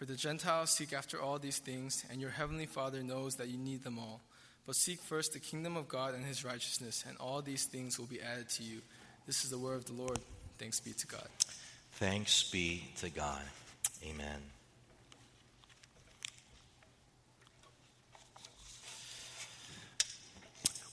For 0.00 0.06
the 0.06 0.16
Gentiles 0.16 0.70
seek 0.70 0.94
after 0.94 1.20
all 1.20 1.38
these 1.38 1.58
things, 1.58 2.06
and 2.10 2.22
your 2.22 2.30
heavenly 2.30 2.64
Father 2.64 3.02
knows 3.02 3.34
that 3.34 3.48
you 3.48 3.58
need 3.58 3.84
them 3.84 3.98
all. 3.98 4.22
But 4.66 4.74
seek 4.74 4.98
first 4.98 5.34
the 5.34 5.40
kingdom 5.40 5.76
of 5.76 5.88
God 5.88 6.14
and 6.14 6.24
his 6.24 6.42
righteousness, 6.42 7.04
and 7.06 7.18
all 7.18 7.42
these 7.42 7.66
things 7.66 7.98
will 7.98 8.06
be 8.06 8.18
added 8.18 8.48
to 8.48 8.62
you. 8.62 8.80
This 9.26 9.44
is 9.44 9.50
the 9.50 9.58
word 9.58 9.74
of 9.74 9.84
the 9.84 9.92
Lord. 9.92 10.18
Thanks 10.56 10.80
be 10.80 10.94
to 10.94 11.06
God. 11.06 11.28
Thanks 11.92 12.44
be 12.44 12.84
to 13.00 13.10
God. 13.10 13.42
Amen. 14.02 14.40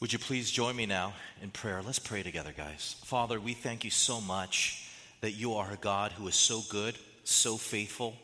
Would 0.02 0.12
you 0.12 0.20
please 0.20 0.52
join 0.52 0.76
me 0.76 0.86
now 0.86 1.14
in 1.42 1.52
prayer? 1.52 1.82
Let's 1.82 1.98
pray 1.98 2.24
together, 2.24 2.54
guys. 2.58 2.98
Father, 3.06 3.40
we 3.40 3.54
thank 3.54 3.86
you 3.86 3.90
so 3.90 4.20
much 4.20 4.86
that 5.22 5.32
you 5.32 5.54
are 5.54 5.72
a 5.72 5.78
God 5.78 6.12
who 6.12 6.28
is 6.28 6.36
so 6.36 6.62
good, 6.70 6.98
so 7.24 7.56
faithful 7.56 8.18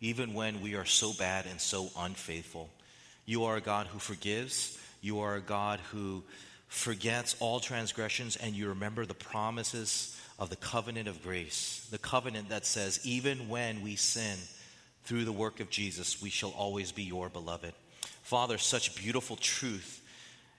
even 0.00 0.34
when 0.34 0.60
we 0.60 0.74
are 0.74 0.84
so 0.84 1.12
bad 1.12 1.46
and 1.46 1.60
so 1.60 1.90
unfaithful. 1.98 2.70
You 3.26 3.44
are 3.44 3.56
a 3.56 3.60
God 3.60 3.86
who 3.86 3.98
forgives. 3.98 4.78
You 5.00 5.20
are 5.20 5.36
a 5.36 5.40
God 5.40 5.80
who 5.92 6.22
forgets 6.68 7.36
all 7.40 7.60
transgressions, 7.60 8.36
and 8.36 8.54
you 8.54 8.68
remember 8.68 9.06
the 9.06 9.14
promises 9.14 10.18
of 10.38 10.50
the 10.50 10.56
covenant 10.56 11.08
of 11.08 11.22
grace, 11.22 11.86
the 11.90 11.98
covenant 11.98 12.48
that 12.48 12.66
says, 12.66 13.00
even 13.04 13.48
when 13.48 13.82
we 13.82 13.96
sin 13.96 14.36
through 15.04 15.24
the 15.24 15.32
work 15.32 15.60
of 15.60 15.70
Jesus, 15.70 16.20
we 16.20 16.30
shall 16.30 16.50
always 16.50 16.90
be 16.90 17.04
your 17.04 17.28
beloved. 17.28 17.72
Father, 18.22 18.58
such 18.58 18.96
beautiful 18.96 19.36
truth 19.36 20.00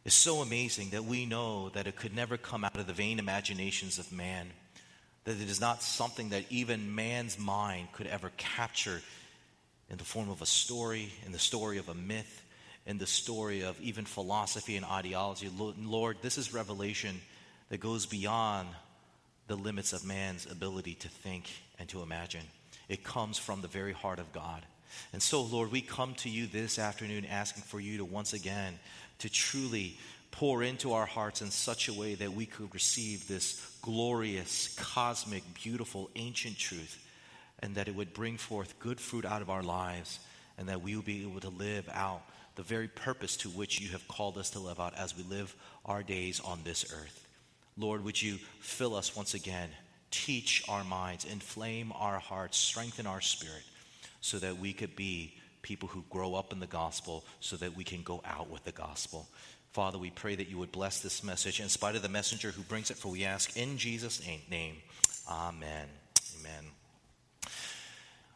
is 0.06 0.14
so 0.14 0.42
amazing 0.42 0.92
that 0.92 1.04
we 1.04 1.26
know 1.26 1.70
that 1.70 1.88
it 1.88 1.96
could 1.96 2.16
never 2.16 2.38
come 2.38 2.64
out 2.64 2.78
of 2.78 2.88
the 2.88 2.94
vain 2.94 3.20
imaginations 3.20 4.00
of 4.00 4.12
man, 4.12 4.48
that 5.26 5.42
it 5.42 5.50
is 5.50 5.60
not 5.60 5.82
something 5.82 6.30
that 6.30 6.46
even 6.50 6.96
man's 6.96 7.38
mind 7.38 7.92
could 7.92 8.08
ever 8.08 8.32
capture 8.38 9.02
in 9.90 9.98
the 9.98 10.04
form 10.04 10.30
of 10.30 10.42
a 10.42 10.46
story, 10.46 11.12
in 11.26 11.32
the 11.32 11.40
story 11.40 11.78
of 11.78 11.90
a 11.90 11.94
myth, 11.94 12.44
in 12.86 12.98
the 12.98 13.08
story 13.08 13.62
of 13.64 13.80
even 13.82 14.06
philosophy 14.06 14.76
and 14.76 14.86
ideology. 14.86 15.50
Lord, 15.58 16.18
this 16.22 16.38
is 16.38 16.54
revelation 16.54 17.20
that 17.70 17.80
goes 17.80 18.06
beyond 18.06 18.68
the 19.48 19.56
limits 19.56 19.94
of 19.94 20.06
man's 20.06 20.50
ability 20.50 20.96
to 20.96 21.08
think 21.08 21.50
and 21.80 21.88
to 21.90 22.02
imagine. 22.02 22.42
It 22.90 23.04
comes 23.04 23.38
from 23.38 23.62
the 23.62 23.68
very 23.68 23.94
heart 23.94 24.20
of 24.20 24.32
God. 24.32 24.64
And 25.14 25.22
so, 25.22 25.42
Lord, 25.42 25.72
we 25.72 25.82
come 25.82 26.14
to 26.16 26.30
you 26.30 26.48
this 26.48 26.80
afternoon 26.80 27.26
asking 27.26 27.64
for 27.64 27.80
you 27.80 27.98
to 27.98 28.06
once 28.06 28.34
again 28.34 28.80
to 29.20 29.30
truly 29.30 29.98
pour 30.32 30.64
into 30.64 30.94
our 30.94 31.06
hearts 31.06 31.42
in 31.42 31.50
such 31.50 31.88
a 31.88 31.94
way 31.94 32.16
that 32.16 32.34
we 32.34 32.46
could 32.46 32.74
receive 32.74 33.28
this 33.28 33.78
glorious, 33.82 34.74
cosmic, 34.76 35.44
beautiful, 35.54 36.10
ancient 36.16 36.58
truth 36.58 37.05
and 37.66 37.74
that 37.74 37.88
it 37.88 37.96
would 37.96 38.14
bring 38.14 38.38
forth 38.38 38.78
good 38.80 39.00
fruit 39.02 39.26
out 39.26 39.42
of 39.42 39.50
our 39.50 39.64
lives, 39.64 40.20
and 40.60 40.70
that 40.70 40.84
we 40.84 40.96
will 40.96 41.02
be 41.02 41.24
able 41.24 41.40
to 41.40 41.50
live 41.50 41.90
out 41.92 42.22
the 42.54 42.62
very 42.62 42.88
purpose 42.88 43.36
to 43.38 43.50
which 43.50 43.82
you 43.82 43.90
have 43.90 44.08
called 44.08 44.38
us 44.38 44.52
to 44.52 44.60
live 44.60 44.80
out 44.80 44.94
as 44.96 45.18
we 45.18 45.24
live 45.24 45.56
our 45.84 46.04
days 46.04 46.40
on 46.40 46.60
this 46.64 46.94
earth. 46.94 47.28
Lord, 47.76 48.04
would 48.04 48.22
you 48.22 48.38
fill 48.60 48.96
us 48.96 49.16
once 49.16 49.34
again, 49.34 49.70
teach 50.12 50.64
our 50.70 50.84
minds, 50.84 51.26
inflame 51.26 51.92
our 51.96 52.20
hearts, 52.20 52.56
strengthen 52.56 53.08
our 53.08 53.20
spirit, 53.20 53.64
so 54.22 54.38
that 54.38 54.60
we 54.60 54.72
could 54.72 54.96
be 54.96 55.34
people 55.64 55.90
who 55.90 56.04
grow 56.12 56.36
up 56.36 56.54
in 56.54 56.60
the 56.60 56.68
gospel, 56.68 57.26
so 57.40 57.56
that 57.56 57.76
we 57.76 57.84
can 57.84 58.04
go 58.04 58.22
out 58.26 58.48
with 58.48 58.64
the 58.64 58.72
gospel. 58.72 59.28
Father, 59.72 59.98
we 59.98 60.12
pray 60.12 60.36
that 60.36 60.50
you 60.50 60.60
would 60.60 60.72
bless 60.72 61.00
this 61.00 61.24
message 61.24 61.60
in 61.60 61.68
spite 61.68 61.96
of 61.96 62.04
the 62.04 62.10
messenger 62.10 62.52
who 62.52 62.62
brings 62.62 62.92
it, 62.92 62.98
for 62.98 63.12
we 63.12 63.26
ask 63.26 63.58
in 63.58 63.80
Jesus' 63.80 64.22
name. 64.52 64.76
Amen. 65.28 65.88
Amen. 66.40 66.75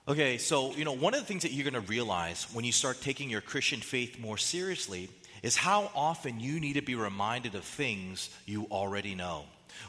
Okay, 0.09 0.39
so, 0.39 0.73
you 0.73 0.85
know, 0.85 0.93
one 0.93 1.13
of 1.13 1.19
the 1.19 1.25
things 1.27 1.43
that 1.43 1.51
you're 1.51 1.69
going 1.69 1.79
to 1.79 1.87
realize 1.87 2.47
when 2.51 2.65
you 2.65 2.71
start 2.71 2.99
taking 2.99 3.29
your 3.29 3.41
Christian 3.41 3.79
faith 3.79 4.17
more 4.19 4.39
seriously 4.39 5.07
is 5.43 5.55
how 5.55 5.91
often 5.93 6.39
you 6.39 6.59
need 6.59 6.73
to 6.73 6.81
be 6.81 6.95
reminded 6.95 7.53
of 7.53 7.63
things 7.63 8.31
you 8.47 8.65
already 8.71 9.13
know. 9.13 9.43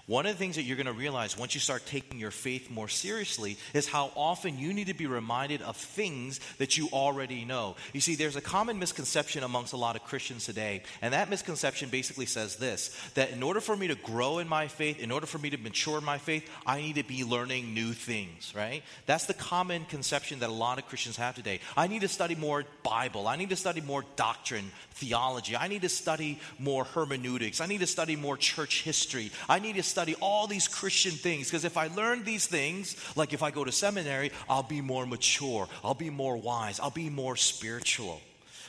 One 0.06 0.26
of 0.26 0.32
the 0.32 0.38
things 0.38 0.56
that 0.56 0.62
you're 0.62 0.76
going 0.76 0.86
to 0.86 0.92
realize 0.92 1.38
once 1.38 1.54
you 1.54 1.60
start 1.60 1.86
taking 1.86 2.18
your 2.18 2.30
faith 2.30 2.70
more 2.70 2.88
seriously 2.88 3.56
is 3.74 3.88
how 3.88 4.12
often 4.16 4.58
you 4.58 4.72
need 4.72 4.86
to 4.88 4.94
be 4.94 5.06
reminded 5.06 5.62
of 5.62 5.76
things 5.76 6.40
that 6.58 6.76
you 6.76 6.88
already 6.92 7.44
know. 7.44 7.76
You 7.92 8.00
see, 8.00 8.14
there's 8.14 8.36
a 8.36 8.40
common 8.40 8.78
misconception 8.78 9.42
amongst 9.42 9.72
a 9.72 9.76
lot 9.76 9.96
of 9.96 10.04
Christians 10.04 10.44
today, 10.44 10.82
and 11.02 11.14
that 11.14 11.30
misconception 11.30 11.88
basically 11.88 12.26
says 12.26 12.56
this 12.56 12.96
that 13.14 13.30
in 13.30 13.42
order 13.42 13.60
for 13.60 13.76
me 13.76 13.88
to 13.88 13.94
grow 13.94 14.38
in 14.38 14.48
my 14.48 14.68
faith, 14.68 14.98
in 15.00 15.10
order 15.10 15.26
for 15.26 15.38
me 15.38 15.50
to 15.50 15.58
mature 15.58 15.98
in 15.98 16.04
my 16.04 16.18
faith, 16.18 16.48
I 16.66 16.80
need 16.80 16.96
to 16.96 17.04
be 17.04 17.24
learning 17.24 17.74
new 17.74 17.92
things, 17.92 18.52
right? 18.56 18.82
That's 19.06 19.26
the 19.26 19.34
common 19.34 19.84
conception 19.86 20.40
that 20.40 20.48
a 20.48 20.52
lot 20.52 20.78
of 20.78 20.86
Christians 20.86 21.16
have 21.16 21.34
today. 21.34 21.60
I 21.76 21.86
need 21.86 22.02
to 22.02 22.08
study 22.08 22.34
more 22.34 22.64
Bible, 22.82 23.28
I 23.28 23.36
need 23.36 23.50
to 23.50 23.56
study 23.56 23.80
more 23.80 24.04
doctrine, 24.16 24.70
theology, 24.92 25.56
I 25.56 25.68
need 25.68 25.82
to 25.82 25.88
study 25.88 26.38
more 26.58 26.84
hermeneutics, 26.84 27.60
I 27.60 27.66
need 27.66 27.80
to 27.80 27.86
study 27.86 28.16
more 28.16 28.36
church 28.36 28.82
history, 28.82 29.30
I 29.48 29.58
need 29.58 29.69
to 29.74 29.82
study 29.82 30.14
all 30.20 30.46
these 30.46 30.68
Christian 30.68 31.12
things 31.12 31.48
because 31.48 31.64
if 31.64 31.76
I 31.76 31.88
learn 31.88 32.24
these 32.24 32.46
things, 32.46 32.96
like 33.16 33.32
if 33.32 33.42
I 33.42 33.50
go 33.50 33.64
to 33.64 33.72
seminary, 33.72 34.32
I'll 34.48 34.62
be 34.62 34.80
more 34.80 35.06
mature, 35.06 35.68
I'll 35.84 35.94
be 35.94 36.10
more 36.10 36.36
wise, 36.36 36.80
I'll 36.80 36.90
be 36.90 37.10
more 37.10 37.36
spiritual. 37.36 38.20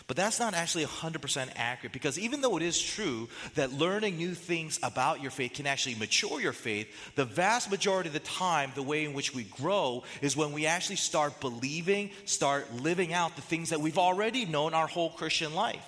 But 0.08 0.18
that's 0.18 0.40
not 0.40 0.54
actually 0.54 0.86
100% 0.86 1.50
accurate 1.56 1.94
because 1.94 2.20
even 2.20 2.42
though 2.42 2.58
it 2.58 2.64
is 2.64 2.82
true 2.82 3.30
that 3.56 3.72
learning 3.72 4.18
new 4.18 4.34
things 4.34 4.78
about 4.84 5.22
your 5.22 5.32
faith 5.32 5.54
can 5.54 5.68
actually 5.68 5.96
mature 5.96 6.42
your 6.42 6.52
faith, 6.52 6.90
the 7.16 7.24
vast 7.24 7.72
majority 7.72 8.10
of 8.10 8.14
the 8.14 8.20
time, 8.20 8.74
the 8.76 8.84
way 8.84 9.06
in 9.06 9.14
which 9.14 9.34
we 9.34 9.44
grow 9.44 10.04
is 10.22 10.36
when 10.36 10.52
we 10.52 10.66
actually 10.66 10.98
start 10.98 11.40
believing, 11.40 12.10
start 12.26 12.74
living 12.74 13.14
out 13.14 13.38
the 13.38 13.42
things 13.42 13.70
that 13.70 13.80
we've 13.80 13.98
already 13.98 14.46
known 14.46 14.74
our 14.74 14.88
whole 14.88 15.12
Christian 15.12 15.54
life. 15.54 15.86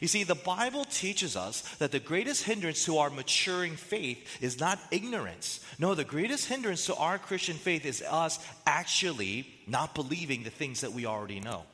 You 0.00 0.08
see, 0.08 0.24
the 0.24 0.34
Bible 0.34 0.84
teaches 0.84 1.36
us 1.36 1.62
that 1.76 1.92
the 1.92 2.00
greatest 2.00 2.44
hindrance 2.44 2.84
to 2.86 2.98
our 2.98 3.10
maturing 3.10 3.76
faith 3.76 4.42
is 4.42 4.58
not 4.60 4.78
ignorance. 4.90 5.60
No, 5.78 5.94
the 5.94 6.04
greatest 6.04 6.48
hindrance 6.48 6.86
to 6.86 6.94
our 6.96 7.18
Christian 7.18 7.56
faith 7.56 7.84
is 7.84 8.02
us 8.02 8.38
actually 8.66 9.46
not 9.66 9.94
believing 9.94 10.42
the 10.42 10.50
things 10.50 10.80
that 10.82 10.92
we 10.92 11.06
already 11.06 11.40
know 11.40 11.64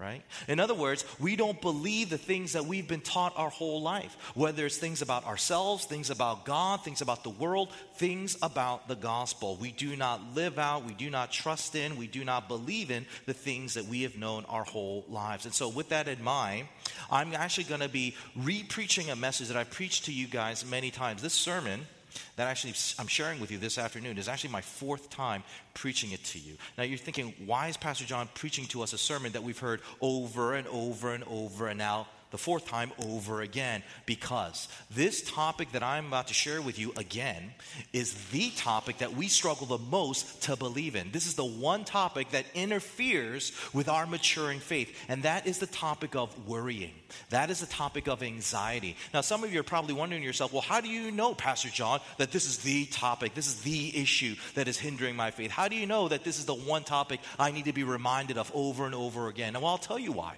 right? 0.00 0.22
In 0.48 0.58
other 0.58 0.74
words, 0.74 1.04
we 1.18 1.36
don't 1.36 1.60
believe 1.60 2.08
the 2.08 2.18
things 2.18 2.54
that 2.54 2.64
we've 2.64 2.88
been 2.88 3.02
taught 3.02 3.34
our 3.36 3.50
whole 3.50 3.82
life, 3.82 4.16
whether 4.34 4.64
it's 4.64 4.78
things 4.78 5.02
about 5.02 5.26
ourselves, 5.26 5.84
things 5.84 6.08
about 6.08 6.46
God, 6.46 6.82
things 6.82 7.02
about 7.02 7.22
the 7.22 7.30
world, 7.30 7.70
things 7.96 8.36
about 8.40 8.88
the 8.88 8.96
gospel. 8.96 9.56
We 9.60 9.72
do 9.72 9.96
not 9.96 10.34
live 10.34 10.58
out, 10.58 10.86
we 10.86 10.94
do 10.94 11.10
not 11.10 11.30
trust 11.30 11.74
in, 11.74 11.96
we 11.96 12.06
do 12.06 12.24
not 12.24 12.48
believe 12.48 12.90
in 12.90 13.04
the 13.26 13.34
things 13.34 13.74
that 13.74 13.84
we 13.84 14.02
have 14.02 14.16
known 14.16 14.46
our 14.46 14.64
whole 14.64 15.04
lives. 15.08 15.44
And 15.44 15.54
so, 15.54 15.68
with 15.68 15.90
that 15.90 16.08
in 16.08 16.24
mind, 16.24 16.68
I'm 17.10 17.34
actually 17.34 17.64
going 17.64 17.80
to 17.80 17.88
be 17.88 18.16
re 18.34 18.62
preaching 18.62 19.10
a 19.10 19.16
message 19.16 19.48
that 19.48 19.56
I've 19.56 19.70
preached 19.70 20.06
to 20.06 20.12
you 20.12 20.26
guys 20.26 20.64
many 20.64 20.90
times. 20.90 21.20
This 21.20 21.34
sermon 21.34 21.86
that 22.36 22.48
actually 22.48 22.74
I'm 22.98 23.06
sharing 23.06 23.40
with 23.40 23.50
you 23.50 23.58
this 23.58 23.78
afternoon 23.78 24.18
is 24.18 24.28
actually 24.28 24.50
my 24.50 24.60
fourth 24.60 25.10
time 25.10 25.42
preaching 25.74 26.12
it 26.12 26.24
to 26.24 26.38
you. 26.38 26.54
Now 26.76 26.84
you're 26.84 26.98
thinking, 26.98 27.34
why 27.44 27.68
is 27.68 27.76
Pastor 27.76 28.04
John 28.04 28.28
preaching 28.34 28.66
to 28.66 28.82
us 28.82 28.92
a 28.92 28.98
sermon 28.98 29.32
that 29.32 29.42
we've 29.42 29.58
heard 29.58 29.80
over 30.00 30.54
and 30.54 30.66
over 30.68 31.14
and 31.14 31.24
over 31.24 31.68
and 31.68 31.78
now 31.78 32.08
the 32.30 32.38
fourth 32.38 32.66
time 32.66 32.92
over 33.06 33.40
again. 33.40 33.82
Because 34.06 34.68
this 34.90 35.22
topic 35.22 35.72
that 35.72 35.82
I'm 35.82 36.06
about 36.06 36.28
to 36.28 36.34
share 36.34 36.62
with 36.62 36.78
you 36.78 36.92
again 36.96 37.52
is 37.92 38.14
the 38.30 38.50
topic 38.50 38.98
that 38.98 39.14
we 39.14 39.28
struggle 39.28 39.66
the 39.66 39.78
most 39.78 40.42
to 40.42 40.56
believe 40.56 40.96
in. 40.96 41.10
This 41.10 41.26
is 41.26 41.34
the 41.34 41.44
one 41.44 41.84
topic 41.84 42.30
that 42.30 42.46
interferes 42.54 43.52
with 43.72 43.88
our 43.88 44.06
maturing 44.06 44.60
faith, 44.60 44.96
and 45.08 45.22
that 45.24 45.46
is 45.46 45.58
the 45.58 45.66
topic 45.66 46.14
of 46.14 46.48
worrying. 46.48 46.92
That 47.30 47.50
is 47.50 47.60
the 47.60 47.66
topic 47.66 48.06
of 48.08 48.22
anxiety. 48.22 48.96
Now, 49.12 49.20
some 49.20 49.44
of 49.44 49.52
you 49.52 49.60
are 49.60 49.64
probably 49.64 49.94
wondering 49.94 50.22
yourself, 50.22 50.52
well, 50.52 50.62
how 50.62 50.80
do 50.80 50.88
you 50.88 51.10
know, 51.10 51.34
Pastor 51.34 51.68
John, 51.68 52.00
that 52.18 52.32
this 52.32 52.46
is 52.46 52.58
the 52.58 52.86
topic, 52.86 53.34
this 53.34 53.46
is 53.46 53.62
the 53.62 53.96
issue 53.96 54.36
that 54.54 54.68
is 54.68 54.78
hindering 54.78 55.16
my 55.16 55.30
faith? 55.30 55.50
How 55.50 55.68
do 55.68 55.76
you 55.76 55.86
know 55.86 56.08
that 56.08 56.24
this 56.24 56.38
is 56.38 56.46
the 56.46 56.54
one 56.54 56.84
topic 56.84 57.20
I 57.38 57.50
need 57.50 57.66
to 57.66 57.72
be 57.72 57.84
reminded 57.84 58.38
of 58.38 58.50
over 58.54 58.86
and 58.86 58.94
over 58.94 59.28
again? 59.28 59.54
And 59.54 59.62
well, 59.62 59.72
I'll 59.72 59.78
tell 59.78 59.98
you 59.98 60.12
why. 60.12 60.36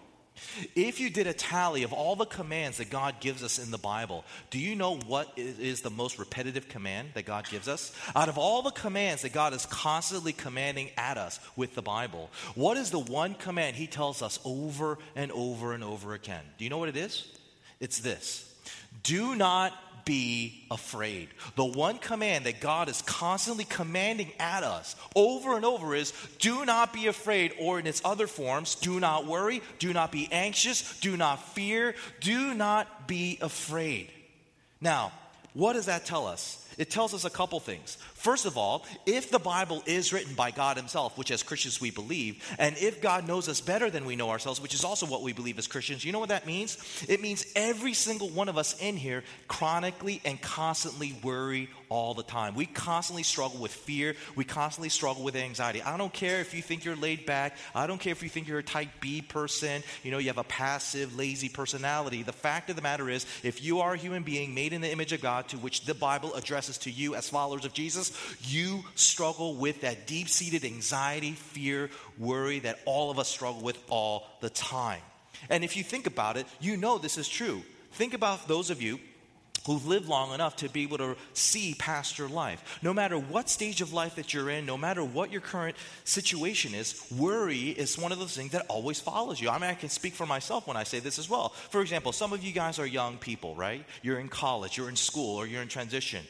If 0.74 1.00
you 1.00 1.10
did 1.10 1.26
a 1.26 1.32
tally 1.32 1.82
of 1.82 1.92
all 1.92 2.16
the 2.16 2.26
commands 2.26 2.78
that 2.78 2.90
God 2.90 3.20
gives 3.20 3.42
us 3.42 3.58
in 3.58 3.70
the 3.70 3.78
Bible, 3.78 4.24
do 4.50 4.58
you 4.58 4.76
know 4.76 4.96
what 5.06 5.32
is 5.36 5.80
the 5.80 5.90
most 5.90 6.18
repetitive 6.18 6.68
command 6.68 7.10
that 7.14 7.24
God 7.24 7.48
gives 7.48 7.68
us? 7.68 7.94
Out 8.14 8.28
of 8.28 8.38
all 8.38 8.62
the 8.62 8.70
commands 8.70 9.22
that 9.22 9.32
God 9.32 9.52
is 9.54 9.66
constantly 9.66 10.32
commanding 10.32 10.90
at 10.96 11.18
us 11.18 11.40
with 11.56 11.74
the 11.74 11.82
Bible, 11.82 12.30
what 12.54 12.76
is 12.76 12.90
the 12.90 12.98
one 12.98 13.34
command 13.34 13.76
He 13.76 13.86
tells 13.86 14.22
us 14.22 14.38
over 14.44 14.98
and 15.16 15.32
over 15.32 15.72
and 15.72 15.84
over 15.84 16.14
again? 16.14 16.44
Do 16.58 16.64
you 16.64 16.70
know 16.70 16.78
what 16.78 16.88
it 16.88 16.96
is? 16.96 17.26
It's 17.80 17.98
this 17.98 18.48
Do 19.02 19.34
not 19.34 19.72
be 20.04 20.64
afraid. 20.70 21.28
The 21.56 21.64
one 21.64 21.98
command 21.98 22.46
that 22.46 22.60
God 22.60 22.88
is 22.88 23.02
constantly 23.02 23.64
commanding 23.64 24.32
at 24.38 24.62
us 24.62 24.96
over 25.14 25.56
and 25.56 25.64
over 25.64 25.94
is 25.94 26.12
do 26.38 26.64
not 26.64 26.92
be 26.92 27.06
afraid, 27.06 27.52
or 27.58 27.78
in 27.78 27.86
its 27.86 28.02
other 28.04 28.26
forms, 28.26 28.74
do 28.74 29.00
not 29.00 29.26
worry, 29.26 29.62
do 29.78 29.92
not 29.92 30.12
be 30.12 30.28
anxious, 30.32 30.98
do 31.00 31.16
not 31.16 31.54
fear, 31.54 31.94
do 32.20 32.54
not 32.54 33.06
be 33.06 33.38
afraid. 33.40 34.10
Now, 34.80 35.12
what 35.54 35.74
does 35.74 35.86
that 35.86 36.04
tell 36.04 36.26
us? 36.26 36.58
It 36.78 36.90
tells 36.90 37.14
us 37.14 37.24
a 37.24 37.30
couple 37.30 37.60
things. 37.60 37.96
First 38.14 38.46
of 38.46 38.56
all, 38.56 38.86
if 39.06 39.30
the 39.30 39.38
Bible 39.38 39.82
is 39.86 40.12
written 40.12 40.34
by 40.34 40.50
God 40.50 40.76
Himself, 40.76 41.18
which 41.18 41.30
as 41.30 41.42
Christians 41.42 41.80
we 41.80 41.90
believe, 41.90 42.42
and 42.58 42.76
if 42.78 43.00
God 43.00 43.26
knows 43.26 43.48
us 43.48 43.60
better 43.60 43.90
than 43.90 44.04
we 44.04 44.16
know 44.16 44.30
ourselves, 44.30 44.60
which 44.60 44.74
is 44.74 44.84
also 44.84 45.06
what 45.06 45.22
we 45.22 45.32
believe 45.32 45.58
as 45.58 45.66
Christians, 45.66 46.04
you 46.04 46.12
know 46.12 46.20
what 46.20 46.30
that 46.30 46.46
means? 46.46 46.78
It 47.08 47.20
means 47.20 47.46
every 47.56 47.94
single 47.94 48.28
one 48.30 48.48
of 48.48 48.58
us 48.58 48.80
in 48.80 48.96
here 48.96 49.24
chronically 49.48 50.20
and 50.24 50.40
constantly 50.40 51.16
worry 51.22 51.68
all 51.88 52.14
the 52.14 52.22
time. 52.22 52.54
We 52.54 52.64
constantly 52.64 53.22
struggle 53.22 53.60
with 53.60 53.72
fear. 53.72 54.14
We 54.34 54.44
constantly 54.44 54.88
struggle 54.88 55.24
with 55.24 55.36
anxiety. 55.36 55.82
I 55.82 55.98
don't 55.98 56.12
care 56.12 56.40
if 56.40 56.54
you 56.54 56.62
think 56.62 56.86
you're 56.86 56.96
laid 56.96 57.26
back. 57.26 57.56
I 57.74 57.86
don't 57.86 58.00
care 58.00 58.12
if 58.12 58.22
you 58.22 58.30
think 58.30 58.48
you're 58.48 58.60
a 58.60 58.62
type 58.62 58.88
B 59.00 59.20
person. 59.20 59.82
You 60.02 60.10
know, 60.10 60.16
you 60.16 60.28
have 60.28 60.38
a 60.38 60.44
passive, 60.44 61.14
lazy 61.16 61.50
personality. 61.50 62.22
The 62.22 62.32
fact 62.32 62.70
of 62.70 62.76
the 62.76 62.82
matter 62.82 63.10
is, 63.10 63.26
if 63.42 63.62
you 63.62 63.80
are 63.80 63.92
a 63.92 63.98
human 63.98 64.22
being 64.22 64.54
made 64.54 64.72
in 64.72 64.80
the 64.80 64.90
image 64.90 65.12
of 65.12 65.20
God, 65.20 65.48
to 65.48 65.58
which 65.58 65.84
the 65.84 65.94
Bible 65.94 66.32
addresses 66.34 66.71
to 66.78 66.90
you 66.90 67.14
as 67.14 67.28
followers 67.28 67.64
of 67.64 67.72
Jesus, 67.72 68.12
you 68.42 68.84
struggle 68.94 69.54
with 69.54 69.82
that 69.82 70.06
deep 70.06 70.28
seated 70.28 70.64
anxiety, 70.64 71.32
fear, 71.32 71.90
worry 72.18 72.60
that 72.60 72.80
all 72.84 73.10
of 73.10 73.18
us 73.18 73.28
struggle 73.28 73.62
with 73.62 73.78
all 73.88 74.26
the 74.40 74.50
time. 74.50 75.00
And 75.50 75.64
if 75.64 75.76
you 75.76 75.82
think 75.82 76.06
about 76.06 76.36
it, 76.36 76.46
you 76.60 76.76
know 76.76 76.98
this 76.98 77.18
is 77.18 77.28
true. 77.28 77.62
Think 77.92 78.14
about 78.14 78.48
those 78.48 78.70
of 78.70 78.80
you 78.80 78.98
who've 79.66 79.86
lived 79.86 80.08
long 80.08 80.34
enough 80.34 80.56
to 80.56 80.68
be 80.68 80.82
able 80.82 80.98
to 80.98 81.16
see 81.34 81.74
past 81.78 82.18
your 82.18 82.28
life. 82.28 82.80
No 82.82 82.92
matter 82.92 83.16
what 83.18 83.48
stage 83.48 83.80
of 83.80 83.92
life 83.92 84.16
that 84.16 84.34
you're 84.34 84.50
in, 84.50 84.66
no 84.66 84.76
matter 84.76 85.04
what 85.04 85.30
your 85.30 85.40
current 85.40 85.76
situation 86.04 86.74
is, 86.74 87.00
worry 87.16 87.68
is 87.68 87.98
one 87.98 88.12
of 88.12 88.18
those 88.18 88.36
things 88.36 88.52
that 88.52 88.66
always 88.68 89.00
follows 89.00 89.40
you. 89.40 89.48
I 89.48 89.58
mean, 89.58 89.70
I 89.70 89.74
can 89.74 89.88
speak 89.88 90.14
for 90.14 90.26
myself 90.26 90.66
when 90.66 90.76
I 90.76 90.82
say 90.82 90.98
this 90.98 91.18
as 91.18 91.30
well. 91.30 91.50
For 91.70 91.80
example, 91.80 92.12
some 92.12 92.32
of 92.32 92.42
you 92.42 92.52
guys 92.52 92.78
are 92.78 92.86
young 92.86 93.18
people, 93.18 93.54
right? 93.54 93.84
You're 94.02 94.18
in 94.18 94.28
college, 94.28 94.76
you're 94.76 94.88
in 94.88 94.96
school, 94.96 95.36
or 95.36 95.46
you're 95.46 95.62
in 95.62 95.68
transition. 95.68 96.24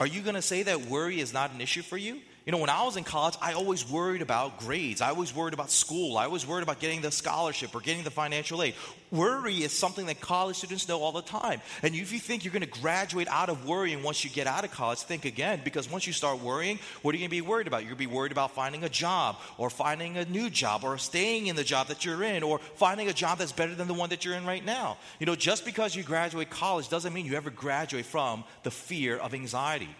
Are 0.00 0.06
you 0.06 0.22
going 0.22 0.34
to 0.34 0.42
say 0.42 0.62
that 0.62 0.86
worry 0.86 1.20
is 1.20 1.34
not 1.34 1.52
an 1.52 1.60
issue 1.60 1.82
for 1.82 1.98
you? 1.98 2.20
You 2.46 2.52
know, 2.52 2.58
when 2.58 2.70
I 2.70 2.84
was 2.84 2.96
in 2.96 3.04
college, 3.04 3.34
I 3.42 3.52
always 3.52 3.88
worried 3.88 4.22
about 4.22 4.60
grades. 4.60 5.02
I 5.02 5.10
always 5.10 5.34
worried 5.34 5.52
about 5.52 5.70
school. 5.70 6.16
I 6.16 6.24
always 6.24 6.46
worried 6.46 6.62
about 6.62 6.80
getting 6.80 7.02
the 7.02 7.10
scholarship 7.10 7.74
or 7.74 7.80
getting 7.80 8.02
the 8.02 8.10
financial 8.10 8.62
aid. 8.62 8.74
Worry 9.10 9.56
is 9.56 9.72
something 9.72 10.06
that 10.06 10.22
college 10.22 10.56
students 10.56 10.88
know 10.88 11.02
all 11.02 11.12
the 11.12 11.20
time. 11.20 11.60
And 11.82 11.94
if 11.94 12.12
you 12.12 12.18
think 12.18 12.44
you're 12.44 12.52
going 12.52 12.62
to 12.62 12.80
graduate 12.80 13.28
out 13.28 13.50
of 13.50 13.66
worrying 13.66 14.02
once 14.02 14.24
you 14.24 14.30
get 14.30 14.46
out 14.46 14.64
of 14.64 14.70
college, 14.70 15.00
think 15.00 15.26
again, 15.26 15.60
because 15.64 15.90
once 15.90 16.06
you 16.06 16.14
start 16.14 16.40
worrying, 16.40 16.78
what 17.02 17.14
are 17.14 17.18
you 17.18 17.22
going 17.22 17.30
to 17.30 17.36
be 17.36 17.42
worried 17.42 17.66
about? 17.66 17.82
You're 17.82 17.94
going 17.94 18.04
to 18.04 18.08
be 18.08 18.14
worried 18.14 18.32
about 18.32 18.52
finding 18.52 18.84
a 18.84 18.88
job 18.88 19.36
or 19.58 19.68
finding 19.68 20.16
a 20.16 20.24
new 20.24 20.48
job 20.48 20.82
or 20.82 20.96
staying 20.96 21.48
in 21.48 21.56
the 21.56 21.64
job 21.64 21.88
that 21.88 22.06
you're 22.06 22.22
in 22.22 22.42
or 22.42 22.58
finding 22.76 23.08
a 23.08 23.12
job 23.12 23.36
that's 23.36 23.52
better 23.52 23.74
than 23.74 23.86
the 23.86 23.94
one 23.94 24.08
that 24.10 24.24
you're 24.24 24.34
in 24.34 24.46
right 24.46 24.64
now. 24.64 24.96
You 25.18 25.26
know, 25.26 25.36
just 25.36 25.66
because 25.66 25.94
you 25.94 26.02
graduate 26.02 26.48
college 26.48 26.88
doesn't 26.88 27.12
mean 27.12 27.26
you 27.26 27.34
ever 27.34 27.50
graduate 27.50 28.06
from 28.06 28.44
the 28.62 28.70
fear 28.70 29.18
of 29.18 29.34
anxiety. 29.34 29.90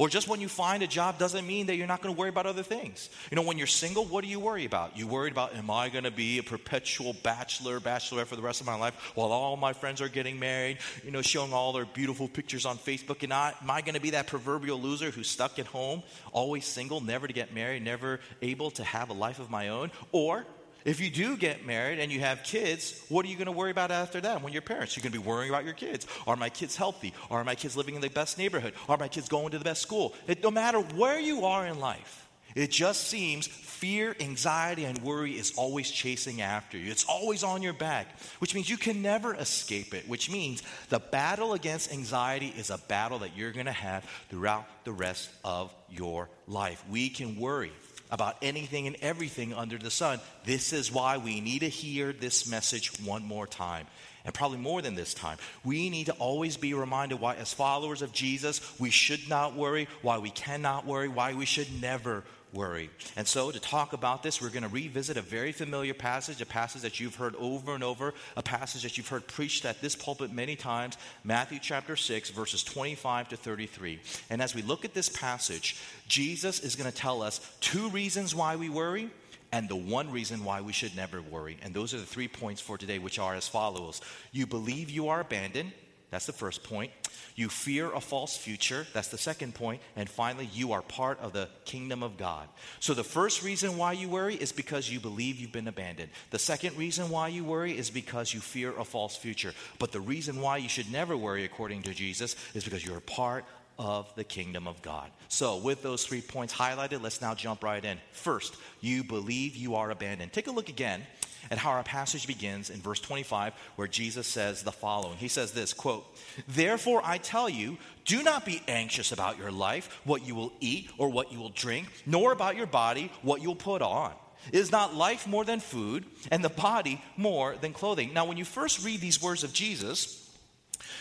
Or 0.00 0.08
just 0.08 0.28
when 0.28 0.40
you 0.40 0.48
find 0.48 0.82
a 0.82 0.86
job 0.86 1.18
doesn't 1.18 1.46
mean 1.46 1.66
that 1.66 1.76
you're 1.76 1.86
not 1.86 2.00
going 2.00 2.14
to 2.14 2.18
worry 2.18 2.30
about 2.30 2.46
other 2.46 2.62
things. 2.62 3.10
You 3.30 3.36
know, 3.36 3.42
when 3.42 3.58
you're 3.58 3.66
single, 3.66 4.06
what 4.06 4.24
do 4.24 4.30
you 4.30 4.40
worry 4.40 4.64
about? 4.64 4.96
You 4.96 5.06
worried 5.06 5.30
about, 5.30 5.54
am 5.54 5.68
I 5.68 5.90
going 5.90 6.04
to 6.04 6.10
be 6.10 6.38
a 6.38 6.42
perpetual 6.42 7.14
bachelor, 7.22 7.80
bachelorette 7.80 8.24
for 8.24 8.34
the 8.34 8.40
rest 8.40 8.62
of 8.62 8.66
my 8.66 8.76
life 8.76 8.94
while 9.14 9.30
all 9.30 9.58
my 9.58 9.74
friends 9.74 10.00
are 10.00 10.08
getting 10.08 10.38
married, 10.38 10.78
you 11.04 11.10
know, 11.10 11.20
showing 11.20 11.52
all 11.52 11.74
their 11.74 11.84
beautiful 11.84 12.28
pictures 12.28 12.64
on 12.64 12.78
Facebook? 12.78 13.24
And 13.24 13.30
I, 13.34 13.52
am 13.60 13.70
I 13.70 13.82
going 13.82 13.92
to 13.92 14.00
be 14.00 14.12
that 14.12 14.26
proverbial 14.26 14.80
loser 14.80 15.10
who's 15.10 15.28
stuck 15.28 15.58
at 15.58 15.66
home, 15.66 16.02
always 16.32 16.64
single, 16.64 17.02
never 17.02 17.26
to 17.26 17.34
get 17.34 17.52
married, 17.52 17.84
never 17.84 18.20
able 18.40 18.70
to 18.70 18.84
have 18.84 19.10
a 19.10 19.12
life 19.12 19.38
of 19.38 19.50
my 19.50 19.68
own? 19.68 19.90
Or 20.12 20.46
if 20.84 21.00
you 21.00 21.10
do 21.10 21.36
get 21.36 21.66
married 21.66 21.98
and 21.98 22.10
you 22.10 22.20
have 22.20 22.42
kids, 22.42 23.02
what 23.08 23.24
are 23.24 23.28
you 23.28 23.36
going 23.36 23.46
to 23.46 23.52
worry 23.52 23.70
about 23.70 23.90
after 23.90 24.20
that 24.20 24.42
when 24.42 24.52
you're 24.52 24.62
parents? 24.62 24.96
You're 24.96 25.02
going 25.02 25.12
to 25.12 25.20
be 25.20 25.26
worrying 25.26 25.50
about 25.50 25.64
your 25.64 25.74
kids. 25.74 26.06
Are 26.26 26.36
my 26.36 26.48
kids 26.48 26.76
healthy? 26.76 27.12
Are 27.30 27.44
my 27.44 27.54
kids 27.54 27.76
living 27.76 27.94
in 27.94 28.00
the 28.00 28.08
best 28.08 28.38
neighborhood? 28.38 28.74
Are 28.88 28.96
my 28.96 29.08
kids 29.08 29.28
going 29.28 29.50
to 29.50 29.58
the 29.58 29.64
best 29.64 29.82
school? 29.82 30.14
It, 30.26 30.42
no 30.42 30.50
matter 30.50 30.78
where 30.78 31.20
you 31.20 31.44
are 31.44 31.66
in 31.66 31.78
life, 31.78 32.28
it 32.54 32.70
just 32.70 33.06
seems 33.06 33.46
fear, 33.46 34.16
anxiety, 34.20 34.84
and 34.84 34.98
worry 35.02 35.38
is 35.38 35.52
always 35.56 35.90
chasing 35.90 36.40
after 36.40 36.76
you. 36.76 36.90
It's 36.90 37.04
always 37.04 37.44
on 37.44 37.62
your 37.62 37.72
back, 37.72 38.08
which 38.40 38.54
means 38.54 38.68
you 38.68 38.76
can 38.76 39.02
never 39.02 39.34
escape 39.34 39.94
it, 39.94 40.08
which 40.08 40.30
means 40.30 40.62
the 40.88 40.98
battle 40.98 41.52
against 41.54 41.92
anxiety 41.92 42.52
is 42.56 42.70
a 42.70 42.78
battle 42.78 43.20
that 43.20 43.36
you're 43.36 43.52
going 43.52 43.66
to 43.66 43.72
have 43.72 44.04
throughout 44.28 44.66
the 44.84 44.92
rest 44.92 45.30
of 45.44 45.72
your 45.88 46.28
life. 46.46 46.82
We 46.90 47.08
can 47.08 47.38
worry 47.38 47.72
about 48.10 48.36
anything 48.42 48.86
and 48.86 48.96
everything 49.02 49.54
under 49.54 49.78
the 49.78 49.90
sun. 49.90 50.20
This 50.44 50.72
is 50.72 50.92
why 50.92 51.18
we 51.18 51.40
need 51.40 51.60
to 51.60 51.68
hear 51.68 52.12
this 52.12 52.48
message 52.48 53.00
one 53.00 53.24
more 53.24 53.46
time. 53.46 53.86
And 54.24 54.34
probably 54.34 54.58
more 54.58 54.82
than 54.82 54.96
this 54.96 55.14
time. 55.14 55.38
We 55.64 55.88
need 55.88 56.06
to 56.06 56.12
always 56.12 56.58
be 56.58 56.74
reminded 56.74 57.20
why, 57.20 57.36
as 57.36 57.54
followers 57.54 58.02
of 58.02 58.12
Jesus, 58.12 58.60
we 58.78 58.90
should 58.90 59.28
not 59.30 59.54
worry, 59.54 59.88
why 60.02 60.18
we 60.18 60.28
cannot 60.28 60.84
worry, 60.84 61.08
why 61.08 61.32
we 61.32 61.46
should 61.46 61.80
never 61.80 62.24
worry. 62.52 62.90
And 63.16 63.26
so, 63.26 63.50
to 63.50 63.60
talk 63.60 63.92
about 63.92 64.22
this, 64.22 64.40
we're 64.40 64.50
going 64.50 64.62
to 64.62 64.68
revisit 64.68 65.16
a 65.16 65.22
very 65.22 65.52
familiar 65.52 65.94
passage, 65.94 66.40
a 66.40 66.46
passage 66.46 66.82
that 66.82 67.00
you've 67.00 67.16
heard 67.16 67.34
over 67.36 67.74
and 67.74 67.84
over, 67.84 68.14
a 68.36 68.42
passage 68.42 68.82
that 68.82 68.96
you've 68.96 69.08
heard 69.08 69.26
preached 69.26 69.64
at 69.64 69.80
this 69.80 69.94
pulpit 69.94 70.32
many 70.32 70.56
times 70.56 70.96
Matthew 71.24 71.58
chapter 71.60 71.96
6, 71.96 72.30
verses 72.30 72.62
25 72.64 73.30
to 73.30 73.36
33. 73.36 74.00
And 74.30 74.42
as 74.42 74.54
we 74.54 74.62
look 74.62 74.84
at 74.84 74.94
this 74.94 75.08
passage, 75.08 75.76
Jesus 76.08 76.60
is 76.60 76.76
going 76.76 76.90
to 76.90 76.96
tell 76.96 77.22
us 77.22 77.40
two 77.60 77.88
reasons 77.90 78.34
why 78.34 78.56
we 78.56 78.68
worry 78.68 79.10
and 79.52 79.68
the 79.68 79.76
one 79.76 80.10
reason 80.10 80.44
why 80.44 80.60
we 80.60 80.72
should 80.72 80.94
never 80.94 81.20
worry. 81.20 81.56
And 81.62 81.74
those 81.74 81.92
are 81.94 81.98
the 81.98 82.06
three 82.06 82.28
points 82.28 82.60
for 82.60 82.78
today, 82.78 82.98
which 82.98 83.18
are 83.18 83.34
as 83.34 83.48
follows 83.48 84.00
You 84.32 84.46
believe 84.46 84.90
you 84.90 85.08
are 85.08 85.20
abandoned. 85.20 85.72
That's 86.10 86.26
the 86.26 86.32
first 86.32 86.64
point. 86.64 86.90
You 87.36 87.48
fear 87.48 87.92
a 87.92 88.00
false 88.00 88.36
future. 88.36 88.86
That's 88.92 89.08
the 89.08 89.18
second 89.18 89.54
point. 89.54 89.80
And 89.94 90.08
finally, 90.08 90.48
you 90.52 90.72
are 90.72 90.82
part 90.82 91.20
of 91.20 91.32
the 91.32 91.48
kingdom 91.64 92.02
of 92.02 92.16
God. 92.16 92.48
So, 92.80 92.94
the 92.94 93.04
first 93.04 93.44
reason 93.44 93.76
why 93.76 93.92
you 93.92 94.08
worry 94.08 94.34
is 94.34 94.50
because 94.50 94.90
you 94.90 94.98
believe 94.98 95.38
you've 95.38 95.52
been 95.52 95.68
abandoned. 95.68 96.10
The 96.30 96.38
second 96.38 96.76
reason 96.76 97.10
why 97.10 97.28
you 97.28 97.44
worry 97.44 97.78
is 97.78 97.90
because 97.90 98.34
you 98.34 98.40
fear 98.40 98.76
a 98.76 98.84
false 98.84 99.16
future. 99.16 99.54
But 99.78 99.92
the 99.92 100.00
reason 100.00 100.40
why 100.40 100.56
you 100.56 100.68
should 100.68 100.90
never 100.90 101.16
worry, 101.16 101.44
according 101.44 101.82
to 101.82 101.94
Jesus, 101.94 102.34
is 102.54 102.64
because 102.64 102.84
you're 102.84 103.00
part 103.00 103.44
of 103.78 104.14
the 104.16 104.24
kingdom 104.24 104.66
of 104.66 104.82
God. 104.82 105.10
So, 105.28 105.58
with 105.58 105.82
those 105.82 106.04
three 106.04 106.20
points 106.20 106.52
highlighted, 106.52 107.02
let's 107.02 107.20
now 107.20 107.34
jump 107.34 107.62
right 107.62 107.84
in. 107.84 107.98
First, 108.10 108.56
you 108.80 109.04
believe 109.04 109.54
you 109.54 109.76
are 109.76 109.90
abandoned. 109.92 110.32
Take 110.32 110.48
a 110.48 110.52
look 110.52 110.68
again 110.68 111.02
at 111.50 111.58
how 111.58 111.70
our 111.70 111.82
passage 111.82 112.26
begins 112.26 112.70
in 112.70 112.80
verse 112.80 113.00
25 113.00 113.52
where 113.76 113.88
Jesus 113.88 114.26
says 114.26 114.62
the 114.62 114.72
following. 114.72 115.16
He 115.18 115.28
says 115.28 115.52
this, 115.52 115.72
quote, 115.72 116.06
"Therefore 116.48 117.00
I 117.04 117.18
tell 117.18 117.48
you, 117.48 117.78
do 118.04 118.22
not 118.22 118.44
be 118.44 118.62
anxious 118.68 119.12
about 119.12 119.38
your 119.38 119.52
life, 119.52 120.00
what 120.04 120.26
you 120.26 120.34
will 120.34 120.52
eat 120.60 120.90
or 120.98 121.08
what 121.08 121.32
you 121.32 121.38
will 121.38 121.50
drink, 121.50 121.88
nor 122.06 122.32
about 122.32 122.56
your 122.56 122.66
body, 122.66 123.10
what 123.22 123.42
you'll 123.42 123.54
put 123.54 123.82
on." 123.82 124.12
Is 124.52 124.72
not 124.72 124.94
life 124.94 125.26
more 125.26 125.44
than 125.44 125.60
food, 125.60 126.06
and 126.30 126.42
the 126.42 126.48
body 126.48 127.02
more 127.16 127.56
than 127.56 127.74
clothing? 127.74 128.14
Now, 128.14 128.24
when 128.24 128.38
you 128.38 128.46
first 128.46 128.82
read 128.82 129.00
these 129.02 129.20
words 129.20 129.44
of 129.44 129.52
Jesus, 129.52 130.16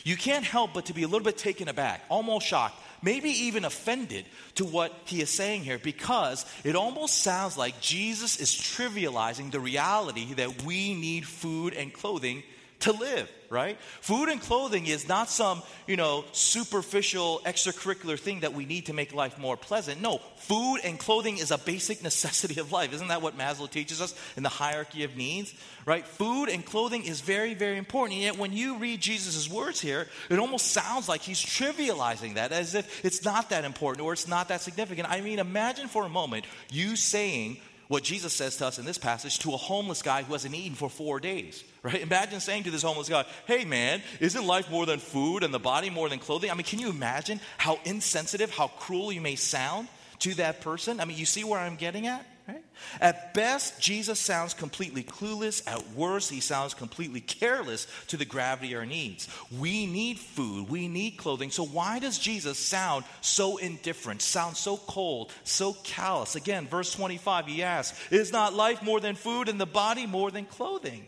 you 0.03 0.17
can't 0.17 0.43
help 0.43 0.73
but 0.73 0.87
to 0.87 0.93
be 0.93 1.03
a 1.03 1.07
little 1.07 1.23
bit 1.23 1.37
taken 1.37 1.69
aback, 1.69 2.03
almost 2.09 2.45
shocked 2.45 2.77
maybe 3.01 3.29
even 3.29 3.65
offended 3.65 4.25
to 4.55 4.65
what 4.65 4.93
he 5.05 5.21
is 5.21 5.29
saying 5.29 5.63
here 5.63 5.79
because 5.79 6.45
it 6.63 6.75
almost 6.75 7.19
sounds 7.19 7.57
like 7.57 7.79
Jesus 7.81 8.39
is 8.39 8.49
trivializing 8.51 9.51
the 9.51 9.59
reality 9.59 10.33
that 10.35 10.63
we 10.63 10.93
need 10.93 11.25
food 11.25 11.73
and 11.73 11.93
clothing 11.93 12.43
to 12.81 12.93
live, 12.93 13.29
right? 13.49 13.77
Food 13.99 14.29
and 14.29 14.39
clothing 14.39 14.87
is 14.87 15.07
not 15.07 15.29
some, 15.29 15.61
you 15.85 15.97
know, 15.97 16.23
superficial 16.31 17.41
extracurricular 17.45 18.17
thing 18.17 18.41
that 18.41 18.53
we 18.53 18.65
need 18.65 18.85
to 18.85 18.93
make 18.93 19.13
life 19.13 19.37
more 19.37 19.57
pleasant. 19.57 20.01
No, 20.01 20.19
food 20.37 20.77
and 20.83 20.97
clothing 20.97 21.37
is 21.37 21.51
a 21.51 21.57
basic 21.57 22.01
necessity 22.03 22.59
of 22.59 22.71
life. 22.71 22.93
Isn't 22.93 23.09
that 23.09 23.21
what 23.21 23.37
Maslow 23.37 23.69
teaches 23.69 24.01
us 24.01 24.15
in 24.37 24.43
the 24.43 24.49
hierarchy 24.49 25.03
of 25.03 25.17
needs? 25.17 25.53
Right? 25.85 26.07
Food 26.07 26.47
and 26.47 26.65
clothing 26.65 27.03
is 27.03 27.19
very, 27.19 27.53
very 27.53 27.77
important. 27.77 28.13
And 28.13 28.23
yet, 28.23 28.37
when 28.37 28.53
you 28.53 28.77
read 28.77 29.01
Jesus' 29.01 29.49
words 29.49 29.81
here, 29.81 30.07
it 30.29 30.39
almost 30.39 30.67
sounds 30.67 31.09
like 31.09 31.21
he's 31.21 31.43
trivializing 31.43 32.35
that 32.35 32.53
as 32.53 32.75
if 32.75 33.03
it's 33.03 33.25
not 33.25 33.49
that 33.49 33.65
important 33.65 34.05
or 34.05 34.13
it's 34.13 34.27
not 34.27 34.47
that 34.49 34.61
significant. 34.61 35.09
I 35.09 35.19
mean, 35.19 35.39
imagine 35.39 35.87
for 35.89 36.05
a 36.05 36.09
moment 36.09 36.45
you 36.71 36.95
saying, 36.95 37.57
what 37.89 38.03
Jesus 38.03 38.33
says 38.33 38.55
to 38.57 38.67
us 38.67 38.79
in 38.79 38.85
this 38.85 38.99
passage 38.99 39.39
to 39.39 39.53
a 39.53 39.57
homeless 39.57 40.03
guy 40.03 40.21
who 40.21 40.33
hasn't 40.33 40.53
eaten 40.53 40.75
for 40.75 40.89
four 40.89 41.19
days, 41.19 41.63
right? 41.83 42.01
Imagine 42.01 42.39
saying 42.39 42.63
to 42.63 42.71
this 42.71 42.83
homeless 42.83 43.09
guy, 43.09 43.25
hey 43.45 43.65
man, 43.65 44.01
isn't 44.19 44.45
life 44.45 44.69
more 44.69 44.85
than 44.85 44.99
food 44.99 45.43
and 45.43 45.53
the 45.53 45.59
body 45.59 45.89
more 45.89 46.09
than 46.09 46.19
clothing? 46.19 46.51
I 46.51 46.53
mean, 46.53 46.65
can 46.65 46.79
you 46.79 46.89
imagine 46.89 47.39
how 47.57 47.79
insensitive, 47.85 48.51
how 48.51 48.67
cruel 48.67 49.11
you 49.11 49.21
may 49.21 49.35
sound 49.35 49.87
to 50.19 50.33
that 50.35 50.61
person? 50.61 50.99
I 50.99 51.05
mean, 51.05 51.17
you 51.17 51.25
see 51.25 51.43
where 51.43 51.59
I'm 51.59 51.75
getting 51.75 52.07
at? 52.07 52.25
Right? 52.47 52.63
At 52.99 53.33
best, 53.35 53.79
Jesus 53.79 54.19
sounds 54.19 54.55
completely 54.55 55.03
clueless. 55.03 55.61
At 55.67 55.91
worst, 55.91 56.31
he 56.31 56.39
sounds 56.39 56.73
completely 56.73 57.21
careless 57.21 57.85
to 58.07 58.17
the 58.17 58.25
gravity 58.25 58.73
of 58.73 58.79
our 58.79 58.85
needs. 58.87 59.27
We 59.59 59.85
need 59.85 60.17
food, 60.17 60.67
we 60.67 60.87
need 60.87 61.17
clothing. 61.17 61.51
So, 61.51 61.63
why 61.63 61.99
does 61.99 62.17
Jesus 62.17 62.57
sound 62.57 63.05
so 63.21 63.57
indifferent, 63.57 64.23
sound 64.23 64.57
so 64.57 64.77
cold, 64.77 65.31
so 65.43 65.73
callous? 65.83 66.35
Again, 66.35 66.67
verse 66.67 66.91
25, 66.91 67.45
he 67.45 67.61
asks, 67.61 67.99
Is 68.11 68.31
not 68.31 68.55
life 68.55 68.81
more 68.81 68.99
than 68.99 69.15
food 69.15 69.47
and 69.47 69.61
the 69.61 69.67
body 69.67 70.07
more 70.07 70.31
than 70.31 70.45
clothing? 70.45 71.07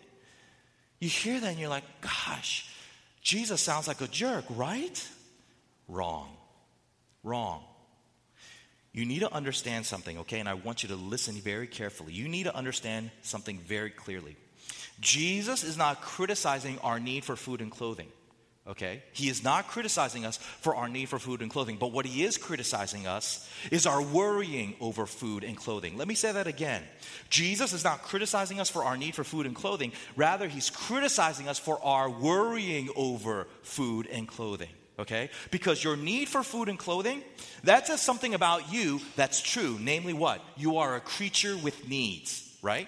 You 1.02 1.10
hear 1.10 1.38
that 1.40 1.48
and 1.48 1.60
you're 1.60 1.68
like, 1.68 1.84
Gosh, 2.00 2.70
Jesus 3.22 3.60
sounds 3.60 3.90
like 3.90 4.00
a 4.00 4.08
jerk, 4.08 4.46
right? 4.52 5.08
Wrong. 5.90 6.30
Wrong. 7.24 7.64
You 8.94 9.06
need 9.06 9.20
to 9.20 9.34
understand 9.34 9.86
something, 9.86 10.20
okay? 10.20 10.40
And 10.40 10.48
I 10.48 10.54
want 10.54 10.84
you 10.84 10.90
to 10.90 10.96
listen 10.96 11.36
very 11.36 11.68
carefully. 11.68 12.14
You 12.14 12.28
need 12.28 12.44
to 12.44 12.56
understand 12.56 13.10
something 13.22 13.58
very 13.60 13.90
clearly. 13.90 14.36
Jesus 15.00 15.64
is 15.64 15.78
not 15.78 16.02
criticizing 16.02 16.78
our 16.80 17.00
need 17.00 17.24
for 17.24 17.36
food 17.36 17.62
and 17.62 17.72
clothing, 17.72 18.10
okay? 18.68 19.04
He 19.14 19.30
is 19.30 19.44
not 19.44 19.68
criticizing 19.68 20.26
us 20.26 20.38
for 20.38 20.76
our 20.76 20.88
need 20.88 21.10
for 21.10 21.20
food 21.20 21.42
and 21.42 21.50
clothing, 21.50 21.78
but 21.78 21.92
what 21.92 22.06
he 22.06 22.24
is 22.24 22.38
criticizing 22.38 23.08
us 23.08 23.50
is 23.72 23.86
our 23.86 24.02
worrying 24.02 24.76
over 24.80 25.06
food 25.06 25.44
and 25.44 25.58
clothing. 25.58 25.98
Let 25.98 26.08
me 26.08 26.16
say 26.16 26.32
that 26.32 26.48
again. 26.48 26.84
Jesus 27.30 27.74
is 27.74 27.84
not 27.84 28.04
criticizing 28.04 28.60
us 28.60 28.70
for 28.70 28.84
our 28.84 28.98
need 28.98 29.16
for 29.16 29.24
food 29.24 29.46
and 29.46 29.56
clothing, 29.56 29.92
rather, 30.16 30.48
he's 30.48 30.70
criticizing 30.70 31.48
us 31.48 31.60
for 31.60 31.84
our 31.84 32.10
worrying 32.10 32.90
over 32.96 33.48
food 33.64 34.08
and 34.08 34.28
clothing 34.28 34.70
okay? 35.00 35.32
Because 35.50 35.84
your 35.84 35.98
need 35.98 36.30
for 36.30 36.44
food 36.44 36.70
and 36.70 36.78
clothing, 36.78 37.24
that 37.64 37.88
says 37.88 38.02
something 38.02 38.36
about 38.36 38.72
you 38.72 39.02
that's 39.16 39.42
true. 39.42 39.78
Namely, 39.80 40.14
what? 40.14 40.42
You 40.58 40.78
are 40.78 40.96
a 40.96 41.00
creature 41.00 41.58
with 41.58 41.90
needs, 41.90 42.48
right? 42.62 42.88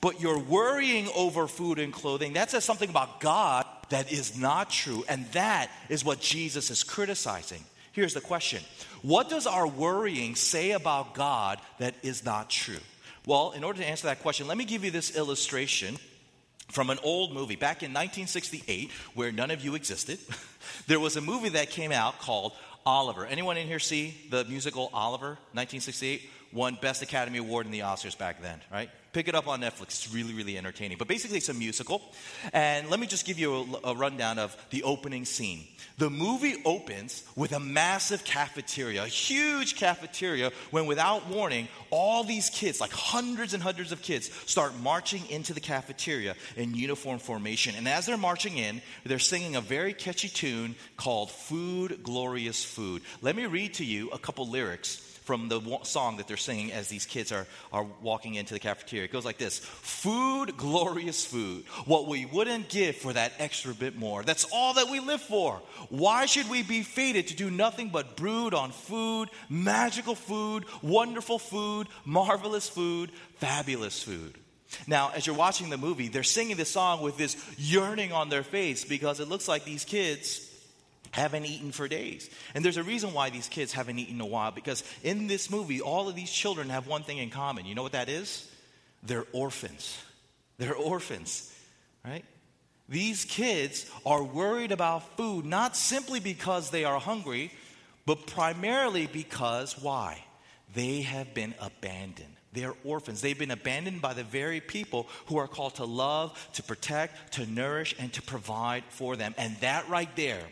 But 0.00 0.20
you're 0.20 0.38
worrying 0.38 1.08
over 1.14 1.46
food 1.46 1.78
and 1.78 1.92
clothing, 1.92 2.32
that 2.34 2.50
says 2.50 2.64
something 2.64 2.88
about 2.88 3.20
God 3.20 3.66
that 3.90 4.12
is 4.12 4.38
not 4.38 4.70
true. 4.70 5.04
And 5.08 5.26
that 5.32 5.70
is 5.88 6.04
what 6.04 6.20
Jesus 6.20 6.70
is 6.70 6.82
criticizing. 6.82 7.62
Here's 7.92 8.14
the 8.14 8.20
question 8.20 8.62
What 9.02 9.28
does 9.28 9.46
our 9.46 9.66
worrying 9.66 10.34
say 10.34 10.72
about 10.72 11.14
God 11.14 11.60
that 11.78 11.94
is 12.02 12.24
not 12.24 12.50
true? 12.50 12.80
Well, 13.26 13.52
in 13.52 13.64
order 13.64 13.78
to 13.78 13.88
answer 13.88 14.08
that 14.08 14.20
question, 14.20 14.46
let 14.46 14.58
me 14.58 14.64
give 14.64 14.84
you 14.84 14.90
this 14.90 15.16
illustration 15.16 15.96
from 16.70 16.90
an 16.90 16.98
old 17.02 17.32
movie 17.32 17.56
back 17.56 17.82
in 17.82 17.90
1968 17.90 18.90
where 19.14 19.32
none 19.32 19.50
of 19.50 19.64
you 19.64 19.74
existed. 19.74 20.18
there 20.86 21.00
was 21.00 21.16
a 21.16 21.20
movie 21.20 21.50
that 21.50 21.70
came 21.70 21.92
out 21.92 22.18
called 22.18 22.52
Oliver. 22.84 23.24
Anyone 23.24 23.56
in 23.56 23.66
here 23.66 23.78
see 23.78 24.14
the 24.30 24.44
musical 24.44 24.90
Oliver, 24.92 25.38
1968? 25.52 26.22
Won 26.52 26.78
Best 26.80 27.02
Academy 27.02 27.38
Award 27.38 27.66
in 27.66 27.72
the 27.72 27.80
Oscars 27.80 28.16
back 28.16 28.42
then, 28.42 28.60
right? 28.70 28.90
Pick 29.14 29.28
it 29.28 29.36
up 29.36 29.46
on 29.46 29.60
Netflix. 29.60 29.82
It's 29.82 30.12
really, 30.12 30.34
really 30.34 30.58
entertaining. 30.58 30.98
But 30.98 31.06
basically, 31.06 31.38
it's 31.38 31.48
a 31.48 31.54
musical. 31.54 32.02
And 32.52 32.90
let 32.90 32.98
me 32.98 33.06
just 33.06 33.24
give 33.24 33.38
you 33.38 33.78
a, 33.84 33.90
a 33.90 33.94
rundown 33.94 34.40
of 34.40 34.56
the 34.70 34.82
opening 34.82 35.24
scene. 35.24 35.60
The 35.98 36.10
movie 36.10 36.56
opens 36.64 37.22
with 37.36 37.52
a 37.52 37.60
massive 37.60 38.24
cafeteria, 38.24 39.04
a 39.04 39.06
huge 39.06 39.76
cafeteria, 39.76 40.50
when 40.72 40.86
without 40.86 41.28
warning, 41.28 41.68
all 41.90 42.24
these 42.24 42.50
kids, 42.50 42.80
like 42.80 42.90
hundreds 42.90 43.54
and 43.54 43.62
hundreds 43.62 43.92
of 43.92 44.02
kids, 44.02 44.32
start 44.46 44.76
marching 44.80 45.24
into 45.30 45.54
the 45.54 45.60
cafeteria 45.60 46.34
in 46.56 46.74
uniform 46.74 47.20
formation. 47.20 47.76
And 47.76 47.86
as 47.86 48.06
they're 48.06 48.16
marching 48.16 48.58
in, 48.58 48.82
they're 49.04 49.20
singing 49.20 49.54
a 49.54 49.60
very 49.60 49.94
catchy 49.94 50.28
tune 50.28 50.74
called 50.96 51.30
Food, 51.30 52.02
Glorious 52.02 52.64
Food. 52.64 53.02
Let 53.22 53.36
me 53.36 53.46
read 53.46 53.74
to 53.74 53.84
you 53.84 54.10
a 54.10 54.18
couple 54.18 54.48
lyrics 54.48 55.13
from 55.24 55.48
the 55.48 55.60
song 55.84 56.18
that 56.18 56.28
they're 56.28 56.36
singing 56.36 56.70
as 56.70 56.88
these 56.88 57.06
kids 57.06 57.32
are, 57.32 57.46
are 57.72 57.84
walking 58.02 58.34
into 58.34 58.52
the 58.52 58.60
cafeteria. 58.60 59.06
It 59.06 59.12
goes 59.12 59.24
like 59.24 59.38
this 59.38 59.58
Food, 59.58 60.56
glorious 60.56 61.24
food. 61.24 61.64
What 61.86 62.06
we 62.06 62.26
wouldn't 62.26 62.68
give 62.68 62.96
for 62.96 63.12
that 63.12 63.32
extra 63.38 63.74
bit 63.74 63.96
more. 63.96 64.22
That's 64.22 64.44
all 64.52 64.74
that 64.74 64.90
we 64.90 65.00
live 65.00 65.22
for. 65.22 65.60
Why 65.88 66.26
should 66.26 66.50
we 66.50 66.62
be 66.62 66.82
fated 66.82 67.28
to 67.28 67.36
do 67.36 67.50
nothing 67.50 67.88
but 67.88 68.16
brood 68.16 68.52
on 68.52 68.70
food, 68.70 69.30
magical 69.48 70.14
food, 70.14 70.66
wonderful 70.82 71.38
food, 71.38 71.88
marvelous 72.04 72.68
food, 72.68 73.10
fabulous 73.38 74.02
food? 74.02 74.38
Now, 74.86 75.12
as 75.14 75.26
you're 75.26 75.36
watching 75.36 75.70
the 75.70 75.78
movie, 75.78 76.08
they're 76.08 76.22
singing 76.22 76.56
this 76.56 76.70
song 76.70 77.00
with 77.00 77.16
this 77.16 77.36
yearning 77.56 78.12
on 78.12 78.28
their 78.28 78.42
face 78.42 78.84
because 78.84 79.20
it 79.20 79.28
looks 79.28 79.48
like 79.48 79.64
these 79.64 79.84
kids 79.84 80.43
haven't 81.14 81.44
eaten 81.46 81.70
for 81.70 81.86
days. 81.86 82.28
And 82.56 82.64
there's 82.64 82.76
a 82.76 82.82
reason 82.82 83.14
why 83.14 83.30
these 83.30 83.46
kids 83.46 83.72
haven't 83.72 84.00
eaten 84.00 84.16
in 84.16 84.20
a 84.20 84.26
while 84.26 84.50
because 84.50 84.82
in 85.04 85.28
this 85.28 85.48
movie, 85.48 85.80
all 85.80 86.08
of 86.08 86.16
these 86.16 86.30
children 86.30 86.70
have 86.70 86.88
one 86.88 87.04
thing 87.04 87.18
in 87.18 87.30
common. 87.30 87.66
You 87.66 87.76
know 87.76 87.84
what 87.84 87.92
that 87.92 88.08
is? 88.08 88.50
They're 89.04 89.26
orphans. 89.32 89.96
They're 90.58 90.74
orphans, 90.74 91.52
right? 92.04 92.24
These 92.88 93.26
kids 93.26 93.88
are 94.04 94.24
worried 94.24 94.72
about 94.72 95.16
food 95.16 95.44
not 95.44 95.76
simply 95.76 96.18
because 96.18 96.70
they 96.70 96.84
are 96.84 96.98
hungry, 96.98 97.52
but 98.06 98.26
primarily 98.26 99.06
because 99.06 99.80
why? 99.80 100.24
They 100.74 101.02
have 101.02 101.32
been 101.32 101.54
abandoned. 101.60 102.34
They 102.52 102.64
are 102.64 102.74
orphans. 102.82 103.20
They've 103.20 103.38
been 103.38 103.52
abandoned 103.52 104.02
by 104.02 104.14
the 104.14 104.24
very 104.24 104.60
people 104.60 105.06
who 105.26 105.36
are 105.36 105.46
called 105.46 105.76
to 105.76 105.84
love, 105.84 106.36
to 106.54 106.64
protect, 106.64 107.34
to 107.34 107.46
nourish, 107.46 107.94
and 108.00 108.12
to 108.14 108.22
provide 108.22 108.82
for 108.88 109.14
them. 109.14 109.32
And 109.38 109.56
that 109.60 109.88
right 109.88 110.14
there 110.16 110.42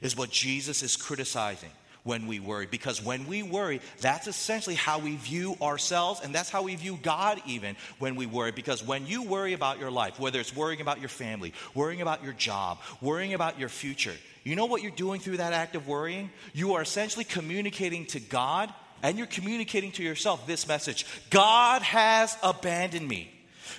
is 0.00 0.16
what 0.16 0.30
Jesus 0.30 0.82
is 0.82 0.96
criticizing 0.96 1.70
when 2.02 2.26
we 2.26 2.40
worry. 2.40 2.66
Because 2.66 3.02
when 3.02 3.26
we 3.26 3.42
worry, 3.42 3.80
that's 4.00 4.26
essentially 4.26 4.74
how 4.74 4.98
we 4.98 5.16
view 5.16 5.56
ourselves, 5.60 6.20
and 6.22 6.34
that's 6.34 6.50
how 6.50 6.62
we 6.62 6.74
view 6.74 6.98
God 7.02 7.40
even 7.46 7.76
when 7.98 8.16
we 8.16 8.26
worry. 8.26 8.52
Because 8.52 8.84
when 8.84 9.06
you 9.06 9.22
worry 9.22 9.52
about 9.52 9.78
your 9.78 9.90
life, 9.90 10.18
whether 10.18 10.40
it's 10.40 10.54
worrying 10.54 10.80
about 10.80 11.00
your 11.00 11.08
family, 11.08 11.52
worrying 11.74 12.00
about 12.00 12.24
your 12.24 12.32
job, 12.32 12.78
worrying 13.00 13.34
about 13.34 13.58
your 13.58 13.68
future, 13.68 14.14
you 14.44 14.56
know 14.56 14.66
what 14.66 14.82
you're 14.82 14.90
doing 14.92 15.20
through 15.20 15.36
that 15.38 15.52
act 15.52 15.76
of 15.76 15.86
worrying? 15.86 16.30
You 16.54 16.74
are 16.74 16.82
essentially 16.82 17.24
communicating 17.24 18.06
to 18.06 18.20
God 18.20 18.72
and 19.02 19.18
you're 19.18 19.26
communicating 19.26 19.92
to 19.92 20.02
yourself 20.02 20.46
this 20.46 20.66
message 20.66 21.06
God 21.30 21.82
has 21.82 22.36
abandoned 22.42 23.06
me. 23.06 23.30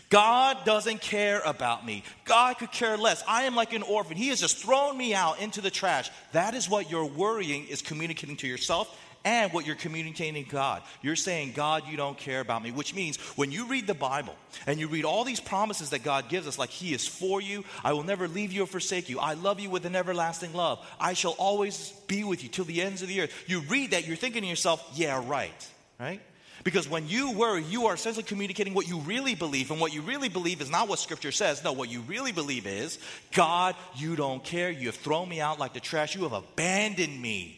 God 0.09 0.65
doesn't 0.65 1.01
care 1.01 1.41
about 1.45 1.85
me. 1.85 2.03
God 2.25 2.57
could 2.57 2.71
care 2.71 2.97
less. 2.97 3.23
I 3.27 3.43
am 3.43 3.55
like 3.55 3.73
an 3.73 3.83
orphan. 3.83 4.17
He 4.17 4.29
has 4.29 4.39
just 4.39 4.57
thrown 4.57 4.97
me 4.97 5.13
out 5.13 5.41
into 5.41 5.61
the 5.61 5.71
trash. 5.71 6.09
That 6.31 6.53
is 6.53 6.69
what 6.69 6.89
your 6.89 7.05
worrying 7.05 7.67
is 7.67 7.81
communicating 7.81 8.37
to 8.37 8.47
yourself 8.47 8.97
and 9.23 9.53
what 9.53 9.65
you're 9.65 9.75
communicating 9.75 10.43
to 10.43 10.49
God. 10.49 10.81
You're 11.01 11.15
saying, 11.15 11.53
God, 11.53 11.83
you 11.87 11.97
don't 11.97 12.17
care 12.17 12.39
about 12.39 12.63
me, 12.63 12.71
which 12.71 12.95
means 12.95 13.17
when 13.37 13.51
you 13.51 13.67
read 13.67 13.87
the 13.87 13.93
Bible 13.93 14.35
and 14.65 14.79
you 14.79 14.87
read 14.87 15.05
all 15.05 15.23
these 15.23 15.39
promises 15.39 15.91
that 15.91 16.03
God 16.03 16.29
gives 16.29 16.47
us, 16.47 16.57
like 16.57 16.69
He 16.69 16.93
is 16.93 17.07
for 17.07 17.41
you, 17.41 17.63
I 17.83 17.93
will 17.93 18.03
never 18.03 18.27
leave 18.27 18.51
you 18.51 18.63
or 18.63 18.67
forsake 18.67 19.09
you, 19.09 19.19
I 19.19 19.33
love 19.33 19.59
you 19.59 19.69
with 19.69 19.85
an 19.85 19.95
everlasting 19.95 20.53
love, 20.53 20.85
I 20.99 21.13
shall 21.13 21.35
always 21.37 21.91
be 22.07 22.23
with 22.23 22.43
you 22.43 22.49
till 22.49 22.65
the 22.65 22.81
ends 22.81 23.01
of 23.01 23.07
the 23.07 23.21
earth. 23.21 23.43
You 23.47 23.61
read 23.61 23.91
that, 23.91 24.07
you're 24.07 24.17
thinking 24.17 24.41
to 24.41 24.47
yourself, 24.47 24.87
yeah, 24.95 25.23
right, 25.27 25.69
right? 25.99 26.21
Because 26.63 26.87
when 26.87 27.07
you 27.07 27.31
worry, 27.31 27.63
you 27.63 27.87
are 27.87 27.93
essentially 27.93 28.23
communicating 28.23 28.73
what 28.73 28.87
you 28.87 28.99
really 28.99 29.35
believe. 29.35 29.71
And 29.71 29.79
what 29.79 29.93
you 29.93 30.01
really 30.01 30.29
believe 30.29 30.61
is 30.61 30.69
not 30.69 30.87
what 30.87 30.99
Scripture 30.99 31.31
says. 31.31 31.63
No, 31.63 31.71
what 31.71 31.89
you 31.89 32.01
really 32.01 32.31
believe 32.31 32.67
is 32.67 32.99
God, 33.31 33.75
you 33.95 34.15
don't 34.15 34.43
care. 34.43 34.69
You 34.69 34.87
have 34.87 34.95
thrown 34.95 35.27
me 35.27 35.41
out 35.41 35.59
like 35.59 35.73
the 35.73 35.79
trash. 35.79 36.15
You 36.15 36.23
have 36.23 36.33
abandoned 36.33 37.19
me. 37.19 37.57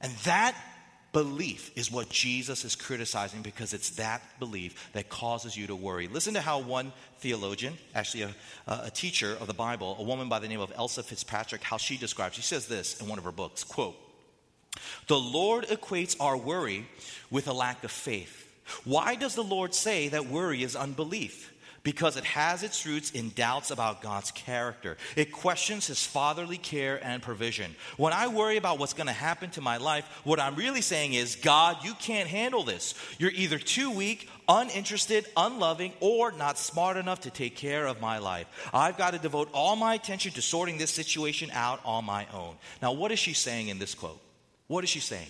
And 0.00 0.12
that 0.24 0.54
belief 1.14 1.70
is 1.76 1.90
what 1.90 2.10
Jesus 2.10 2.64
is 2.64 2.76
criticizing 2.76 3.40
because 3.40 3.72
it's 3.72 3.90
that 3.90 4.20
belief 4.38 4.92
that 4.92 5.08
causes 5.08 5.56
you 5.56 5.68
to 5.68 5.76
worry. 5.76 6.08
Listen 6.08 6.34
to 6.34 6.40
how 6.40 6.58
one 6.58 6.92
theologian, 7.20 7.74
actually 7.94 8.24
a, 8.24 8.34
a, 8.66 8.90
teacher 8.90 9.36
of 9.40 9.46
the 9.46 9.54
Bible, 9.54 9.96
a 9.98 10.02
woman 10.02 10.28
by 10.28 10.40
the 10.40 10.48
name 10.48 10.60
of 10.60 10.74
Elyse 10.74 11.02
Fitzpatrick, 11.04 11.62
how 11.62 11.78
she 11.78 11.96
describes. 11.96 12.34
She 12.34 12.42
says 12.42 12.66
this 12.66 13.00
in 13.00 13.08
one 13.08 13.16
of 13.16 13.24
her 13.24 13.32
books, 13.32 13.64
quote, 13.64 13.96
the 15.06 15.18
Lord 15.18 15.66
equates 15.66 16.16
our 16.20 16.36
worry 16.36 16.86
with 17.30 17.48
a 17.48 17.52
lack 17.52 17.84
of 17.84 17.90
faith. 17.90 18.40
Why 18.84 19.14
does 19.14 19.34
the 19.34 19.44
Lord 19.44 19.74
say 19.74 20.08
that 20.08 20.26
worry 20.26 20.62
is 20.62 20.74
unbelief? 20.74 21.52
because 21.84 22.16
it 22.16 22.24
has 22.24 22.62
its 22.62 22.84
roots 22.84 23.10
in 23.12 23.30
doubts 23.30 23.70
about 23.70 24.02
God's 24.02 24.32
character. 24.32 24.96
It 25.14 25.30
questions 25.30 25.86
his 25.86 26.04
fatherly 26.04 26.56
care 26.56 26.98
and 27.04 27.22
provision. 27.22 27.76
When 27.98 28.12
I 28.12 28.26
worry 28.26 28.56
about 28.56 28.78
what's 28.78 28.94
going 28.94 29.06
to 29.06 29.12
happen 29.12 29.50
to 29.50 29.60
my 29.60 29.76
life, 29.76 30.06
what 30.24 30.40
I'm 30.40 30.56
really 30.56 30.80
saying 30.80 31.12
is, 31.12 31.36
God, 31.36 31.76
you 31.84 31.94
can't 31.94 32.28
handle 32.28 32.64
this. 32.64 32.94
You're 33.18 33.30
either 33.30 33.58
too 33.58 33.90
weak, 33.90 34.28
uninterested, 34.48 35.26
unloving, 35.36 35.92
or 36.00 36.32
not 36.32 36.58
smart 36.58 36.96
enough 36.96 37.20
to 37.20 37.30
take 37.30 37.54
care 37.54 37.86
of 37.86 38.00
my 38.00 38.18
life. 38.18 38.46
I've 38.72 38.96
got 38.96 39.12
to 39.12 39.18
devote 39.18 39.50
all 39.52 39.76
my 39.76 39.94
attention 39.94 40.32
to 40.32 40.42
sorting 40.42 40.78
this 40.78 40.90
situation 40.90 41.50
out 41.52 41.80
on 41.84 42.06
my 42.06 42.26
own. 42.32 42.56
Now, 42.80 42.92
what 42.92 43.12
is 43.12 43.18
she 43.18 43.34
saying 43.34 43.68
in 43.68 43.78
this 43.78 43.94
quote? 43.94 44.20
What 44.66 44.84
is 44.84 44.90
she 44.90 45.00
saying? 45.00 45.28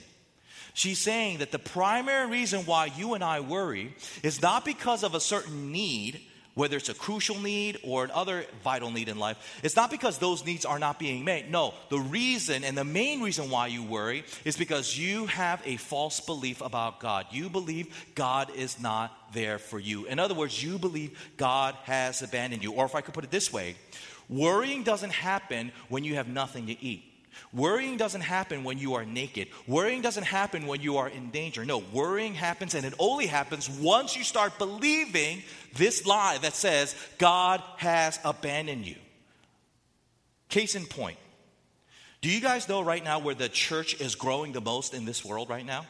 She's 0.74 0.98
saying 0.98 1.38
that 1.38 1.52
the 1.52 1.58
primary 1.58 2.28
reason 2.30 2.66
why 2.66 2.86
you 2.86 3.14
and 3.14 3.22
I 3.22 3.40
worry 3.40 3.94
is 4.22 4.42
not 4.42 4.64
because 4.64 5.04
of 5.04 5.14
a 5.14 5.20
certain 5.20 5.70
need 5.70 6.20
whether 6.54 6.76
it's 6.76 6.88
a 6.88 6.94
crucial 6.94 7.38
need 7.40 7.78
or 7.82 8.04
another 8.04 8.46
vital 8.62 8.90
need 8.90 9.08
in 9.08 9.18
life, 9.18 9.60
it's 9.62 9.76
not 9.76 9.90
because 9.90 10.18
those 10.18 10.44
needs 10.44 10.64
are 10.64 10.78
not 10.78 10.98
being 10.98 11.24
met. 11.24 11.50
No, 11.50 11.74
the 11.90 11.98
reason 11.98 12.64
and 12.64 12.78
the 12.78 12.84
main 12.84 13.20
reason 13.20 13.50
why 13.50 13.66
you 13.66 13.82
worry 13.82 14.24
is 14.44 14.56
because 14.56 14.96
you 14.96 15.26
have 15.26 15.60
a 15.64 15.76
false 15.76 16.20
belief 16.20 16.60
about 16.60 17.00
God. 17.00 17.26
You 17.30 17.50
believe 17.50 18.12
God 18.14 18.50
is 18.54 18.80
not 18.80 19.16
there 19.32 19.58
for 19.58 19.78
you. 19.78 20.06
In 20.06 20.18
other 20.18 20.34
words, 20.34 20.62
you 20.62 20.78
believe 20.78 21.18
God 21.36 21.74
has 21.84 22.22
abandoned 22.22 22.62
you. 22.62 22.72
Or 22.72 22.84
if 22.84 22.94
I 22.94 23.00
could 23.00 23.14
put 23.14 23.24
it 23.24 23.30
this 23.30 23.52
way, 23.52 23.76
worrying 24.28 24.84
doesn't 24.84 25.12
happen 25.12 25.72
when 25.88 26.04
you 26.04 26.14
have 26.14 26.28
nothing 26.28 26.66
to 26.68 26.84
eat. 26.84 27.13
Worrying 27.52 27.96
doesn't 27.96 28.22
happen 28.22 28.64
when 28.64 28.78
you 28.78 28.94
are 28.94 29.04
naked. 29.04 29.48
Worrying 29.66 30.02
doesn't 30.02 30.24
happen 30.24 30.66
when 30.66 30.80
you 30.80 30.98
are 30.98 31.08
in 31.08 31.30
danger. 31.30 31.64
No, 31.64 31.78
worrying 31.92 32.34
happens 32.34 32.74
and 32.74 32.84
it 32.84 32.94
only 32.98 33.26
happens 33.26 33.68
once 33.68 34.16
you 34.16 34.24
start 34.24 34.58
believing 34.58 35.42
this 35.74 36.06
lie 36.06 36.38
that 36.42 36.54
says 36.54 36.94
God 37.18 37.62
has 37.76 38.18
abandoned 38.24 38.86
you. 38.86 38.96
Case 40.48 40.74
in 40.74 40.86
point. 40.86 41.18
Do 42.20 42.30
you 42.30 42.40
guys 42.40 42.68
know 42.68 42.82
right 42.82 43.04
now 43.04 43.18
where 43.18 43.34
the 43.34 43.48
church 43.48 44.00
is 44.00 44.14
growing 44.14 44.52
the 44.52 44.60
most 44.60 44.94
in 44.94 45.04
this 45.04 45.24
world 45.24 45.50
right 45.50 45.66
now? 45.66 45.86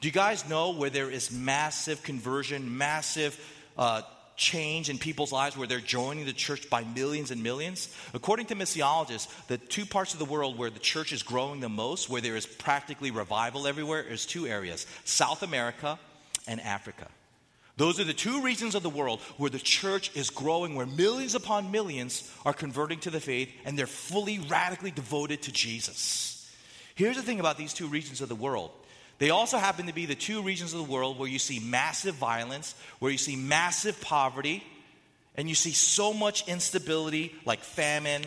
Do 0.00 0.08
you 0.08 0.12
guys 0.12 0.48
know 0.48 0.72
where 0.72 0.90
there 0.90 1.10
is 1.10 1.30
massive 1.30 2.02
conversion, 2.02 2.76
massive 2.76 3.38
uh, 3.78 4.02
change 4.36 4.90
in 4.90 4.98
people's 4.98 5.32
lives 5.32 5.56
where 5.56 5.66
they're 5.66 5.80
joining 5.80 6.26
the 6.26 6.32
church 6.32 6.68
by 6.70 6.84
millions 6.84 7.30
and 7.30 7.42
millions? 7.42 7.94
According 8.14 8.46
to 8.46 8.54
missiologists, 8.54 9.28
the 9.46 9.58
two 9.58 9.86
parts 9.86 10.12
of 10.12 10.18
the 10.18 10.24
world 10.24 10.58
where 10.58 10.70
the 10.70 10.78
church 10.78 11.12
is 11.12 11.22
growing 11.22 11.60
the 11.60 11.68
most, 11.68 12.08
where 12.08 12.20
there 12.20 12.36
is 12.36 12.46
practically 12.46 13.10
revival 13.10 13.66
everywhere, 13.66 14.02
is 14.02 14.26
two 14.26 14.46
areas 14.46 14.86
South 15.04 15.42
America 15.42 15.98
and 16.46 16.60
Africa. 16.60 17.08
Those 17.76 18.00
are 18.00 18.04
the 18.04 18.14
two 18.14 18.40
regions 18.42 18.74
of 18.74 18.82
the 18.82 18.90
world 18.90 19.20
where 19.36 19.50
the 19.50 19.58
church 19.58 20.10
is 20.16 20.30
growing, 20.30 20.74
where 20.74 20.86
millions 20.86 21.34
upon 21.34 21.70
millions 21.70 22.32
are 22.46 22.54
converting 22.54 23.00
to 23.00 23.10
the 23.10 23.20
faith 23.20 23.50
and 23.66 23.78
they're 23.78 23.86
fully, 23.86 24.38
radically 24.38 24.90
devoted 24.90 25.42
to 25.42 25.52
Jesus. 25.52 26.50
Here's 26.94 27.16
the 27.16 27.22
thing 27.22 27.40
about 27.40 27.58
these 27.58 27.74
two 27.74 27.88
regions 27.88 28.22
of 28.22 28.30
the 28.30 28.34
world 28.34 28.70
they 29.18 29.30
also 29.30 29.56
happen 29.58 29.86
to 29.86 29.94
be 29.94 30.06
the 30.06 30.14
two 30.14 30.42
regions 30.42 30.72
of 30.72 30.78
the 30.78 30.92
world 30.92 31.18
where 31.18 31.28
you 31.28 31.38
see 31.38 31.58
massive 31.58 32.16
violence, 32.16 32.74
where 32.98 33.10
you 33.10 33.18
see 33.18 33.36
massive 33.36 34.00
poverty, 34.00 34.62
and 35.36 35.48
you 35.48 35.54
see 35.54 35.72
so 35.72 36.12
much 36.12 36.46
instability 36.48 37.34
like 37.44 37.60
famine 37.60 38.22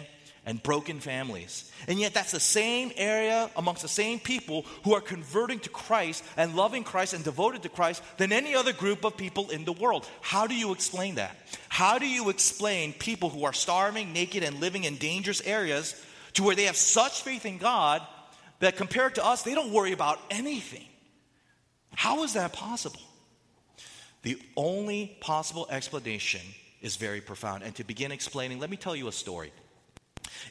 and 0.45 0.63
broken 0.63 0.99
families. 0.99 1.71
And 1.87 1.99
yet, 1.99 2.13
that's 2.13 2.31
the 2.31 2.39
same 2.39 2.91
area 2.95 3.51
amongst 3.55 3.83
the 3.83 3.87
same 3.87 4.19
people 4.19 4.65
who 4.83 4.95
are 4.95 5.01
converting 5.01 5.59
to 5.59 5.69
Christ 5.69 6.23
and 6.37 6.55
loving 6.55 6.83
Christ 6.83 7.13
and 7.13 7.23
devoted 7.23 7.63
to 7.63 7.69
Christ 7.69 8.01
than 8.17 8.31
any 8.31 8.55
other 8.55 8.73
group 8.73 9.05
of 9.05 9.15
people 9.15 9.51
in 9.51 9.65
the 9.65 9.73
world. 9.73 10.07
How 10.21 10.47
do 10.47 10.55
you 10.55 10.71
explain 10.71 11.15
that? 11.15 11.35
How 11.67 11.99
do 11.99 12.07
you 12.07 12.29
explain 12.29 12.93
people 12.93 13.29
who 13.29 13.43
are 13.43 13.53
starving, 13.53 14.11
naked, 14.11 14.43
and 14.43 14.59
living 14.59 14.85
in 14.85 14.95
dangerous 14.95 15.41
areas 15.41 15.93
to 16.33 16.43
where 16.43 16.55
they 16.55 16.63
have 16.63 16.77
such 16.77 17.21
faith 17.21 17.45
in 17.45 17.59
God 17.59 18.01
that 18.59 18.77
compared 18.77 19.15
to 19.15 19.25
us, 19.25 19.43
they 19.43 19.55
don't 19.55 19.71
worry 19.71 19.91
about 19.91 20.19
anything. 20.29 20.85
How 21.95 22.23
is 22.23 22.33
that 22.33 22.53
possible? 22.53 23.01
The 24.21 24.39
only 24.55 25.17
possible 25.21 25.67
explanation 25.69 26.41
is 26.81 26.97
very 26.97 27.21
profound. 27.21 27.63
And 27.63 27.73
to 27.75 27.83
begin 27.83 28.11
explaining, 28.11 28.59
let 28.59 28.69
me 28.69 28.77
tell 28.77 28.95
you 28.95 29.07
a 29.07 29.11
story. 29.11 29.51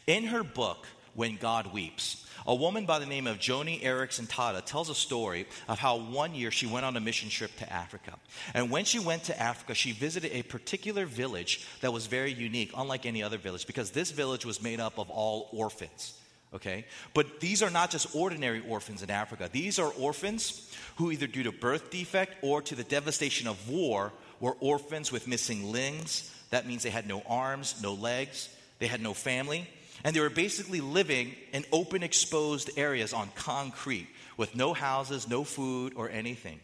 In 0.07 0.25
her 0.25 0.43
book, 0.43 0.87
When 1.15 1.37
God 1.37 1.73
Weeps, 1.73 2.27
a 2.47 2.55
woman 2.55 2.87
by 2.87 2.99
the 2.99 3.07
name 3.07 3.27
of 3.27 3.39
Joni 3.39 3.83
Eareckson 3.83 4.27
Tada 4.27 4.65
tells 4.65 4.89
a 4.89 4.95
story 4.95 5.47
of 5.69 5.79
how 5.79 5.99
one 5.99 6.35
year 6.35 6.51
she 6.51 6.67
went 6.67 6.87
on 6.87 6.97
a 6.97 7.01
mission 7.01 7.29
trip 7.29 7.55
to 7.57 7.71
Africa. 7.71 8.15
And 8.55 8.71
when 8.71 8.85
she 8.85 8.99
went 8.99 9.25
to 9.25 9.39
Africa, 9.39 9.75
she 9.75 9.93
visited 9.93 10.33
a 10.33 10.43
particular 10.43 11.05
village 11.05 11.67
that 11.81 11.93
was 11.93 12.07
very 12.07 12.33
unique, 12.33 12.73
unlike 12.77 13.05
any 13.05 13.23
other 13.23 13.37
village, 13.37 13.67
because 13.67 13.91
this 13.91 14.13
village 14.13 14.47
was 14.47 14.63
made 14.63 14.81
up 14.81 14.99
of 14.99 15.11
all 15.11 15.49
orphans 15.53 16.15
okay? 16.55 16.85
But 17.15 17.41
these 17.41 17.63
are 17.63 17.71
not 17.71 17.91
just 17.91 18.15
ordinary 18.15 18.63
orphans 18.67 19.03
in 19.03 19.11
Africa. 19.11 19.49
These 19.51 19.79
are 19.79 19.89
orphans 19.89 20.75
who, 20.97 21.11
either 21.11 21.27
due 21.27 21.45
to 21.45 21.53
birth 21.53 21.91
defect 21.91 22.37
or 22.43 22.63
to 22.63 22.75
the 22.75 22.85
devastation 22.85 23.49
of 23.49 23.69
war, 23.69 24.13
were 24.41 24.57
orphans 24.61 25.13
with 25.13 25.27
missing 25.27 25.73
limbs. 25.73 26.35
That 26.51 26.67
means 26.67 26.83
they 26.83 26.91
had 26.91 27.07
no 27.07 27.23
arms, 27.27 27.83
no 27.83 27.95
legs, 27.95 28.49
they 28.79 28.87
had 28.87 29.03
no 29.03 29.15
family. 29.15 29.69
And 30.05 30.15
they 30.15 30.21
were 30.21 30.31
basically 30.31 30.81
living 30.81 31.35
in 31.53 31.65
open, 31.73 32.03
exposed 32.03 32.71
areas 32.77 33.13
on 33.13 33.31
concrete 33.35 34.09
with 34.37 34.55
no 34.55 34.73
houses, 34.73 35.29
no 35.29 35.43
food, 35.43 35.95
or 35.97 36.09
anything. 36.09 36.61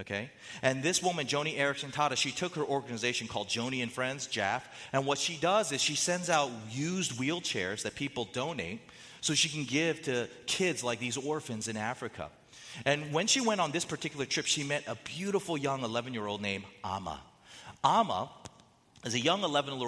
Okay? 0.00 0.30
And 0.62 0.82
this 0.82 1.02
woman, 1.02 1.26
Joni 1.26 1.58
Eareckson 1.58 1.92
Tada, 1.92 2.16
she 2.16 2.30
took 2.30 2.54
her 2.54 2.62
organization 2.62 3.26
called 3.26 3.48
Joni 3.48 3.82
and 3.82 3.92
Friends, 3.92 4.26
JAF, 4.28 4.62
and 4.92 5.04
what 5.04 5.18
she 5.18 5.36
does 5.36 5.72
is 5.72 5.82
she 5.82 5.96
sends 5.96 6.30
out 6.30 6.50
used 6.70 7.12
wheelchairs 7.18 7.82
that 7.82 7.94
people 7.94 8.24
donate 8.32 8.80
so 9.20 9.34
she 9.34 9.48
can 9.48 9.64
give 9.64 10.02
to 10.02 10.28
kids 10.46 10.82
like 10.84 10.98
these 10.98 11.16
orphans 11.16 11.68
in 11.68 11.76
Africa. 11.76 12.28
And 12.84 13.12
when 13.12 13.26
she 13.26 13.40
went 13.40 13.60
on 13.60 13.72
this 13.72 13.84
particular 13.84 14.24
trip, 14.24 14.46
she 14.46 14.62
met 14.62 14.84
a 14.86 14.96
beautiful 14.96 15.56
young 15.56 15.82
11 15.82 16.14
year 16.14 16.26
old 16.26 16.40
named 16.40 16.64
Ama. 16.84 17.20
Ama 17.82 18.30
is 19.04 19.14
a 19.14 19.20
young 19.20 19.42
11 19.42 19.78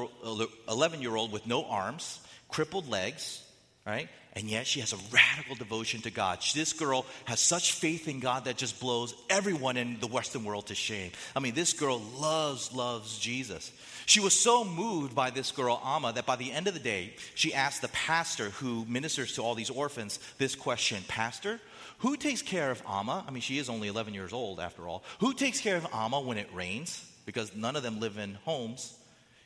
year 1.03 1.17
old 1.17 1.33
with 1.33 1.47
no 1.47 1.65
arms, 1.65 2.21
crippled 2.49 2.89
legs, 2.89 3.43
right? 3.87 4.09
And 4.35 4.49
yet 4.49 4.67
she 4.67 4.79
has 4.79 4.93
a 4.93 4.99
radical 5.13 5.57
devotion 5.57 6.03
to 6.03 6.11
God. 6.11 6.39
This 6.55 6.73
girl 6.73 7.05
has 7.25 7.41
such 7.41 7.73
faith 7.73 8.07
in 8.07 8.21
God 8.21 8.45
that 8.45 8.57
just 8.57 8.79
blows 8.79 9.13
everyone 9.29 9.77
in 9.77 9.99
the 9.99 10.07
Western 10.07 10.45
world 10.45 10.69
to 10.69 10.77
shame. 10.77 11.11
I 11.35 11.41
mean, 11.41 11.55
this 11.55 11.73
girl 11.73 12.01
loves, 12.17 12.73
loves 12.73 13.19
Jesus. 13.19 13.73
She 14.07 14.21
was 14.21 14.39
so 14.39 14.65
moved 14.65 15.17
by 15.17 15.31
this 15.31 15.51
girl, 15.51 15.81
Ama, 15.85 16.13
that 16.13 16.27
by 16.27 16.37
the 16.37 16.53
end 16.53 16.69
of 16.69 16.75
the 16.75 16.81
day, 16.81 17.15
she 17.35 17.53
asked 17.53 17.83
the 17.83 17.89
pastor 17.89 18.51
who 18.51 18.85
ministers 18.87 19.35
to 19.35 19.43
all 19.43 19.57
these 19.57 19.71
orphans 19.71 20.21
this 20.39 20.55
question 20.55 21.03
Pastor, 21.09 21.61
who 21.99 22.17
takes 22.17 22.41
care 22.41 22.71
of 22.71 22.83
Ama? 22.87 23.25
I 23.27 23.31
mean, 23.33 23.43
she 23.43 23.59
is 23.59 23.69
only 23.69 23.89
11 23.89 24.15
years 24.15 24.33
old 24.33 24.61
after 24.61 24.89
all. 24.89 25.03
Who 25.19 25.35
takes 25.35 25.61
care 25.61 25.77
of 25.77 25.87
Ama 25.93 26.21
when 26.21 26.39
it 26.39 26.49
rains? 26.55 27.05
Because 27.27 27.55
none 27.55 27.75
of 27.75 27.83
them 27.83 27.99
live 27.99 28.17
in 28.17 28.35
homes. 28.45 28.95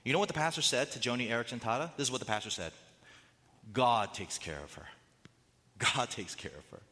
You 0.04 0.12
know 0.12 0.18
what 0.18 0.28
the 0.28 0.34
pastor 0.34 0.62
said 0.62 0.92
to 0.92 0.98
Joni 0.98 1.30
Eareckson 1.30 1.60
Tada? 1.60 1.90
This 1.96 2.08
is 2.08 2.12
what 2.12 2.20
the 2.20 2.26
pastor 2.26 2.50
said 2.50 2.72
God 3.72 4.14
takes 4.14 4.38
care 4.38 4.62
of 4.62 4.74
her. 4.74 4.86
God 5.78 6.10
takes 6.10 6.34
care 6.34 6.52
of 6.56 6.70
her. 6.70 6.82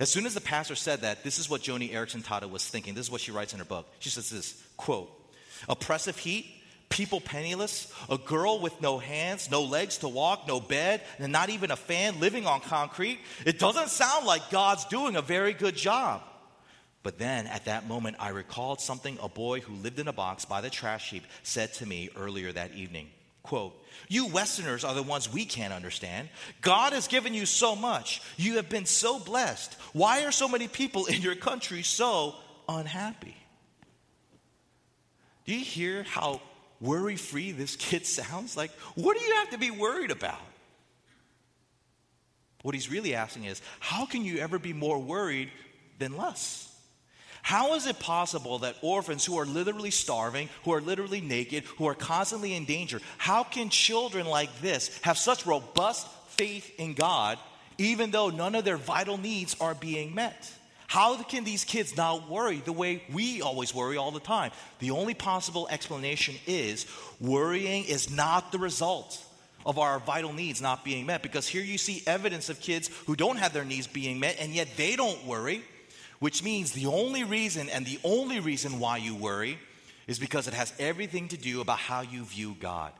As 0.00 0.10
soon 0.10 0.26
as 0.26 0.34
the 0.34 0.40
pastor 0.40 0.74
said 0.74 1.02
that, 1.02 1.22
this 1.22 1.38
is 1.38 1.48
what 1.48 1.62
Joni 1.62 1.92
Eareckson 1.92 2.24
Tada 2.24 2.50
was 2.50 2.66
thinking. 2.66 2.94
This 2.94 3.06
is 3.06 3.12
what 3.12 3.20
she 3.20 3.30
writes 3.30 3.52
in 3.52 3.60
her 3.60 3.64
book. 3.64 3.86
She 4.00 4.10
says 4.10 4.28
this 4.28 4.60
quote, 4.76 5.08
oppressive 5.68 6.18
heat, 6.18 6.46
people 6.88 7.20
penniless, 7.20 7.92
a 8.10 8.18
girl 8.18 8.60
with 8.60 8.80
no 8.80 8.98
hands, 8.98 9.50
no 9.50 9.62
legs 9.62 9.98
to 9.98 10.08
walk, 10.08 10.48
no 10.48 10.58
bed, 10.58 11.00
and 11.18 11.32
not 11.32 11.50
even 11.50 11.70
a 11.70 11.76
fan 11.76 12.18
living 12.18 12.46
on 12.46 12.60
concrete. 12.60 13.20
It 13.46 13.58
doesn't 13.58 13.88
sound 13.88 14.26
like 14.26 14.50
God's 14.50 14.84
doing 14.86 15.14
a 15.14 15.22
very 15.22 15.52
good 15.52 15.76
job. 15.76 16.22
But 17.04 17.18
then 17.18 17.46
at 17.46 17.66
that 17.66 17.86
moment, 17.86 18.16
I 18.18 18.30
recalled 18.30 18.80
something 18.80 19.18
a 19.22 19.28
boy 19.28 19.60
who 19.60 19.74
lived 19.74 19.98
in 19.98 20.08
a 20.08 20.12
box 20.12 20.44
by 20.44 20.60
the 20.60 20.70
trash 20.70 21.10
heap 21.10 21.24
said 21.42 21.74
to 21.74 21.86
me 21.86 22.08
earlier 22.16 22.50
that 22.50 22.72
evening. 22.72 23.10
Quote, 23.44 23.78
you 24.08 24.26
Westerners 24.26 24.84
are 24.84 24.94
the 24.94 25.02
ones 25.02 25.30
we 25.30 25.44
can't 25.44 25.72
understand. 25.72 26.30
God 26.62 26.94
has 26.94 27.08
given 27.08 27.34
you 27.34 27.44
so 27.44 27.76
much. 27.76 28.22
You 28.38 28.56
have 28.56 28.70
been 28.70 28.86
so 28.86 29.18
blessed. 29.18 29.74
Why 29.92 30.24
are 30.24 30.32
so 30.32 30.48
many 30.48 30.66
people 30.66 31.04
in 31.06 31.20
your 31.20 31.36
country 31.36 31.82
so 31.82 32.34
unhappy? 32.68 33.36
Do 35.44 35.54
you 35.54 35.62
hear 35.62 36.04
how 36.04 36.40
worry 36.80 37.16
free 37.16 37.52
this 37.52 37.76
kid 37.76 38.06
sounds? 38.06 38.56
Like, 38.56 38.70
what 38.94 39.18
do 39.18 39.24
you 39.24 39.34
have 39.34 39.50
to 39.50 39.58
be 39.58 39.70
worried 39.70 40.10
about? 40.10 40.40
What 42.62 42.74
he's 42.74 42.90
really 42.90 43.14
asking 43.14 43.44
is, 43.44 43.60
how 43.78 44.06
can 44.06 44.24
you 44.24 44.38
ever 44.38 44.58
be 44.58 44.72
more 44.72 44.98
worried 44.98 45.50
than 45.98 46.16
less? 46.16 46.73
How 47.44 47.74
is 47.74 47.86
it 47.86 47.98
possible 47.98 48.60
that 48.60 48.78
orphans 48.80 49.22
who 49.22 49.38
are 49.38 49.44
literally 49.44 49.90
starving, 49.90 50.48
who 50.64 50.72
are 50.72 50.80
literally 50.80 51.20
naked, 51.20 51.64
who 51.76 51.86
are 51.86 51.94
constantly 51.94 52.54
in 52.54 52.64
danger, 52.64 53.02
how 53.18 53.44
can 53.44 53.68
children 53.68 54.24
like 54.24 54.62
this 54.62 54.98
have 55.02 55.18
such 55.18 55.44
robust 55.44 56.08
faith 56.28 56.72
in 56.78 56.94
God 56.94 57.38
even 57.76 58.10
though 58.10 58.30
none 58.30 58.54
of 58.54 58.64
their 58.64 58.78
vital 58.78 59.18
needs 59.18 59.56
are 59.60 59.74
being 59.74 60.14
met? 60.14 60.50
How 60.86 61.22
can 61.22 61.44
these 61.44 61.64
kids 61.64 61.94
not 61.98 62.30
worry 62.30 62.62
the 62.64 62.72
way 62.72 63.02
we 63.12 63.42
always 63.42 63.74
worry 63.74 63.98
all 63.98 64.10
the 64.10 64.20
time? 64.20 64.50
The 64.78 64.92
only 64.92 65.12
possible 65.12 65.68
explanation 65.70 66.36
is 66.46 66.86
worrying 67.20 67.84
is 67.84 68.10
not 68.10 68.52
the 68.52 68.58
result 68.58 69.22
of 69.66 69.78
our 69.78 69.98
vital 69.98 70.32
needs 70.32 70.62
not 70.62 70.82
being 70.82 71.04
met. 71.04 71.22
Because 71.22 71.46
here 71.46 71.62
you 71.62 71.76
see 71.76 72.02
evidence 72.06 72.48
of 72.48 72.58
kids 72.58 72.88
who 73.06 73.16
don't 73.16 73.36
have 73.36 73.52
their 73.52 73.66
needs 73.66 73.86
being 73.86 74.18
met, 74.18 74.36
and 74.40 74.54
yet 74.54 74.68
they 74.78 74.96
don't 74.96 75.26
worry, 75.26 75.62
which 76.18 76.42
means 76.42 76.72
the 76.72 76.86
only 76.86 77.24
reason 77.24 77.68
and 77.68 77.84
the 77.84 77.98
only 78.04 78.40
reason 78.40 78.78
why 78.78 78.96
you 78.96 79.14
worry 79.14 79.58
is 80.06 80.18
because 80.18 80.46
it 80.48 80.54
has 80.54 80.72
everything 80.78 81.28
to 81.28 81.36
do 81.36 81.60
about 81.60 81.78
how 81.78 82.02
you 82.02 82.24
view 82.24 82.56
God. 82.60 82.92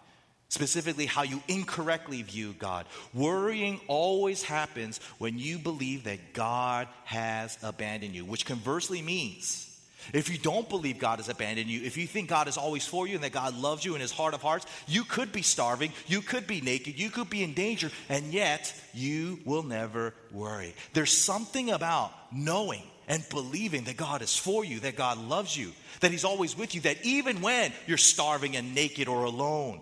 Specifically, 0.48 1.06
how 1.06 1.22
you 1.22 1.42
incorrectly 1.48 2.22
view 2.22 2.54
God. 2.58 2.86
Worrying 3.12 3.80
always 3.88 4.42
happens 4.42 5.00
when 5.18 5.38
you 5.38 5.58
believe 5.58 6.04
that 6.04 6.32
God 6.32 6.86
has 7.04 7.58
abandoned 7.62 8.14
you, 8.14 8.24
which 8.24 8.46
conversely 8.46 9.02
means 9.02 9.70
if 10.12 10.28
you 10.30 10.38
don't 10.38 10.68
believe 10.68 10.98
God 10.98 11.18
has 11.18 11.28
abandoned 11.28 11.68
you, 11.68 11.82
if 11.82 11.96
you 11.96 12.06
think 12.06 12.28
God 12.28 12.46
is 12.46 12.58
always 12.58 12.86
for 12.86 13.06
you 13.06 13.14
and 13.14 13.24
that 13.24 13.32
God 13.32 13.56
loves 13.56 13.84
you 13.84 13.94
in 13.94 14.00
his 14.00 14.12
heart 14.12 14.34
of 14.34 14.42
hearts, 14.42 14.66
you 14.86 15.04
could 15.04 15.32
be 15.32 15.42
starving, 15.42 15.92
you 16.06 16.20
could 16.20 16.46
be 16.46 16.60
naked, 16.60 16.98
you 16.98 17.10
could 17.10 17.30
be 17.30 17.42
in 17.42 17.54
danger, 17.54 17.90
and 18.08 18.32
yet 18.32 18.72
you 18.92 19.38
will 19.44 19.62
never 19.62 20.12
worry. 20.30 20.74
There's 20.92 21.16
something 21.16 21.70
about 21.70 22.12
knowing 22.32 22.82
and 23.08 23.24
believing 23.28 23.84
that 23.84 23.96
God 23.96 24.22
is 24.22 24.36
for 24.36 24.64
you, 24.64 24.80
that 24.80 24.96
God 24.96 25.18
loves 25.18 25.56
you, 25.56 25.72
that 26.00 26.10
he's 26.10 26.24
always 26.24 26.56
with 26.56 26.74
you, 26.74 26.80
that 26.82 27.04
even 27.04 27.40
when 27.40 27.72
you're 27.86 27.98
starving 27.98 28.56
and 28.56 28.74
naked 28.74 29.08
or 29.08 29.24
alone, 29.24 29.80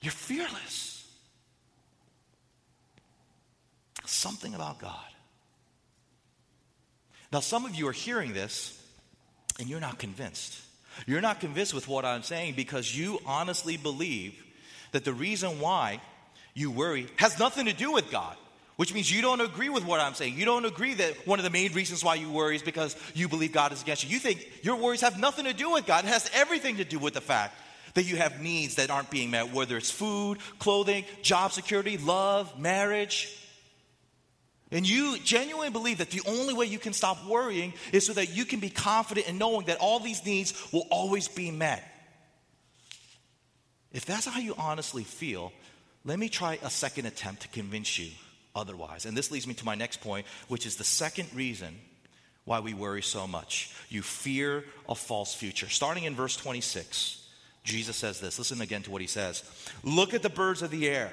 you're 0.00 0.12
fearless. 0.12 1.04
Something 4.04 4.54
about 4.54 4.78
God. 4.78 4.94
Now, 7.32 7.40
some 7.40 7.64
of 7.64 7.74
you 7.74 7.88
are 7.88 7.92
hearing 7.92 8.32
this 8.32 8.80
and 9.58 9.68
you're 9.68 9.80
not 9.80 9.98
convinced. 9.98 10.60
You're 11.06 11.20
not 11.20 11.40
convinced 11.40 11.74
with 11.74 11.88
what 11.88 12.04
I'm 12.04 12.22
saying 12.22 12.54
because 12.54 12.96
you 12.96 13.18
honestly 13.26 13.76
believe 13.76 14.42
that 14.92 15.04
the 15.04 15.12
reason 15.12 15.60
why 15.60 16.00
you 16.54 16.70
worry 16.70 17.08
has 17.16 17.38
nothing 17.38 17.66
to 17.66 17.72
do 17.72 17.92
with 17.92 18.10
God. 18.10 18.36
Which 18.76 18.92
means 18.92 19.10
you 19.10 19.22
don't 19.22 19.40
agree 19.40 19.70
with 19.70 19.86
what 19.86 20.00
I'm 20.00 20.12
saying. 20.12 20.34
You 20.34 20.44
don't 20.44 20.66
agree 20.66 20.94
that 20.94 21.26
one 21.26 21.38
of 21.38 21.44
the 21.44 21.50
main 21.50 21.72
reasons 21.72 22.04
why 22.04 22.16
you 22.16 22.30
worry 22.30 22.56
is 22.56 22.62
because 22.62 22.94
you 23.14 23.26
believe 23.26 23.52
God 23.52 23.72
is 23.72 23.80
against 23.80 24.04
you. 24.04 24.10
You 24.10 24.18
think 24.18 24.46
your 24.62 24.76
worries 24.76 25.00
have 25.00 25.18
nothing 25.18 25.46
to 25.46 25.54
do 25.54 25.72
with 25.72 25.86
God. 25.86 26.04
It 26.04 26.08
has 26.08 26.30
everything 26.34 26.76
to 26.76 26.84
do 26.84 26.98
with 26.98 27.14
the 27.14 27.22
fact 27.22 27.58
that 27.94 28.02
you 28.02 28.16
have 28.16 28.42
needs 28.42 28.74
that 28.74 28.90
aren't 28.90 29.10
being 29.10 29.30
met, 29.30 29.54
whether 29.54 29.78
it's 29.78 29.90
food, 29.90 30.38
clothing, 30.58 31.06
job 31.22 31.52
security, 31.52 31.96
love, 31.96 32.60
marriage. 32.60 33.34
And 34.70 34.86
you 34.86 35.16
genuinely 35.24 35.70
believe 35.70 35.98
that 35.98 36.10
the 36.10 36.20
only 36.26 36.52
way 36.52 36.66
you 36.66 36.78
can 36.78 36.92
stop 36.92 37.26
worrying 37.26 37.72
is 37.92 38.04
so 38.04 38.12
that 38.12 38.36
you 38.36 38.44
can 38.44 38.60
be 38.60 38.68
confident 38.68 39.26
in 39.26 39.38
knowing 39.38 39.66
that 39.66 39.78
all 39.78 40.00
these 40.00 40.26
needs 40.26 40.52
will 40.70 40.86
always 40.90 41.28
be 41.28 41.50
met. 41.50 41.82
If 43.90 44.04
that's 44.04 44.26
how 44.26 44.38
you 44.38 44.54
honestly 44.58 45.04
feel, 45.04 45.50
let 46.04 46.18
me 46.18 46.28
try 46.28 46.58
a 46.62 46.68
second 46.68 47.06
attempt 47.06 47.42
to 47.42 47.48
convince 47.48 47.98
you 47.98 48.10
otherwise. 48.56 49.06
And 49.06 49.16
this 49.16 49.30
leads 49.30 49.46
me 49.46 49.54
to 49.54 49.64
my 49.64 49.76
next 49.76 50.00
point, 50.00 50.26
which 50.48 50.66
is 50.66 50.76
the 50.76 50.84
second 50.84 51.28
reason 51.34 51.76
why 52.44 52.60
we 52.60 52.74
worry 52.74 53.02
so 53.02 53.26
much. 53.26 53.72
You 53.88 54.02
fear 54.02 54.64
a 54.88 54.94
false 54.94 55.34
future. 55.34 55.68
Starting 55.68 56.04
in 56.04 56.14
verse 56.14 56.36
26, 56.36 57.24
Jesus 57.62 57.96
says 57.96 58.18
this. 58.18 58.38
Listen 58.38 58.60
again 58.60 58.82
to 58.84 58.90
what 58.90 59.02
he 59.02 59.06
says 59.06 59.44
Look 59.84 60.14
at 60.14 60.22
the 60.22 60.30
birds 60.30 60.62
of 60.62 60.70
the 60.70 60.88
air. 60.88 61.12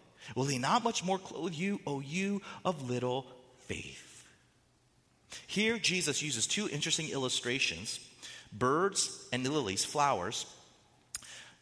Will 0.35 0.45
he 0.45 0.57
not 0.57 0.83
much 0.83 1.03
more 1.03 1.19
clothe 1.19 1.53
you, 1.53 1.79
O 1.85 1.99
you 1.99 2.41
of 2.63 2.89
little 2.89 3.25
faith? 3.67 4.25
Here, 5.47 5.77
Jesus 5.77 6.21
uses 6.21 6.47
two 6.47 6.67
interesting 6.69 7.09
illustrations 7.09 7.99
birds 8.53 9.27
and 9.31 9.47
lilies, 9.47 9.85
flowers, 9.85 10.45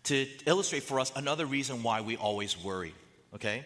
to 0.06 0.28
illustrate 0.48 0.84
for 0.84 1.00
us 1.00 1.12
another 1.16 1.46
reason 1.46 1.84
why 1.84 2.02
we 2.02 2.18
always 2.18 2.62
worry. 2.64 2.96
Okay? 3.36 3.66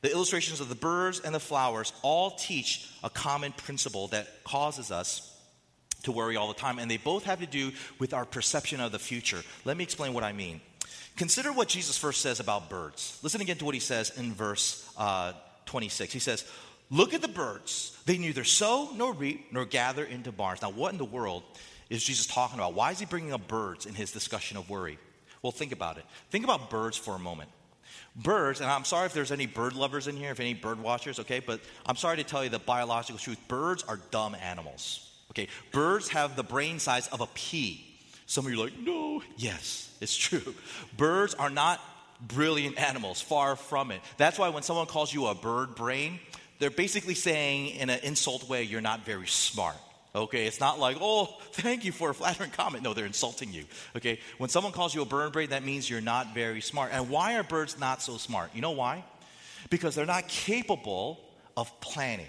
The 0.00 0.10
illustrations 0.10 0.60
of 0.60 0.68
the 0.68 0.74
birds 0.74 1.20
and 1.20 1.34
the 1.34 1.40
flowers 1.40 1.92
all 2.02 2.32
teach 2.32 2.90
a 3.02 3.10
common 3.10 3.52
principle 3.52 4.08
that 4.08 4.44
causes 4.44 4.90
us 4.90 5.30
to 6.02 6.12
worry 6.12 6.36
all 6.36 6.48
the 6.48 6.54
time, 6.54 6.78
and 6.78 6.90
they 6.90 6.96
both 6.96 7.24
have 7.24 7.40
to 7.40 7.46
do 7.46 7.72
with 7.98 8.12
our 8.12 8.24
perception 8.24 8.80
of 8.80 8.92
the 8.92 8.98
future. 8.98 9.42
Let 9.64 9.76
me 9.76 9.84
explain 9.84 10.12
what 10.12 10.24
I 10.24 10.32
mean. 10.32 10.60
Consider 11.16 11.52
what 11.52 11.68
Jesus 11.68 11.96
first 11.96 12.20
says 12.20 12.40
about 12.40 12.68
birds. 12.68 13.18
Listen 13.22 13.40
again 13.40 13.56
to 13.58 13.64
what 13.64 13.74
he 13.74 13.80
says 13.80 14.10
in 14.18 14.32
verse 14.32 14.88
uh, 14.96 15.32
26. 15.66 16.12
He 16.12 16.18
says, 16.18 16.44
Look 16.90 17.14
at 17.14 17.22
the 17.22 17.28
birds. 17.28 17.96
They 18.04 18.18
neither 18.18 18.44
sow 18.44 18.90
nor 18.94 19.12
reap 19.14 19.52
nor 19.52 19.64
gather 19.64 20.04
into 20.04 20.32
barns. 20.32 20.60
Now, 20.60 20.70
what 20.70 20.92
in 20.92 20.98
the 20.98 21.04
world 21.04 21.42
is 21.88 22.04
Jesus 22.04 22.26
talking 22.26 22.58
about? 22.58 22.74
Why 22.74 22.90
is 22.90 22.98
he 22.98 23.06
bringing 23.06 23.32
up 23.32 23.48
birds 23.48 23.86
in 23.86 23.94
his 23.94 24.12
discussion 24.12 24.56
of 24.56 24.68
worry? 24.68 24.98
Well, 25.42 25.52
think 25.52 25.72
about 25.72 25.98
it. 25.98 26.04
Think 26.30 26.44
about 26.44 26.70
birds 26.70 26.96
for 26.96 27.14
a 27.14 27.18
moment. 27.18 27.50
Birds, 28.16 28.60
and 28.60 28.70
I'm 28.70 28.84
sorry 28.84 29.06
if 29.06 29.12
there's 29.12 29.32
any 29.32 29.46
bird 29.46 29.72
lovers 29.74 30.06
in 30.06 30.16
here, 30.16 30.30
if 30.30 30.40
any 30.40 30.54
bird 30.54 30.80
watchers, 30.80 31.18
okay, 31.20 31.40
but 31.40 31.60
I'm 31.86 31.96
sorry 31.96 32.16
to 32.18 32.24
tell 32.24 32.44
you 32.44 32.50
the 32.50 32.58
biological 32.58 33.18
truth. 33.18 33.38
Birds 33.48 33.82
are 33.88 33.98
dumb 34.10 34.36
animals. 34.36 35.10
Okay, 35.30 35.48
birds 35.72 36.08
have 36.10 36.36
the 36.36 36.44
brain 36.44 36.78
size 36.78 37.08
of 37.08 37.20
a 37.20 37.26
pea. 37.34 37.93
Some 38.26 38.46
of 38.46 38.52
you 38.52 38.60
are 38.60 38.64
like, 38.64 38.78
no. 38.78 39.22
Yes, 39.36 39.94
it's 40.00 40.16
true. 40.16 40.54
Birds 40.96 41.34
are 41.34 41.50
not 41.50 41.80
brilliant 42.20 42.78
animals, 42.78 43.20
far 43.20 43.56
from 43.56 43.90
it. 43.90 44.00
That's 44.16 44.38
why 44.38 44.48
when 44.48 44.62
someone 44.62 44.86
calls 44.86 45.12
you 45.12 45.26
a 45.26 45.34
bird 45.34 45.74
brain, 45.74 46.20
they're 46.58 46.70
basically 46.70 47.14
saying 47.14 47.76
in 47.76 47.90
an 47.90 48.00
insult 48.02 48.48
way, 48.48 48.62
you're 48.62 48.80
not 48.80 49.04
very 49.04 49.26
smart. 49.26 49.76
Okay, 50.16 50.46
it's 50.46 50.60
not 50.60 50.78
like, 50.78 50.96
oh, 51.00 51.26
thank 51.52 51.84
you 51.84 51.90
for 51.90 52.10
a 52.10 52.14
flattering 52.14 52.50
comment. 52.50 52.84
No, 52.84 52.94
they're 52.94 53.04
insulting 53.04 53.52
you. 53.52 53.64
Okay, 53.96 54.20
when 54.38 54.48
someone 54.48 54.72
calls 54.72 54.94
you 54.94 55.02
a 55.02 55.04
bird 55.04 55.32
brain, 55.32 55.50
that 55.50 55.64
means 55.64 55.90
you're 55.90 56.00
not 56.00 56.34
very 56.34 56.60
smart. 56.60 56.92
And 56.92 57.10
why 57.10 57.34
are 57.34 57.42
birds 57.42 57.78
not 57.80 58.00
so 58.00 58.16
smart? 58.16 58.50
You 58.54 58.60
know 58.60 58.70
why? 58.70 59.04
Because 59.70 59.96
they're 59.96 60.06
not 60.06 60.28
capable 60.28 61.20
of 61.56 61.80
planning. 61.80 62.28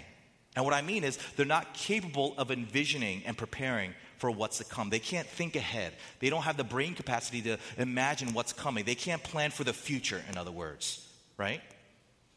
And 0.56 0.64
what 0.64 0.74
I 0.74 0.82
mean 0.82 1.04
is, 1.04 1.16
they're 1.36 1.46
not 1.46 1.74
capable 1.74 2.34
of 2.38 2.50
envisioning 2.50 3.22
and 3.24 3.36
preparing 3.36 3.94
for 4.18 4.30
what's 4.30 4.58
to 4.58 4.64
come. 4.64 4.90
They 4.90 4.98
can't 4.98 5.26
think 5.26 5.56
ahead. 5.56 5.92
They 6.20 6.30
don't 6.30 6.42
have 6.42 6.56
the 6.56 6.64
brain 6.64 6.94
capacity 6.94 7.42
to 7.42 7.58
imagine 7.76 8.32
what's 8.32 8.52
coming. 8.52 8.84
They 8.84 8.94
can't 8.94 9.22
plan 9.22 9.50
for 9.50 9.64
the 9.64 9.72
future, 9.72 10.22
in 10.30 10.38
other 10.38 10.50
words, 10.50 11.06
right? 11.36 11.60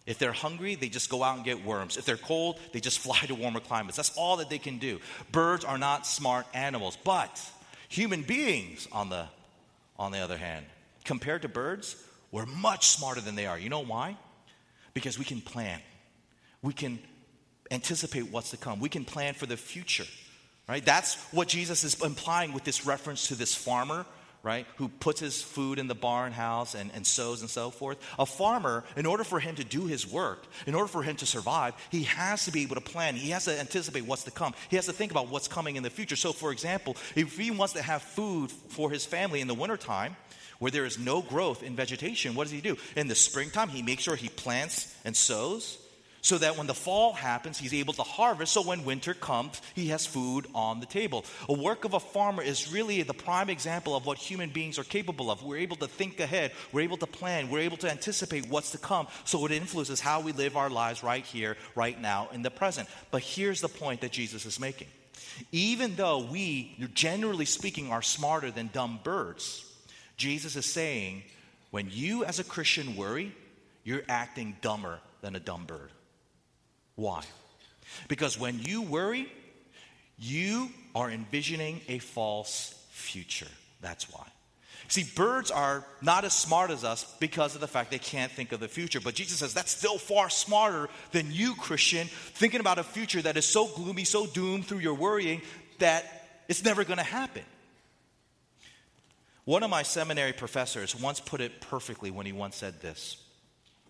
If 0.05 0.17
they're 0.17 0.33
hungry, 0.33 0.75
they 0.75 0.89
just 0.89 1.09
go 1.09 1.23
out 1.23 1.35
and 1.35 1.45
get 1.45 1.63
worms. 1.63 1.95
If 1.95 2.05
they're 2.05 2.17
cold, 2.17 2.59
they 2.73 2.79
just 2.79 2.99
fly 3.05 3.19
to 3.19 3.35
warmer 3.35 3.59
climates. 3.59 3.95
That's 3.95 4.17
all 4.17 4.37
that 4.37 4.49
they 4.49 4.57
can 4.57 4.77
do. 4.77 4.99
Birds 5.31 5.63
are 5.63 5.77
not 5.77 6.07
smart 6.07 6.45
animals, 6.53 6.97
but 7.03 7.41
human 7.89 8.23
beings, 8.23 8.87
on 8.91 9.09
the, 9.09 9.25
on 9.97 10.11
the 10.11 10.19
other 10.19 10.37
hand, 10.37 10.65
compared 11.05 11.43
to 11.43 11.47
birds, 11.47 11.95
we're 12.31 12.45
much 12.45 12.87
smarter 12.87 13.21
than 13.21 13.35
they 13.35 13.45
are. 13.45 13.57
You 13.57 13.69
know 13.69 13.83
why? 13.83 14.17
Because 14.93 15.17
we 15.17 15.25
can 15.25 15.41
plan. 15.41 15.79
We 16.61 16.73
can 16.73 16.99
anticipate 17.71 18.31
what's 18.31 18.51
to 18.51 18.57
come. 18.57 18.79
We 18.79 18.89
can 18.89 19.05
plan 19.05 19.33
for 19.33 19.45
the 19.45 19.57
future. 19.57 20.05
Right? 20.69 20.86
That's 20.86 21.15
what 21.32 21.47
Jesus 21.47 21.84
is 21.84 21.99
implying 21.99 22.53
with 22.53 22.63
this 22.63 22.86
reference 22.86 23.29
to 23.29 23.36
this 23.36 23.55
farmer, 23.55 24.05
right? 24.43 24.67
Who 24.75 24.88
puts 24.88 25.19
his 25.19 25.41
food 25.41 25.79
in 25.79 25.88
the 25.88 25.95
barn 25.95 26.32
house 26.32 26.75
and, 26.75 26.91
and 26.93 27.08
sows 27.08 27.41
and 27.41 27.49
so 27.49 27.71
forth. 27.71 27.97
A 28.19 28.25
farmer, 28.27 28.84
in 28.95 29.08
order 29.08 29.23
for 29.23 29.39
him 29.39 29.55
to 29.55 29.63
do 29.63 29.88
his 29.88 30.05
work, 30.05 30.45
in 30.67 30.75
order 30.75 30.88
for 30.88 31.01
him 31.01 31.15
to 31.15 31.25
survive, 31.25 31.73
he 31.89 32.03
has 32.03 32.45
to 32.45 32.51
be 32.51 32.62
able 32.62 32.75
to 32.75 32.82
plan. 32.82 33.15
He 33.15 33.32
has 33.32 33.45
to 33.45 33.60
anticipate 33.60 34.05
what's 34.05 34.25
to 34.25 34.32
come. 34.32 34.53
He 34.69 34.75
has 34.75 34.86
to 34.86 34.93
think 34.93 35.10
about 35.10 35.29
what's 35.29 35.47
coming 35.47 35.75
in 35.75 35.82
the 35.82 35.89
future. 35.89 36.15
So, 36.15 36.34
for 36.34 36.51
example, 36.51 36.95
if 37.15 37.36
he 37.36 37.49
wants 37.49 37.73
to 37.73 37.82
have 37.82 38.03
food 38.03 38.51
for 38.51 38.91
his 38.91 39.03
family 39.03 39.41
in 39.41 39.47
the 39.47 39.55
wintertime, 39.55 40.15
where 40.60 40.69
there 40.69 40.86
is 40.86 40.99
no 40.99 41.23
growth 41.23 41.63
in 41.63 41.75
vegetation, 41.75 42.36
what 42.36 42.43
does 42.43 42.51
he 42.51 42.62
do? 42.62 42.77
In 42.95 43.08
the 43.08 43.15
springtime, 43.15 43.69
he 43.69 43.82
makes 43.82 44.03
sure 44.03 44.15
he 44.15 44.29
plants 44.29 44.95
and 45.03 45.17
sows 45.17 45.78
so 46.21 46.38
that 46.38 46.58
when 46.58 46.67
the 46.67 46.73
fall 46.73 47.13
happens, 47.13 47.58
he's 47.58 47.73
able 47.73 47.93
to 47.93 48.03
harvest. 48.03 48.53
So 48.53 48.62
when 48.62 48.84
winter 48.84 49.13
comes, 49.13 49.62
he 49.73 49.88
has 49.88 50.05
food 50.05 50.47
on 50.53 50.79
the 50.79 50.86
table. 50.86 51.25
A 51.47 51.53
work 51.53 51.86
of 51.86 51.93
a 51.93 51.99
farmer 51.99 52.43
is 52.43 52.71
really 52.71 53.01
the 53.03 53.13
prime 53.13 53.49
example 53.49 53.95
of 53.95 54.05
what 54.05 54.17
human 54.17 54.49
beings 54.49 54.77
are 54.77 54.84
capable 54.84 55.32
of. 55.32 55.43
We're 55.43 55.58
able 55.58 55.77
to 55.77 55.88
think 55.88 56.19
ahead, 56.19 56.51
we're 56.71 56.82
able 56.82 56.97
to 56.97 57.08
plan, 57.08 57.49
we're 57.49 57.60
able 57.60 57.77
to 57.77 57.91
anticipate 57.91 58.49
what's 58.49 58.71
to 58.71 58.77
come. 58.77 59.08
So 59.23 59.45
it 59.45 59.51
influences 59.51 59.99
how 59.99 60.21
we 60.21 60.32
live 60.32 60.58
our 60.58 60.69
lives 60.69 61.03
right 61.03 61.25
here, 61.25 61.58
right 61.75 61.99
now, 61.99 62.29
in 62.34 62.41
the 62.41 62.51
present. 62.51 62.89
But 63.12 63.21
here's 63.21 63.62
the 63.62 63.69
point 63.69 64.01
that 64.01 64.12
Jesus 64.12 64.45
is 64.45 64.60
making 64.60 64.88
Even 65.51 65.95
though 65.95 66.19
we, 66.19 66.75
generally 66.93 67.45
speaking, 67.45 67.91
are 67.91 68.01
smarter 68.01 68.51
than 68.51 68.69
dumb 68.73 68.99
birds, 69.03 69.65
Jesus 70.17 70.55
is 70.55 70.65
saying 70.65 71.23
when 71.71 71.88
you 71.89 72.25
as 72.25 72.39
a 72.39 72.43
Christian 72.43 72.95
worry, 72.95 73.34
you're 73.84 74.03
acting 74.10 74.58
dumber 74.62 74.99
than 75.21 75.36
a 75.36 75.39
dumb 75.39 75.65
bird. 75.65 75.91
Why? 76.99 77.23
Because 78.09 78.38
when 78.38 78.59
you 78.59 78.81
worry, 78.81 79.31
you 80.17 80.69
are 80.93 81.09
envisioning 81.09 81.79
a 81.88 81.99
false 81.99 82.73
future. 82.91 83.47
That's 83.79 84.12
why. 84.12 84.25
See, 84.89 85.05
birds 85.15 85.49
are 85.49 85.85
not 86.01 86.25
as 86.25 86.33
smart 86.33 86.71
as 86.71 86.83
us 86.83 87.05
because 87.19 87.55
of 87.55 87.62
the 87.62 87.69
fact 87.69 87.91
they 87.91 87.99
can't 87.99 88.31
think 88.33 88.51
of 88.51 88.59
the 88.59 88.67
future. 88.67 88.99
But 88.99 89.15
Jesus 89.15 89.38
says 89.39 89.53
that's 89.53 89.71
still 89.71 89.97
far 89.97 90.29
smarter 90.29 90.89
than 91.12 91.31
you, 91.31 91.55
Christian, 91.55 92.07
thinking 92.07 92.59
about 92.59 92.79
a 92.79 92.83
future 92.83 93.21
that 93.21 93.38
is 93.38 93.45
so 93.45 93.67
gloomy, 93.67 94.03
so 94.03 94.25
doomed 94.25 94.65
through 94.65 94.79
your 94.79 94.95
worrying 94.95 95.41
that 95.77 96.03
it's 96.49 96.65
never 96.65 96.83
going 96.83 96.97
to 96.97 97.03
happen. 97.03 97.43
One 99.45 99.63
of 99.63 99.69
my 99.69 99.83
seminary 99.83 100.33
professors 100.33 100.99
once 100.99 101.21
put 101.21 101.39
it 101.39 101.62
perfectly 101.62 102.12
when 102.12 102.25
he 102.25 102.33
once 102.33 102.57
said 102.57 102.81
this. 102.81 103.23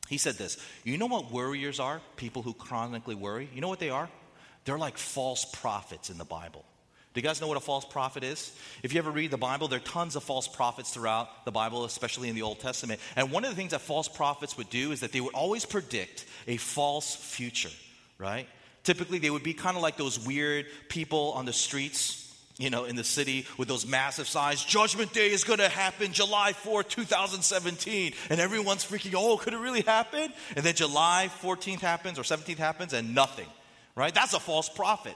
He 0.09 0.17
said 0.17 0.35
this 0.35 0.57
You 0.83 0.97
know 0.97 1.05
what 1.05 1.31
worriers 1.31 1.79
are? 1.79 2.01
People 2.17 2.41
who 2.41 2.53
chronically 2.53 3.15
worry. 3.15 3.47
You 3.53 3.61
know 3.61 3.69
what 3.69 3.79
they 3.79 3.91
are? 3.91 4.09
They're 4.65 4.77
like 4.77 4.97
false 4.97 5.45
prophets 5.45 6.09
in 6.09 6.17
the 6.17 6.25
Bible. 6.25 6.65
Do 7.13 7.21
you 7.21 7.27
guys 7.27 7.41
know 7.41 7.47
what 7.47 7.57
a 7.57 7.61
false 7.61 7.85
prophet 7.85 8.23
is? 8.23 8.55
If 8.83 8.93
you 8.93 8.99
ever 8.99 9.09
read 9.09 9.31
the 9.31 9.37
Bible, 9.37 9.67
there 9.67 9.77
are 9.77 9.83
tons 9.83 10.15
of 10.15 10.23
false 10.23 10.47
prophets 10.47 10.93
throughout 10.93 11.43
the 11.43 11.51
Bible, 11.51 11.85
especially 11.85 12.29
in 12.29 12.35
the 12.35 12.43
Old 12.43 12.59
Testament. 12.59 12.99
And 13.15 13.31
one 13.31 13.43
of 13.43 13.49
the 13.49 13.55
things 13.55 13.71
that 13.71 13.81
false 13.81 14.07
prophets 14.07 14.57
would 14.57 14.69
do 14.69 14.91
is 14.91 14.99
that 14.99 15.11
they 15.11 15.21
would 15.21 15.33
always 15.33 15.65
predict 15.65 16.25
a 16.47 16.57
false 16.57 17.15
future, 17.15 17.71
right? 18.19 18.47
Typically, 18.83 19.17
they 19.17 19.31
would 19.31 19.43
be 19.43 19.53
kind 19.53 19.75
of 19.75 19.81
like 19.81 19.97
those 19.97 20.23
weird 20.23 20.67
people 20.87 21.31
on 21.33 21.45
the 21.45 21.53
streets 21.53 22.28
you 22.59 22.69
know, 22.69 22.83
in 22.83 22.95
the 22.95 23.03
city 23.03 23.47
with 23.57 23.67
those 23.67 23.87
massive 23.87 24.27
signs. 24.27 24.63
Judgment 24.63 25.13
Day 25.13 25.31
is 25.31 25.43
going 25.43 25.59
to 25.59 25.69
happen 25.69 26.11
July 26.11 26.53
4th, 26.53 26.89
2017. 26.89 28.13
And 28.29 28.39
everyone's 28.39 28.85
freaking, 28.85 29.15
oh, 29.17 29.37
could 29.37 29.53
it 29.53 29.59
really 29.59 29.81
happen? 29.81 30.31
And 30.55 30.65
then 30.65 30.75
July 30.75 31.31
14th 31.41 31.79
happens 31.79 32.19
or 32.19 32.23
17th 32.23 32.57
happens 32.57 32.93
and 32.93 33.15
nothing, 33.15 33.47
right? 33.95 34.13
That's 34.13 34.33
a 34.33 34.39
false 34.39 34.69
prophet. 34.69 35.15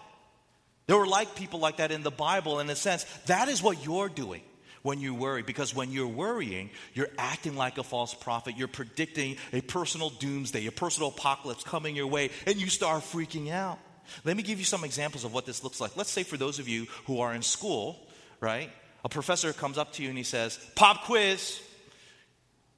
There 0.87 0.97
were 0.97 1.05
like 1.05 1.35
people 1.35 1.59
like 1.59 1.77
that 1.77 1.91
in 1.91 2.01
the 2.01 2.11
Bible 2.11 2.59
in 2.61 2.69
a 2.69 2.75
sense. 2.75 3.03
That 3.25 3.49
is 3.49 3.61
what 3.61 3.85
you're 3.85 4.09
doing 4.09 4.41
when 4.81 4.99
you 4.99 5.13
worry 5.13 5.43
because 5.43 5.75
when 5.75 5.91
you're 5.91 6.07
worrying, 6.07 6.69
you're 6.93 7.09
acting 7.17 7.57
like 7.57 7.77
a 7.77 7.83
false 7.83 8.13
prophet. 8.13 8.55
You're 8.57 8.67
predicting 8.69 9.35
a 9.51 9.59
personal 9.59 10.11
doomsday, 10.11 10.65
a 10.67 10.71
personal 10.71 11.09
apocalypse 11.09 11.63
coming 11.63 11.95
your 11.95 12.07
way, 12.07 12.29
and 12.47 12.55
you 12.55 12.67
start 12.67 13.03
freaking 13.03 13.51
out. 13.51 13.79
Let 14.23 14.37
me 14.37 14.43
give 14.43 14.59
you 14.59 14.65
some 14.65 14.83
examples 14.83 15.23
of 15.23 15.33
what 15.33 15.45
this 15.45 15.63
looks 15.63 15.79
like. 15.81 15.95
Let's 15.97 16.11
say 16.11 16.23
for 16.23 16.37
those 16.37 16.59
of 16.59 16.67
you 16.67 16.87
who 17.05 17.19
are 17.21 17.33
in 17.33 17.41
school, 17.41 17.99
right? 18.39 18.69
A 19.03 19.09
professor 19.09 19.51
comes 19.53 19.77
up 19.77 19.93
to 19.93 20.03
you 20.03 20.09
and 20.09 20.17
he 20.17 20.23
says, 20.23 20.59
Pop 20.75 21.03
quiz, 21.05 21.61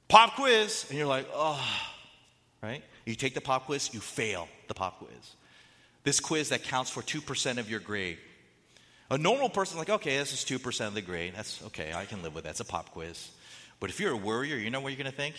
pop 0.08 0.34
quiz. 0.34 0.86
And 0.88 0.98
you're 0.98 1.06
like, 1.06 1.28
oh, 1.32 1.62
right? 2.62 2.82
You 3.04 3.14
take 3.14 3.34
the 3.34 3.40
pop 3.40 3.66
quiz, 3.66 3.92
you 3.94 4.00
fail 4.00 4.48
the 4.68 4.74
pop 4.74 4.98
quiz. 4.98 5.34
This 6.02 6.20
quiz 6.20 6.50
that 6.50 6.64
counts 6.64 6.90
for 6.90 7.02
2% 7.02 7.58
of 7.58 7.70
your 7.70 7.80
grade. 7.80 8.18
A 9.10 9.18
normal 9.18 9.48
person, 9.48 9.78
like, 9.78 9.90
okay, 9.90 10.18
this 10.18 10.32
is 10.32 10.40
2% 10.44 10.86
of 10.88 10.94
the 10.94 11.02
grade. 11.02 11.34
That's 11.36 11.62
okay, 11.66 11.92
I 11.94 12.06
can 12.06 12.22
live 12.22 12.34
with 12.34 12.44
that. 12.44 12.50
It's 12.50 12.60
a 12.60 12.64
pop 12.64 12.90
quiz. 12.90 13.30
But 13.78 13.90
if 13.90 14.00
you're 14.00 14.12
a 14.12 14.16
worrier, 14.16 14.56
you 14.56 14.70
know 14.70 14.80
what 14.80 14.92
you're 14.92 15.02
going 15.02 15.10
to 15.10 15.16
think? 15.16 15.36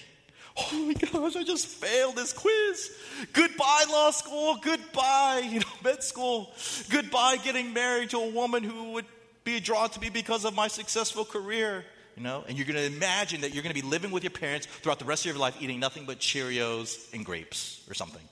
oh 0.57 0.85
my 0.85 0.93
gosh, 0.93 1.35
I 1.35 1.43
just 1.43 1.67
failed 1.67 2.15
this 2.15 2.33
quiz. 2.33 2.91
Goodbye, 3.33 3.85
law 3.89 4.11
school. 4.11 4.57
Goodbye, 4.61 5.47
you 5.51 5.61
med 5.83 6.03
school. 6.03 6.51
Goodbye, 6.89 7.37
getting 7.43 7.73
married 7.73 8.09
to 8.11 8.17
a 8.17 8.31
woman 8.31 8.63
who 8.63 8.91
would 8.93 9.05
be 9.43 9.59
drawn 9.59 9.89
to 9.89 9.99
me 9.99 10.09
because 10.09 10.45
of 10.45 10.53
my 10.55 10.67
successful 10.67 11.25
career. 11.25 11.85
You 12.15 12.23
know, 12.23 12.43
and 12.47 12.57
you're 12.57 12.65
going 12.65 12.77
to 12.77 12.85
imagine 12.85 13.41
that 13.41 13.53
you're 13.53 13.61
going 13.61 13.75
to 13.75 13.79
be 13.81 13.87
living 13.87 14.09
with 14.09 14.23
your 14.23 14.31
parents 14.31 14.65
throughout 14.65 14.97
the 14.97 15.05
rest 15.05 15.25
of 15.25 15.31
your 15.31 15.39
life 15.39 15.55
eating 15.61 15.79
nothing 15.79 16.05
but 16.05 16.17
Cheerios 16.17 17.13
and 17.13 17.23
grapes 17.23 17.83
or 17.87 17.93
something, 17.93 18.23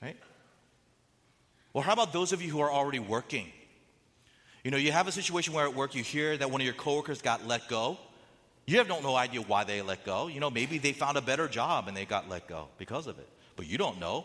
right? 0.00 0.16
Well, 1.74 1.84
how 1.84 1.92
about 1.92 2.14
those 2.14 2.32
of 2.32 2.40
you 2.40 2.50
who 2.50 2.60
are 2.60 2.70
already 2.70 2.98
working? 2.98 3.52
You 4.64 4.70
know, 4.70 4.78
you 4.78 4.90
have 4.92 5.06
a 5.06 5.12
situation 5.12 5.52
where 5.52 5.66
at 5.66 5.74
work 5.74 5.94
you 5.94 6.02
hear 6.02 6.36
that 6.36 6.50
one 6.50 6.60
of 6.60 6.64
your 6.64 6.74
coworkers 6.74 7.20
got 7.20 7.46
let 7.46 7.68
go. 7.68 7.98
You 8.66 8.78
have 8.78 8.88
no 8.88 9.14
idea 9.16 9.42
why 9.42 9.64
they 9.64 9.82
let 9.82 10.04
go. 10.04 10.28
You 10.28 10.40
know, 10.40 10.50
maybe 10.50 10.78
they 10.78 10.92
found 10.92 11.16
a 11.16 11.22
better 11.22 11.46
job 11.48 11.88
and 11.88 11.96
they 11.96 12.04
got 12.04 12.28
let 12.28 12.48
go 12.48 12.68
because 12.78 13.06
of 13.06 13.18
it. 13.18 13.28
But 13.56 13.66
you 13.66 13.78
don't 13.78 14.00
know. 14.00 14.24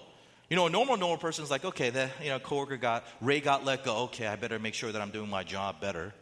You 0.50 0.56
know, 0.56 0.68
a 0.68 0.70
normal, 0.70 0.98
normal 0.98 1.18
person 1.18 1.44
is 1.44 1.50
like, 1.50 1.66
okay, 1.66 1.90
the 1.90 2.10
you 2.22 2.30
know, 2.30 2.40
coworker 2.40 2.78
got 2.78 3.04
Ray 3.20 3.40
got 3.40 3.66
let 3.66 3.84
go. 3.84 4.04
Okay, 4.04 4.28
I 4.28 4.36
better 4.36 4.60
make 4.60 4.76
sure 4.76 4.92
that 4.92 5.02
I'm 5.02 5.10
doing 5.10 5.30
my 5.30 5.44
job 5.44 5.82
better. 5.82 6.14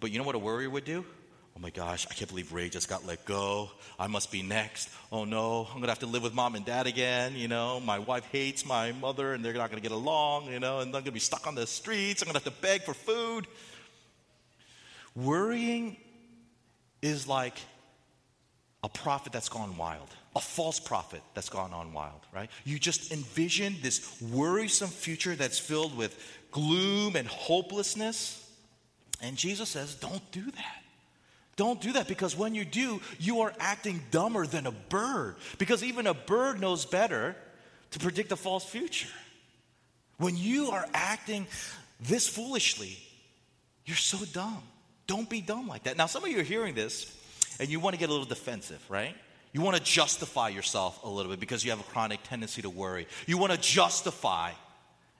But 0.00 0.10
you 0.10 0.18
know 0.18 0.24
what 0.24 0.34
a 0.34 0.40
worrier 0.40 0.68
would 0.68 0.84
do? 0.84 1.04
Oh 1.56 1.60
my 1.60 1.70
gosh, 1.70 2.06
I 2.10 2.14
can't 2.14 2.28
believe 2.28 2.52
Ray 2.52 2.68
just 2.68 2.88
got 2.88 3.06
let 3.06 3.24
go. 3.26 3.70
I 3.98 4.06
must 4.06 4.32
be 4.32 4.42
next. 4.42 4.88
Oh 5.12 5.24
no, 5.24 5.68
I'm 5.68 5.80
gonna 5.80 5.88
have 5.88 5.98
to 6.00 6.06
live 6.06 6.22
with 6.22 6.32
mom 6.32 6.54
and 6.54 6.64
dad 6.64 6.86
again. 6.86 7.34
You 7.36 7.48
know, 7.48 7.80
my 7.80 7.98
wife 7.98 8.24
hates 8.32 8.64
my 8.64 8.92
mother 8.92 9.34
and 9.34 9.44
they're 9.44 9.52
not 9.52 9.70
gonna 9.70 9.82
get 9.82 9.92
along, 9.92 10.50
you 10.50 10.58
know, 10.58 10.78
and 10.80 10.88
I'm 10.88 11.02
gonna 11.02 11.12
be 11.12 11.20
stuck 11.20 11.46
on 11.46 11.54
the 11.54 11.66
streets. 11.66 12.22
I'm 12.22 12.26
gonna 12.26 12.38
have 12.38 12.52
to 12.52 12.60
beg 12.62 12.82
for 12.82 12.94
food. 12.94 13.46
Worrying 15.14 15.96
is 17.02 17.28
like 17.28 17.58
a 18.82 18.88
prophet 18.88 19.32
that's 19.32 19.48
gone 19.48 19.76
wild, 19.76 20.08
a 20.36 20.40
false 20.40 20.78
prophet 20.78 21.22
that's 21.34 21.48
gone 21.48 21.72
on 21.72 21.92
wild, 21.92 22.20
right? 22.32 22.50
You 22.64 22.78
just 22.78 23.12
envision 23.12 23.76
this 23.82 24.20
worrisome 24.22 24.88
future 24.88 25.34
that's 25.34 25.58
filled 25.58 25.96
with 25.96 26.16
gloom 26.52 27.16
and 27.16 27.26
hopelessness. 27.26 28.36
And 29.20 29.36
Jesus 29.36 29.68
says, 29.68 29.94
don't 29.96 30.30
do 30.30 30.44
that. 30.44 30.82
Don't 31.56 31.80
do 31.80 31.92
that 31.92 32.08
because 32.08 32.36
when 32.36 32.54
you 32.54 32.64
do, 32.64 33.00
you 33.18 33.40
are 33.42 33.52
acting 33.58 34.00
dumber 34.10 34.46
than 34.46 34.66
a 34.66 34.70
bird. 34.70 35.36
Because 35.58 35.82
even 35.82 36.06
a 36.06 36.14
bird 36.14 36.60
knows 36.60 36.86
better 36.86 37.36
to 37.90 37.98
predict 37.98 38.32
a 38.32 38.36
false 38.36 38.64
future. 38.64 39.08
When 40.16 40.36
you 40.36 40.70
are 40.70 40.86
acting 40.94 41.46
this 42.00 42.28
foolishly, 42.28 42.96
you're 43.84 43.96
so 43.96 44.24
dumb. 44.32 44.62
Don't 45.06 45.28
be 45.28 45.40
dumb 45.40 45.66
like 45.66 45.82
that. 45.82 45.96
Now, 45.96 46.06
some 46.06 46.24
of 46.24 46.30
you 46.30 46.38
are 46.38 46.44
hearing 46.44 46.74
this 46.74 47.14
and 47.58 47.68
you 47.68 47.80
want 47.80 47.94
to 47.94 47.98
get 47.98 48.08
a 48.08 48.12
little 48.12 48.26
defensive, 48.26 48.82
right? 48.88 49.16
You 49.52 49.60
want 49.62 49.76
to 49.76 49.82
justify 49.82 50.48
yourself 50.48 51.02
a 51.02 51.08
little 51.08 51.30
bit 51.30 51.40
because 51.40 51.64
you 51.64 51.70
have 51.70 51.80
a 51.80 51.84
chronic 51.84 52.22
tendency 52.22 52.62
to 52.62 52.70
worry. 52.70 53.06
You 53.26 53.36
want 53.36 53.52
to 53.52 53.58
justify 53.58 54.52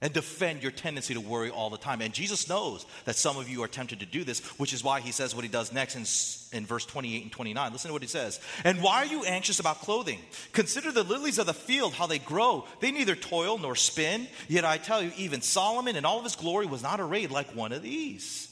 and 0.03 0.13
defend 0.13 0.63
your 0.63 0.73
tendency 0.73 1.15
to 1.15 1.21
worry 1.21 1.51
all 1.51 1.69
the 1.69 1.77
time. 1.77 2.01
And 2.01 2.15
Jesus 2.15 2.49
knows 2.49 2.87
that 3.05 3.17
some 3.17 3.37
of 3.37 3.49
you 3.49 3.63
are 3.63 3.69
tempted 3.69 4.01
to 4.01 4.07
do 4.07 4.25
this, 4.25 4.41
which 4.59 4.73
is 4.73 4.83
why 4.83 5.01
he 5.01 5.13
says 5.13 5.35
what 5.35 5.45
he 5.45 5.51
does 5.51 5.73
next 5.73 6.53
in, 6.53 6.59
in 6.59 6.65
verse 6.67 6.87
28 6.87 7.23
and 7.23 7.33
29. 7.33 7.73
Listen 7.73 7.89
to 7.91 7.93
what 7.93 8.03
he 8.03 8.09
says. 8.09 8.41
And 8.65 8.81
why 8.83 9.03
are 9.03 9.07
you 9.07 9.25
anxious 9.25 9.61
about 9.61 9.81
clothing? 9.81 10.21
Consider 10.53 10.91
the 10.91 11.03
lilies 11.03 11.39
of 11.39 11.47
the 11.47 11.55
field, 11.55 11.93
how 11.93 12.07
they 12.07 12.19
grow. 12.19 12.67
They 12.81 12.93
neither 12.93 13.15
toil 13.15 13.59
nor 13.59 13.77
spin. 13.77 14.27
Yet 14.49 14.65
I 14.65 14.79
tell 14.79 15.03
you, 15.03 15.13
even 15.19 15.43
Solomon 15.43 15.97
in 15.97 16.05
all 16.07 16.19
of 16.19 16.25
his 16.25 16.37
glory 16.37 16.67
was 16.67 16.83
not 16.83 17.01
arrayed 17.01 17.31
like 17.31 17.55
one 17.55 17.73
of 17.73 17.83
these. 17.83 18.50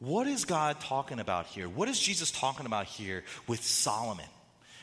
What 0.00 0.26
is 0.26 0.46
God 0.46 0.80
talking 0.80 1.20
about 1.20 1.46
here? 1.46 1.68
What 1.68 1.88
is 1.90 2.00
Jesus 2.00 2.30
talking 2.30 2.64
about 2.64 2.86
here 2.86 3.22
with 3.46 3.62
Solomon? 3.62 4.24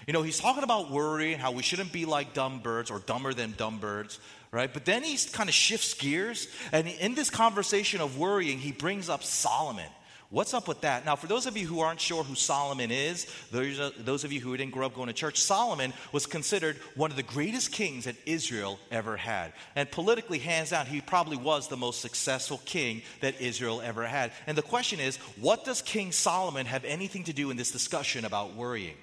You 0.06 0.14
know, 0.14 0.22
he's 0.22 0.40
talking 0.40 0.64
about 0.64 0.92
worry 0.92 1.34
and 1.34 1.42
how 1.42 1.52
we 1.52 1.64
shouldn't 1.64 1.92
be 1.92 2.06
like 2.06 2.36
dumb 2.36 2.60
birds 2.60 2.92
or 2.92 3.00
dumber 3.00 3.34
than 3.34 3.56
dumb 3.58 3.80
birds, 3.80 4.20
right? 4.52 4.72
But 4.72 4.86
then 4.86 5.04
he 5.04 5.18
kind 5.32 5.50
of 5.50 5.56
shifts 5.56 5.96
gears, 5.96 6.48
and 6.72 6.88
in 6.88 7.16
this 7.16 7.32
conversation 7.32 8.00
of 8.00 8.20
worrying, 8.20 8.60
he 8.60 8.72
brings 8.72 9.10
up 9.10 9.24
Solomon. 9.24 9.90
What's 10.30 10.54
up 10.54 10.68
with 10.68 10.82
that? 10.82 11.06
Now, 11.06 11.16
for 11.16 11.28
those 11.28 11.46
of 11.46 11.56
you 11.56 11.66
who 11.66 11.80
aren't 11.80 12.02
sure 12.02 12.22
who 12.22 12.36
Solomon 12.36 12.92
is, 12.92 13.28
those, 13.50 13.94
those 13.98 14.26
of 14.26 14.34
you 14.34 14.42
who 14.42 14.58
didn't 14.58 14.74
grow 14.74 14.86
up 14.86 14.94
going 14.94 15.08
to 15.08 15.14
church, 15.14 15.40
Solomon 15.40 15.94
was 16.12 16.26
considered 16.26 16.76
one 16.96 17.12
of 17.12 17.18
the 17.18 17.24
greatest 17.24 17.72
kings 17.72 18.04
that 18.04 18.18
Israel 18.26 18.78
ever 18.92 19.16
had. 19.16 19.54
And 19.78 19.90
politically, 19.90 20.40
hands 20.40 20.72
down, 20.72 20.86
he 20.86 21.00
probably 21.00 21.38
was 21.38 21.70
the 21.70 21.78
most 21.78 22.02
successful 22.02 22.60
king 22.66 23.04
that 23.22 23.40
Israel 23.40 23.80
ever 23.82 24.06
had. 24.06 24.34
And 24.48 24.58
the 24.58 24.64
question 24.64 25.00
is, 25.00 25.16
what 25.40 25.64
does 25.64 25.82
King 25.82 26.12
Solomon 26.12 26.66
have 26.66 26.84
anything 26.84 27.24
to 27.26 27.34
do 27.34 27.50
in 27.50 27.56
this 27.56 27.72
discussion 27.72 28.26
about 28.26 28.54
worrying? 28.54 28.96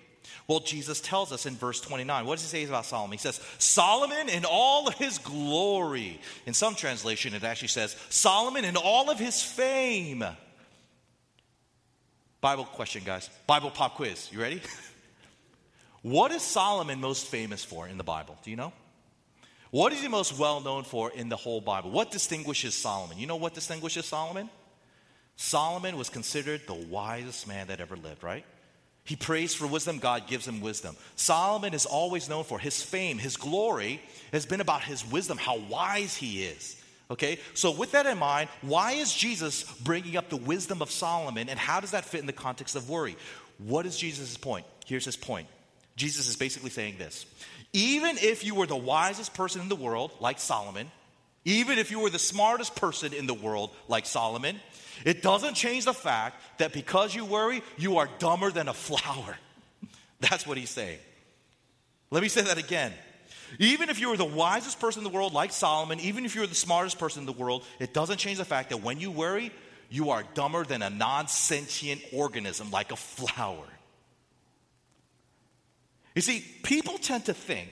Well, 0.46 0.60
Jesus 0.60 1.00
tells 1.00 1.32
us 1.32 1.46
in 1.46 1.54
verse 1.54 1.80
29. 1.80 2.26
What 2.26 2.34
does 2.34 2.50
he 2.50 2.64
say 2.64 2.68
about 2.68 2.84
Solomon? 2.84 3.12
He 3.12 3.22
says, 3.22 3.40
Solomon 3.56 4.28
in 4.28 4.44
all 4.44 4.86
of 4.88 4.94
his 4.94 5.16
glory. 5.16 6.20
In 6.44 6.52
some 6.52 6.74
translation, 6.74 7.32
it 7.32 7.44
actually 7.44 7.68
says, 7.68 7.96
Solomon 8.10 8.66
in 8.66 8.76
all 8.76 9.08
of 9.08 9.18
his 9.18 9.42
fame. 9.42 10.22
Bible 12.44 12.66
question, 12.66 13.02
guys. 13.06 13.30
Bible 13.46 13.70
pop 13.70 13.94
quiz. 13.94 14.28
You 14.30 14.38
ready? 14.38 14.60
what 16.02 16.30
is 16.30 16.42
Solomon 16.42 17.00
most 17.00 17.28
famous 17.28 17.64
for 17.64 17.88
in 17.88 17.96
the 17.96 18.04
Bible? 18.04 18.36
Do 18.44 18.50
you 18.50 18.56
know? 18.56 18.70
What 19.70 19.94
is 19.94 20.02
he 20.02 20.08
most 20.08 20.38
well 20.38 20.60
known 20.60 20.84
for 20.84 21.10
in 21.10 21.30
the 21.30 21.36
whole 21.36 21.62
Bible? 21.62 21.90
What 21.90 22.10
distinguishes 22.10 22.74
Solomon? 22.74 23.16
You 23.16 23.26
know 23.26 23.36
what 23.36 23.54
distinguishes 23.54 24.04
Solomon? 24.04 24.50
Solomon 25.36 25.96
was 25.96 26.10
considered 26.10 26.60
the 26.66 26.74
wisest 26.74 27.48
man 27.48 27.68
that 27.68 27.80
ever 27.80 27.96
lived, 27.96 28.22
right? 28.22 28.44
He 29.04 29.16
prays 29.16 29.54
for 29.54 29.66
wisdom, 29.66 29.98
God 29.98 30.26
gives 30.26 30.46
him 30.46 30.60
wisdom. 30.60 30.98
Solomon 31.16 31.72
is 31.72 31.86
always 31.86 32.28
known 32.28 32.44
for 32.44 32.58
his 32.58 32.82
fame, 32.82 33.16
his 33.16 33.38
glory 33.38 34.02
has 34.32 34.44
been 34.44 34.60
about 34.60 34.82
his 34.82 35.02
wisdom, 35.10 35.38
how 35.38 35.56
wise 35.60 36.14
he 36.14 36.44
is. 36.44 36.76
Okay? 37.10 37.38
So, 37.54 37.70
with 37.70 37.92
that 37.92 38.06
in 38.06 38.18
mind, 38.18 38.48
why 38.62 38.92
is 38.92 39.12
Jesus 39.12 39.64
bringing 39.82 40.16
up 40.16 40.30
the 40.30 40.36
wisdom 40.36 40.82
of 40.82 40.90
Solomon 40.90 41.48
and 41.48 41.58
how 41.58 41.80
does 41.80 41.92
that 41.92 42.04
fit 42.04 42.20
in 42.20 42.26
the 42.26 42.32
context 42.32 42.76
of 42.76 42.88
worry? 42.88 43.16
What 43.58 43.86
is 43.86 43.96
Jesus' 43.96 44.36
point? 44.36 44.66
Here's 44.86 45.04
his 45.04 45.16
point 45.16 45.48
Jesus 45.96 46.28
is 46.28 46.36
basically 46.36 46.70
saying 46.70 46.96
this 46.98 47.26
Even 47.72 48.16
if 48.18 48.44
you 48.44 48.54
were 48.54 48.66
the 48.66 48.76
wisest 48.76 49.34
person 49.34 49.60
in 49.60 49.68
the 49.68 49.76
world, 49.76 50.12
like 50.20 50.38
Solomon, 50.38 50.90
even 51.44 51.78
if 51.78 51.90
you 51.90 52.00
were 52.00 52.10
the 52.10 52.18
smartest 52.18 52.74
person 52.76 53.12
in 53.12 53.26
the 53.26 53.34
world, 53.34 53.70
like 53.88 54.06
Solomon, 54.06 54.58
it 55.04 55.22
doesn't 55.22 55.54
change 55.54 55.84
the 55.84 55.94
fact 55.94 56.40
that 56.58 56.72
because 56.72 57.14
you 57.14 57.24
worry, 57.24 57.62
you 57.76 57.98
are 57.98 58.08
dumber 58.18 58.50
than 58.50 58.68
a 58.68 58.74
flower. 58.74 59.36
That's 60.20 60.46
what 60.46 60.56
he's 60.56 60.70
saying. 60.70 60.98
Let 62.10 62.22
me 62.22 62.28
say 62.28 62.42
that 62.42 62.58
again. 62.58 62.92
Even 63.58 63.88
if 63.88 64.00
you 64.00 64.08
were 64.08 64.16
the 64.16 64.24
wisest 64.24 64.80
person 64.80 65.00
in 65.00 65.04
the 65.04 65.16
world, 65.16 65.32
like 65.32 65.52
Solomon, 65.52 66.00
even 66.00 66.24
if 66.24 66.34
you 66.34 66.40
were 66.40 66.46
the 66.46 66.54
smartest 66.54 66.98
person 66.98 67.20
in 67.20 67.26
the 67.26 67.32
world, 67.32 67.64
it 67.78 67.94
doesn't 67.94 68.18
change 68.18 68.38
the 68.38 68.44
fact 68.44 68.70
that 68.70 68.78
when 68.78 69.00
you 69.00 69.10
worry, 69.10 69.52
you 69.90 70.10
are 70.10 70.24
dumber 70.34 70.64
than 70.64 70.82
a 70.82 70.90
non 70.90 71.28
sentient 71.28 72.02
organism, 72.12 72.70
like 72.70 72.92
a 72.92 72.96
flower. 72.96 73.66
You 76.14 76.22
see, 76.22 76.44
people 76.62 76.98
tend 76.98 77.26
to 77.26 77.34
think 77.34 77.70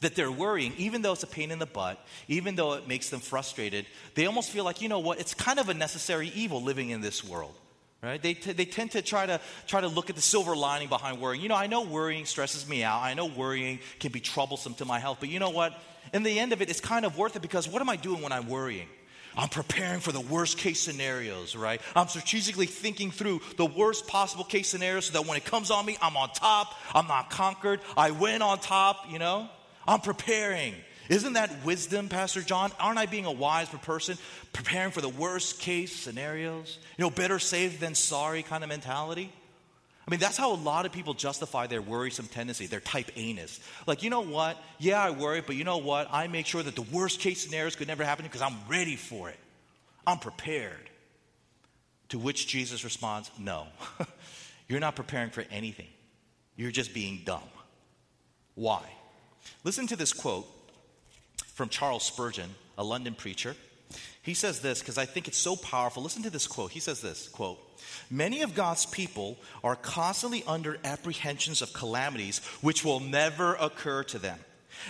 that 0.00 0.14
they're 0.14 0.32
worrying, 0.32 0.72
even 0.76 1.02
though 1.02 1.12
it's 1.12 1.22
a 1.22 1.28
pain 1.28 1.50
in 1.50 1.58
the 1.58 1.66
butt, 1.66 2.04
even 2.28 2.54
though 2.54 2.74
it 2.74 2.86
makes 2.86 3.10
them 3.10 3.20
frustrated, 3.20 3.86
they 4.14 4.26
almost 4.26 4.50
feel 4.50 4.64
like, 4.64 4.82
you 4.82 4.88
know 4.88 4.98
what, 4.98 5.20
it's 5.20 5.34
kind 5.34 5.58
of 5.58 5.68
a 5.68 5.74
necessary 5.74 6.30
evil 6.34 6.62
living 6.62 6.90
in 6.90 7.00
this 7.00 7.24
world. 7.24 7.54
Right? 8.02 8.22
They, 8.22 8.34
t- 8.34 8.52
they 8.52 8.66
tend 8.66 8.92
to 8.92 9.02
try 9.02 9.26
to 9.26 9.40
try 9.66 9.80
to 9.80 9.88
look 9.88 10.10
at 10.10 10.16
the 10.16 10.22
silver 10.22 10.54
lining 10.54 10.88
behind 10.88 11.20
worrying. 11.20 11.42
You 11.42 11.48
know, 11.48 11.56
I 11.56 11.66
know 11.66 11.82
worrying 11.82 12.24
stresses 12.24 12.68
me 12.68 12.84
out. 12.84 13.02
I 13.02 13.14
know 13.14 13.26
worrying 13.26 13.80
can 13.98 14.12
be 14.12 14.20
troublesome 14.20 14.74
to 14.74 14.84
my 14.84 14.98
health, 14.98 15.18
but 15.18 15.28
you 15.28 15.38
know 15.38 15.50
what? 15.50 15.72
In 16.12 16.22
the 16.22 16.38
end 16.38 16.52
of 16.52 16.62
it, 16.62 16.70
it's 16.70 16.80
kind 16.80 17.04
of 17.04 17.16
worth 17.16 17.36
it 17.36 17.42
because 17.42 17.68
what 17.68 17.82
am 17.82 17.88
I 17.88 17.96
doing 17.96 18.22
when 18.22 18.32
I'm 18.32 18.48
worrying? 18.48 18.88
I'm 19.36 19.48
preparing 19.48 20.00
for 20.00 20.12
the 20.12 20.20
worst 20.20 20.56
case 20.56 20.80
scenarios, 20.80 21.54
right? 21.54 21.80
I'm 21.94 22.08
strategically 22.08 22.66
thinking 22.66 23.10
through 23.10 23.40
the 23.56 23.66
worst 23.66 24.06
possible 24.06 24.44
case 24.44 24.68
scenarios 24.68 25.06
so 25.06 25.12
that 25.12 25.28
when 25.28 25.36
it 25.36 25.44
comes 25.44 25.70
on 25.70 25.84
me, 25.84 25.98
I'm 26.00 26.16
on 26.16 26.30
top. 26.30 26.74
I'm 26.94 27.06
not 27.06 27.28
conquered. 27.28 27.80
I 27.96 28.12
win 28.12 28.40
on 28.40 28.60
top, 28.60 29.10
you 29.10 29.18
know? 29.18 29.48
I'm 29.86 30.00
preparing. 30.00 30.74
Isn't 31.08 31.34
that 31.34 31.64
wisdom, 31.64 32.08
Pastor 32.08 32.42
John? 32.42 32.72
Aren't 32.80 32.98
I 32.98 33.06
being 33.06 33.26
a 33.26 33.32
wise 33.32 33.68
person, 33.68 34.18
preparing 34.52 34.90
for 34.90 35.00
the 35.00 35.08
worst 35.08 35.60
case 35.60 35.94
scenarios? 35.94 36.78
You 36.96 37.04
know, 37.04 37.10
better 37.10 37.38
safe 37.38 37.78
than 37.78 37.94
sorry 37.94 38.42
kind 38.42 38.64
of 38.64 38.68
mentality? 38.68 39.32
I 40.06 40.10
mean, 40.10 40.20
that's 40.20 40.36
how 40.36 40.52
a 40.52 40.56
lot 40.56 40.86
of 40.86 40.92
people 40.92 41.14
justify 41.14 41.66
their 41.66 41.82
worrisome 41.82 42.26
tendency, 42.26 42.66
their 42.66 42.80
type 42.80 43.10
A-ness. 43.16 43.58
Like, 43.86 44.04
you 44.04 44.10
know 44.10 44.20
what? 44.20 44.56
Yeah, 44.78 45.02
I 45.02 45.10
worry, 45.10 45.40
but 45.40 45.56
you 45.56 45.64
know 45.64 45.78
what? 45.78 46.08
I 46.12 46.28
make 46.28 46.46
sure 46.46 46.62
that 46.62 46.76
the 46.76 46.82
worst 46.82 47.20
case 47.20 47.42
scenarios 47.42 47.74
could 47.74 47.88
never 47.88 48.04
happen 48.04 48.24
because 48.24 48.42
I'm 48.42 48.56
ready 48.68 48.94
for 48.94 49.30
it. 49.30 49.38
I'm 50.06 50.18
prepared. 50.18 50.90
To 52.10 52.20
which 52.20 52.46
Jesus 52.46 52.84
responds, 52.84 53.32
No, 53.36 53.66
you're 54.68 54.78
not 54.78 54.94
preparing 54.94 55.30
for 55.30 55.44
anything. 55.50 55.88
You're 56.54 56.70
just 56.70 56.94
being 56.94 57.22
dumb. 57.24 57.42
Why? 58.54 58.82
Listen 59.64 59.88
to 59.88 59.96
this 59.96 60.12
quote 60.12 60.46
from 61.56 61.70
Charles 61.70 62.02
Spurgeon, 62.02 62.50
a 62.76 62.84
London 62.84 63.14
preacher. 63.14 63.56
He 64.20 64.34
says 64.34 64.60
this 64.60 64.80
because 64.80 64.98
I 64.98 65.06
think 65.06 65.26
it's 65.26 65.38
so 65.38 65.56
powerful. 65.56 66.02
Listen 66.02 66.22
to 66.24 66.30
this 66.30 66.46
quote. 66.46 66.70
He 66.70 66.80
says 66.80 67.00
this 67.00 67.28
quote, 67.28 67.58
Many 68.10 68.42
of 68.42 68.54
God's 68.54 68.84
people 68.84 69.38
are 69.64 69.74
constantly 69.74 70.44
under 70.46 70.76
apprehensions 70.84 71.62
of 71.62 71.72
calamities 71.72 72.44
which 72.60 72.84
will 72.84 73.00
never 73.00 73.54
occur 73.54 74.02
to 74.04 74.18
them. 74.18 74.38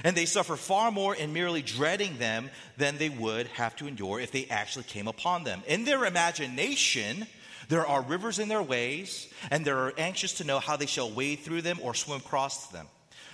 And 0.03 0.17
they 0.17 0.27
suffer 0.27 0.57
far 0.57 0.91
more 0.91 1.15
in 1.15 1.33
merely 1.33 1.63
dreading 1.63 2.19
them 2.19 2.51
than 2.77 2.99
they 2.99 3.11
would 3.11 3.47
have 3.49 3.77
to 3.77 3.87
endure 3.87 4.19
if 4.19 4.33
they 4.33 4.47
actually 4.47 4.87
came 4.87 5.07
upon 5.07 5.45
them. 5.45 5.63
In 5.69 5.85
their 5.85 6.05
imagination, 6.05 7.29
there 7.69 7.87
are 7.87 8.03
rivers 8.03 8.41
in 8.41 8.49
their 8.49 8.63
ways, 8.63 9.29
and 9.53 9.65
they 9.65 9.71
are 9.71 9.95
anxious 9.97 10.33
to 10.39 10.45
know 10.45 10.59
how 10.59 10.77
they 10.77 10.87
shall 10.87 11.13
wade 11.13 11.41
through 11.41 11.63
them 11.63 11.79
or 11.81 11.95
swim 11.95 12.19
across 12.19 12.67
them. 12.69 12.89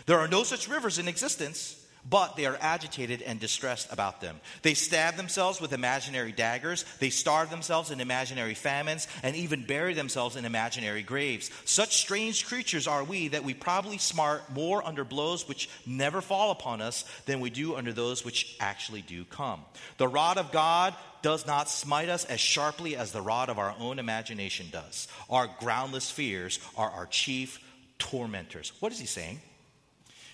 There 0.04 0.18
are 0.18 0.28
no 0.28 0.42
such 0.42 0.68
rivers 0.68 0.98
in 0.98 1.08
existence, 1.08 1.81
but 2.08 2.36
they 2.36 2.46
are 2.46 2.58
agitated 2.60 3.22
and 3.22 3.38
distressed 3.38 3.92
about 3.92 4.20
them. 4.20 4.40
They 4.62 4.74
stab 4.74 5.16
themselves 5.16 5.60
with 5.60 5.72
imaginary 5.72 6.32
daggers, 6.32 6.84
they 6.98 7.10
starve 7.10 7.50
themselves 7.50 7.90
in 7.90 8.00
imaginary 8.00 8.54
famines, 8.54 9.06
and 9.22 9.36
even 9.36 9.64
bury 9.64 9.94
themselves 9.94 10.36
in 10.36 10.44
imaginary 10.44 11.02
graves. 11.02 11.50
Such 11.64 11.96
strange 11.96 12.46
creatures 12.46 12.86
are 12.86 13.04
we 13.04 13.28
that 13.28 13.44
we 13.44 13.54
probably 13.54 13.98
smart 13.98 14.50
more 14.52 14.84
under 14.86 15.04
blows 15.04 15.48
which 15.48 15.68
never 15.86 16.20
fall 16.20 16.50
upon 16.50 16.80
us 16.80 17.04
than 17.26 17.40
we 17.40 17.50
do 17.50 17.76
under 17.76 17.92
those 17.92 18.24
which 18.24 18.56
actually 18.60 19.02
do 19.02 19.24
come. 19.24 19.60
The 19.98 20.08
rod 20.08 20.38
of 20.38 20.52
God 20.52 20.94
does 21.22 21.46
not 21.46 21.70
smite 21.70 22.08
us 22.08 22.24
as 22.24 22.40
sharply 22.40 22.96
as 22.96 23.12
the 23.12 23.22
rod 23.22 23.48
of 23.48 23.58
our 23.58 23.74
own 23.78 23.98
imagination 23.98 24.66
does. 24.72 25.06
Our 25.30 25.48
groundless 25.60 26.10
fears 26.10 26.58
are 26.76 26.90
our 26.90 27.06
chief 27.06 27.60
tormentors. 27.98 28.72
What 28.80 28.90
is 28.90 28.98
he 28.98 29.06
saying? 29.06 29.40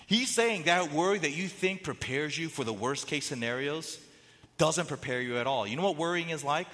He's 0.09 0.29
saying 0.29 0.63
that 0.63 0.91
worry 0.91 1.19
that 1.19 1.35
you 1.35 1.47
think 1.47 1.83
prepares 1.83 2.35
you 2.35 2.49
for 2.49 2.63
the 2.63 2.73
worst 2.73 3.05
case 3.05 3.27
scenarios 3.27 3.99
doesn't 4.57 4.87
prepare 4.87 5.21
you 5.21 5.37
at 5.37 5.45
all. 5.45 5.67
You 5.67 5.75
know 5.75 5.83
what 5.83 5.97
worrying 5.97 6.31
is 6.31 6.43
like? 6.43 6.65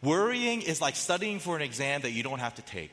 Worrying 0.00 0.62
is 0.62 0.80
like 0.80 0.94
studying 0.94 1.40
for 1.40 1.56
an 1.56 1.62
exam 1.62 2.02
that 2.02 2.12
you 2.12 2.22
don't 2.22 2.38
have 2.38 2.54
to 2.54 2.62
take. 2.62 2.92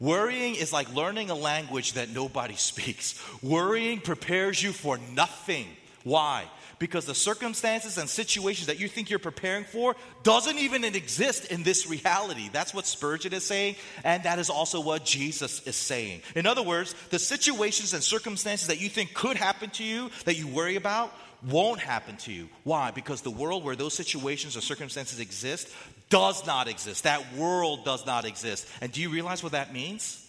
Worrying 0.00 0.56
is 0.56 0.72
like 0.72 0.92
learning 0.92 1.30
a 1.30 1.36
language 1.36 1.92
that 1.92 2.08
nobody 2.10 2.54
speaks. 2.56 3.22
Worrying 3.40 4.00
prepares 4.00 4.60
you 4.60 4.72
for 4.72 4.98
nothing. 5.14 5.68
Why? 6.02 6.44
Because 6.78 7.06
the 7.06 7.14
circumstances 7.14 7.98
and 7.98 8.08
situations 8.08 8.66
that 8.66 8.78
you 8.78 8.88
think 8.88 9.10
you're 9.10 9.18
preparing 9.18 9.64
for 9.64 9.96
doesn't 10.22 10.58
even 10.58 10.84
exist 10.84 11.46
in 11.46 11.62
this 11.62 11.88
reality. 11.88 12.48
That's 12.52 12.72
what 12.72 12.86
Spurgeon 12.86 13.32
is 13.32 13.44
saying, 13.44 13.76
and 14.04 14.22
that 14.24 14.38
is 14.38 14.50
also 14.50 14.80
what 14.80 15.04
Jesus 15.04 15.66
is 15.66 15.76
saying. 15.76 16.22
In 16.34 16.46
other 16.46 16.62
words, 16.62 16.94
the 17.10 17.18
situations 17.18 17.94
and 17.94 18.02
circumstances 18.02 18.68
that 18.68 18.80
you 18.80 18.88
think 18.88 19.14
could 19.14 19.36
happen 19.36 19.70
to 19.70 19.84
you, 19.84 20.10
that 20.24 20.36
you 20.36 20.46
worry 20.46 20.76
about, 20.76 21.12
won't 21.46 21.80
happen 21.80 22.16
to 22.16 22.32
you. 22.32 22.48
Why? 22.64 22.90
Because 22.90 23.22
the 23.22 23.30
world 23.30 23.64
where 23.64 23.76
those 23.76 23.94
situations 23.94 24.56
or 24.56 24.60
circumstances 24.60 25.20
exist 25.20 25.68
does 26.08 26.46
not 26.46 26.68
exist. 26.68 27.04
That 27.04 27.34
world 27.34 27.84
does 27.84 28.06
not 28.06 28.24
exist. 28.24 28.66
And 28.80 28.90
do 28.90 29.00
you 29.00 29.10
realize 29.10 29.42
what 29.42 29.52
that 29.52 29.72
means? 29.72 30.27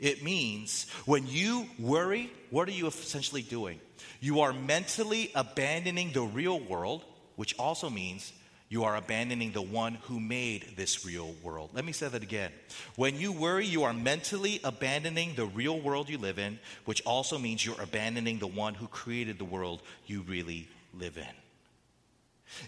It 0.00 0.24
means 0.24 0.86
when 1.04 1.26
you 1.26 1.66
worry, 1.78 2.32
what 2.50 2.68
are 2.68 2.72
you 2.72 2.86
essentially 2.86 3.42
doing? 3.42 3.80
You 4.20 4.40
are 4.40 4.52
mentally 4.52 5.30
abandoning 5.34 6.12
the 6.12 6.22
real 6.22 6.58
world, 6.58 7.04
which 7.36 7.56
also 7.58 7.90
means 7.90 8.32
you 8.70 8.84
are 8.84 8.96
abandoning 8.96 9.52
the 9.52 9.62
one 9.62 9.94
who 9.94 10.20
made 10.20 10.76
this 10.76 11.04
real 11.04 11.34
world. 11.42 11.70
Let 11.74 11.84
me 11.84 11.92
say 11.92 12.08
that 12.08 12.22
again. 12.22 12.52
When 12.96 13.16
you 13.16 13.32
worry, 13.32 13.66
you 13.66 13.82
are 13.82 13.92
mentally 13.92 14.60
abandoning 14.62 15.34
the 15.34 15.46
real 15.46 15.78
world 15.78 16.08
you 16.08 16.18
live 16.18 16.38
in, 16.38 16.58
which 16.84 17.02
also 17.04 17.36
means 17.36 17.66
you're 17.66 17.80
abandoning 17.80 18.38
the 18.38 18.46
one 18.46 18.74
who 18.74 18.86
created 18.86 19.38
the 19.38 19.44
world 19.44 19.82
you 20.06 20.22
really 20.22 20.68
live 20.94 21.18
in. 21.18 21.34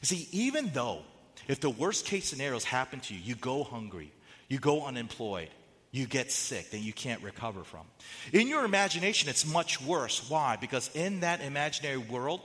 See, 0.02 0.28
even 0.32 0.70
though 0.74 1.02
if 1.48 1.60
the 1.60 1.70
worst 1.70 2.04
case 2.04 2.28
scenarios 2.28 2.64
happen 2.64 3.00
to 3.00 3.14
you, 3.14 3.20
you 3.20 3.34
go 3.36 3.62
hungry, 3.62 4.12
you 4.48 4.58
go 4.58 4.84
unemployed, 4.84 5.50
you 5.92 6.06
get 6.06 6.32
sick 6.32 6.70
that 6.70 6.78
you 6.78 6.92
can't 6.92 7.22
recover 7.22 7.62
from. 7.62 7.82
In 8.32 8.48
your 8.48 8.64
imagination, 8.64 9.28
it's 9.28 9.46
much 9.46 9.80
worse. 9.80 10.28
Why? 10.30 10.56
Because 10.56 10.90
in 10.94 11.20
that 11.20 11.42
imaginary 11.42 11.98
world 11.98 12.40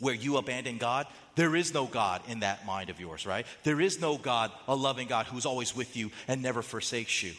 where 0.00 0.14
you 0.14 0.36
abandon 0.36 0.76
God, 0.76 1.06
there 1.36 1.54
is 1.54 1.72
no 1.72 1.86
God 1.86 2.20
in 2.28 2.40
that 2.40 2.66
mind 2.66 2.90
of 2.90 3.00
yours, 3.00 3.26
right? 3.26 3.46
There 3.62 3.80
is 3.80 4.00
no 4.00 4.18
God, 4.18 4.50
a 4.66 4.74
loving 4.74 5.06
God 5.06 5.26
who's 5.26 5.46
always 5.46 5.74
with 5.74 5.96
you 5.96 6.10
and 6.26 6.42
never 6.42 6.62
forsakes 6.62 7.22
you. 7.22 7.32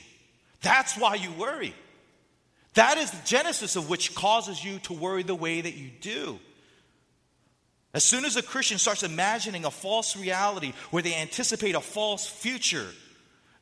That's 0.61 0.97
why 0.97 1.15
you 1.15 1.31
worry. 1.33 1.73
That 2.75 2.97
is 2.97 3.11
the 3.11 3.25
genesis 3.25 3.75
of 3.75 3.89
which 3.89 4.15
causes 4.15 4.63
you 4.63 4.79
to 4.79 4.93
worry 4.93 5.23
the 5.23 5.35
way 5.35 5.59
that 5.59 5.75
you 5.75 5.89
do. 5.99 6.39
As 7.93 8.03
soon 8.03 8.23
as 8.23 8.35
a 8.35 8.43
Christian 8.43 8.77
starts 8.77 9.03
imagining 9.03 9.65
a 9.65 9.71
false 9.71 10.15
reality 10.15 10.73
where 10.91 11.03
they 11.03 11.15
anticipate 11.15 11.75
a 11.75 11.81
false 11.81 12.27
future, 12.27 12.87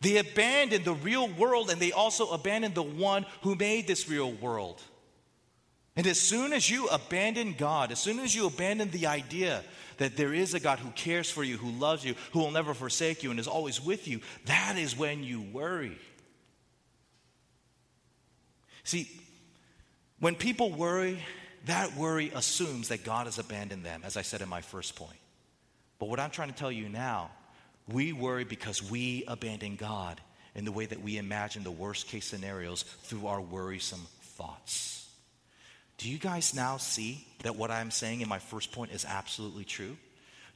they 0.01 0.17
abandoned 0.17 0.85
the 0.85 0.93
real 0.93 1.27
world 1.27 1.69
and 1.69 1.81
they 1.81 1.91
also 1.91 2.29
abandoned 2.29 2.75
the 2.75 2.83
one 2.83 3.25
who 3.41 3.55
made 3.55 3.87
this 3.87 4.09
real 4.09 4.31
world. 4.31 4.81
And 5.95 6.05
as 6.05 6.21
soon 6.21 6.53
as 6.53 6.69
you 6.69 6.87
abandon 6.87 7.55
God, 7.57 7.91
as 7.91 7.99
soon 7.99 8.19
as 8.19 8.35
you 8.35 8.45
abandon 8.45 8.91
the 8.91 9.07
idea 9.07 9.63
that 9.97 10.15
there 10.15 10.33
is 10.33 10.53
a 10.53 10.59
God 10.59 10.77
who 10.77 10.91
cares 10.91 11.29
for 11.29 11.43
you, 11.43 11.57
who 11.57 11.71
loves 11.71 12.05
you, 12.05 12.13
who 12.31 12.39
will 12.39 12.51
never 12.51 12.75
forsake 12.75 13.23
you, 13.23 13.31
and 13.31 13.39
is 13.39 13.47
always 13.47 13.83
with 13.83 14.07
you, 14.07 14.21
that 14.45 14.77
is 14.77 14.95
when 14.95 15.23
you 15.23 15.41
worry. 15.41 15.97
See, 18.83 19.09
when 20.19 20.35
people 20.35 20.71
worry, 20.71 21.19
that 21.65 21.95
worry 21.95 22.31
assumes 22.33 22.89
that 22.89 23.03
God 23.03 23.25
has 23.25 23.39
abandoned 23.39 23.83
them, 23.83 24.01
as 24.05 24.17
I 24.17 24.21
said 24.21 24.41
in 24.41 24.49
my 24.49 24.61
first 24.61 24.95
point. 24.95 25.17
But 25.97 26.09
what 26.09 26.19
I'm 26.19 26.29
trying 26.29 26.49
to 26.49 26.55
tell 26.55 26.71
you 26.71 26.89
now 26.89 27.31
we 27.87 28.13
worry 28.13 28.43
because 28.43 28.89
we 28.89 29.23
abandon 29.27 29.75
God 29.75 30.19
in 30.55 30.65
the 30.65 30.71
way 30.71 30.85
that 30.85 31.01
we 31.01 31.17
imagine 31.17 31.63
the 31.63 31.71
worst 31.71 32.07
case 32.07 32.25
scenarios 32.25 32.83
through 33.03 33.27
our 33.27 33.39
worrisome 33.39 34.05
thoughts. 34.21 35.09
Do 35.97 36.09
you 36.09 36.17
guys 36.17 36.53
now 36.53 36.77
see 36.77 37.27
that 37.43 37.55
what 37.55 37.71
I'm 37.71 37.91
saying 37.91 38.21
in 38.21 38.29
my 38.29 38.39
first 38.39 38.71
point 38.71 38.91
is 38.91 39.05
absolutely 39.05 39.63
true? 39.63 39.97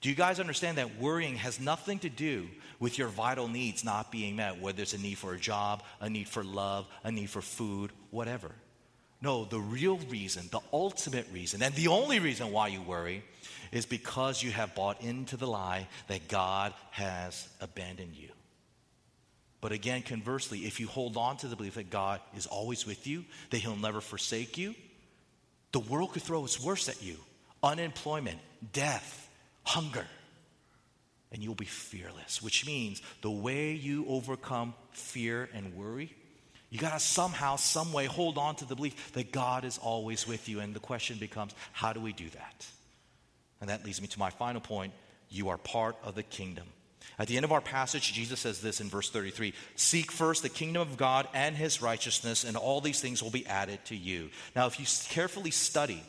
Do 0.01 0.09
you 0.09 0.15
guys 0.15 0.39
understand 0.39 0.77
that 0.77 0.99
worrying 0.99 1.35
has 1.35 1.59
nothing 1.59 1.99
to 1.99 2.09
do 2.09 2.47
with 2.79 2.97
your 2.97 3.07
vital 3.07 3.47
needs 3.47 3.83
not 3.83 4.11
being 4.11 4.35
met, 4.35 4.59
whether 4.59 4.81
it's 4.81 4.93
a 4.93 4.97
need 4.97 5.19
for 5.19 5.33
a 5.33 5.39
job, 5.39 5.83
a 5.99 6.09
need 6.09 6.27
for 6.27 6.43
love, 6.43 6.87
a 7.03 7.11
need 7.11 7.29
for 7.29 7.41
food, 7.41 7.91
whatever? 8.09 8.51
No, 9.21 9.45
the 9.45 9.59
real 9.59 9.97
reason, 10.09 10.47
the 10.51 10.61
ultimate 10.73 11.27
reason, 11.31 11.61
and 11.61 11.75
the 11.75 11.89
only 11.89 12.19
reason 12.19 12.51
why 12.51 12.67
you 12.69 12.81
worry 12.81 13.23
is 13.71 13.85
because 13.85 14.43
you 14.43 14.51
have 14.51 14.75
bought 14.75 15.01
into 15.01 15.37
the 15.37 15.47
lie 15.47 15.87
that 16.07 16.27
God 16.27 16.73
has 16.91 17.47
abandoned 17.59 18.15
you. 18.15 18.29
But 19.61 19.71
again, 19.71 20.01
conversely, 20.01 20.59
if 20.59 20.79
you 20.79 20.87
hold 20.87 21.17
on 21.17 21.37
to 21.37 21.47
the 21.47 21.55
belief 21.55 21.75
that 21.75 21.89
God 21.89 22.19
is 22.35 22.47
always 22.47 22.85
with 22.85 23.05
you, 23.05 23.23
that 23.51 23.59
He'll 23.59 23.75
never 23.75 24.01
forsake 24.01 24.57
you, 24.57 24.75
the 25.71 25.79
world 25.79 26.13
could 26.13 26.23
throw 26.23 26.43
its 26.43 26.59
worst 26.59 26.89
at 26.89 27.01
you 27.01 27.17
unemployment, 27.63 28.39
death, 28.73 29.29
hunger. 29.63 30.05
And 31.31 31.43
you'll 31.43 31.55
be 31.55 31.65
fearless, 31.65 32.41
which 32.41 32.65
means 32.65 33.01
the 33.21 33.31
way 33.31 33.73
you 33.73 34.05
overcome 34.09 34.73
fear 34.91 35.47
and 35.53 35.75
worry, 35.75 36.13
you 36.71 36.79
got 36.79 36.93
to 36.93 36.99
somehow, 36.99 37.57
some 37.57 37.93
way 37.93 38.05
hold 38.05 38.37
on 38.37 38.55
to 38.55 38.65
the 38.65 38.75
belief 38.75 39.13
that 39.13 39.31
God 39.31 39.63
is 39.63 39.77
always 39.77 40.27
with 40.27 40.49
you. 40.49 40.59
And 40.59 40.73
the 40.73 40.79
question 40.79 41.17
becomes, 41.19 41.53
how 41.71 41.93
do 41.93 41.99
we 41.99 42.13
do 42.13 42.29
that? 42.29 42.65
And 43.61 43.69
that 43.69 43.85
leads 43.85 44.01
me 44.01 44.07
to 44.07 44.19
my 44.19 44.31
final 44.31 44.59
point 44.59 44.93
you 45.29 45.49
are 45.49 45.57
part 45.57 45.95
of 46.03 46.15
the 46.15 46.23
kingdom. 46.23 46.65
At 47.17 47.27
the 47.27 47.35
end 47.35 47.45
of 47.45 47.51
our 47.51 47.61
passage, 47.61 48.13
Jesus 48.13 48.39
says 48.39 48.61
this 48.61 48.81
in 48.81 48.89
verse 48.89 49.09
33 49.09 49.53
Seek 49.75 50.11
first 50.11 50.43
the 50.43 50.49
kingdom 50.49 50.81
of 50.81 50.97
God 50.97 51.27
and 51.33 51.55
his 51.55 51.81
righteousness, 51.81 52.43
and 52.43 52.57
all 52.57 52.81
these 52.81 52.99
things 52.99 53.23
will 53.23 53.31
be 53.31 53.47
added 53.47 53.83
to 53.85 53.95
you. 53.95 54.29
Now, 54.55 54.67
if 54.67 54.79
you 54.79 54.85
carefully 55.09 55.51
study 55.51 56.03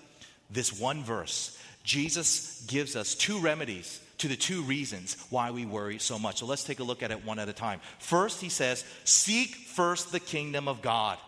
this 0.51 0.79
one 0.79 1.05
verse, 1.05 1.59
Jesus 1.85 2.65
gives 2.67 2.97
us 2.97 3.15
two 3.15 3.39
remedies 3.39 4.01
to 4.19 4.29
the 4.29 4.37
two 4.37 4.63
reasons 4.63 5.17
why 5.31 5.51
we 5.51 5.67
worry 5.67 5.99
so 5.99 6.19
much. 6.19 6.39
So 6.39 6.47
let's 6.47 6.65
take 6.65 6.81
a 6.81 6.85
look 6.85 7.03
at 7.03 7.11
it 7.11 7.25
one 7.25 7.39
at 7.39 7.49
a 7.49 7.53
time. 7.53 7.81
First, 7.99 8.41
he 8.41 8.49
says, 8.49 8.85
Seek 9.05 9.55
first 9.55 10.13
the 10.13 10.21
kingdom 10.21 10.69
of 10.69 10.81
God. 10.81 11.19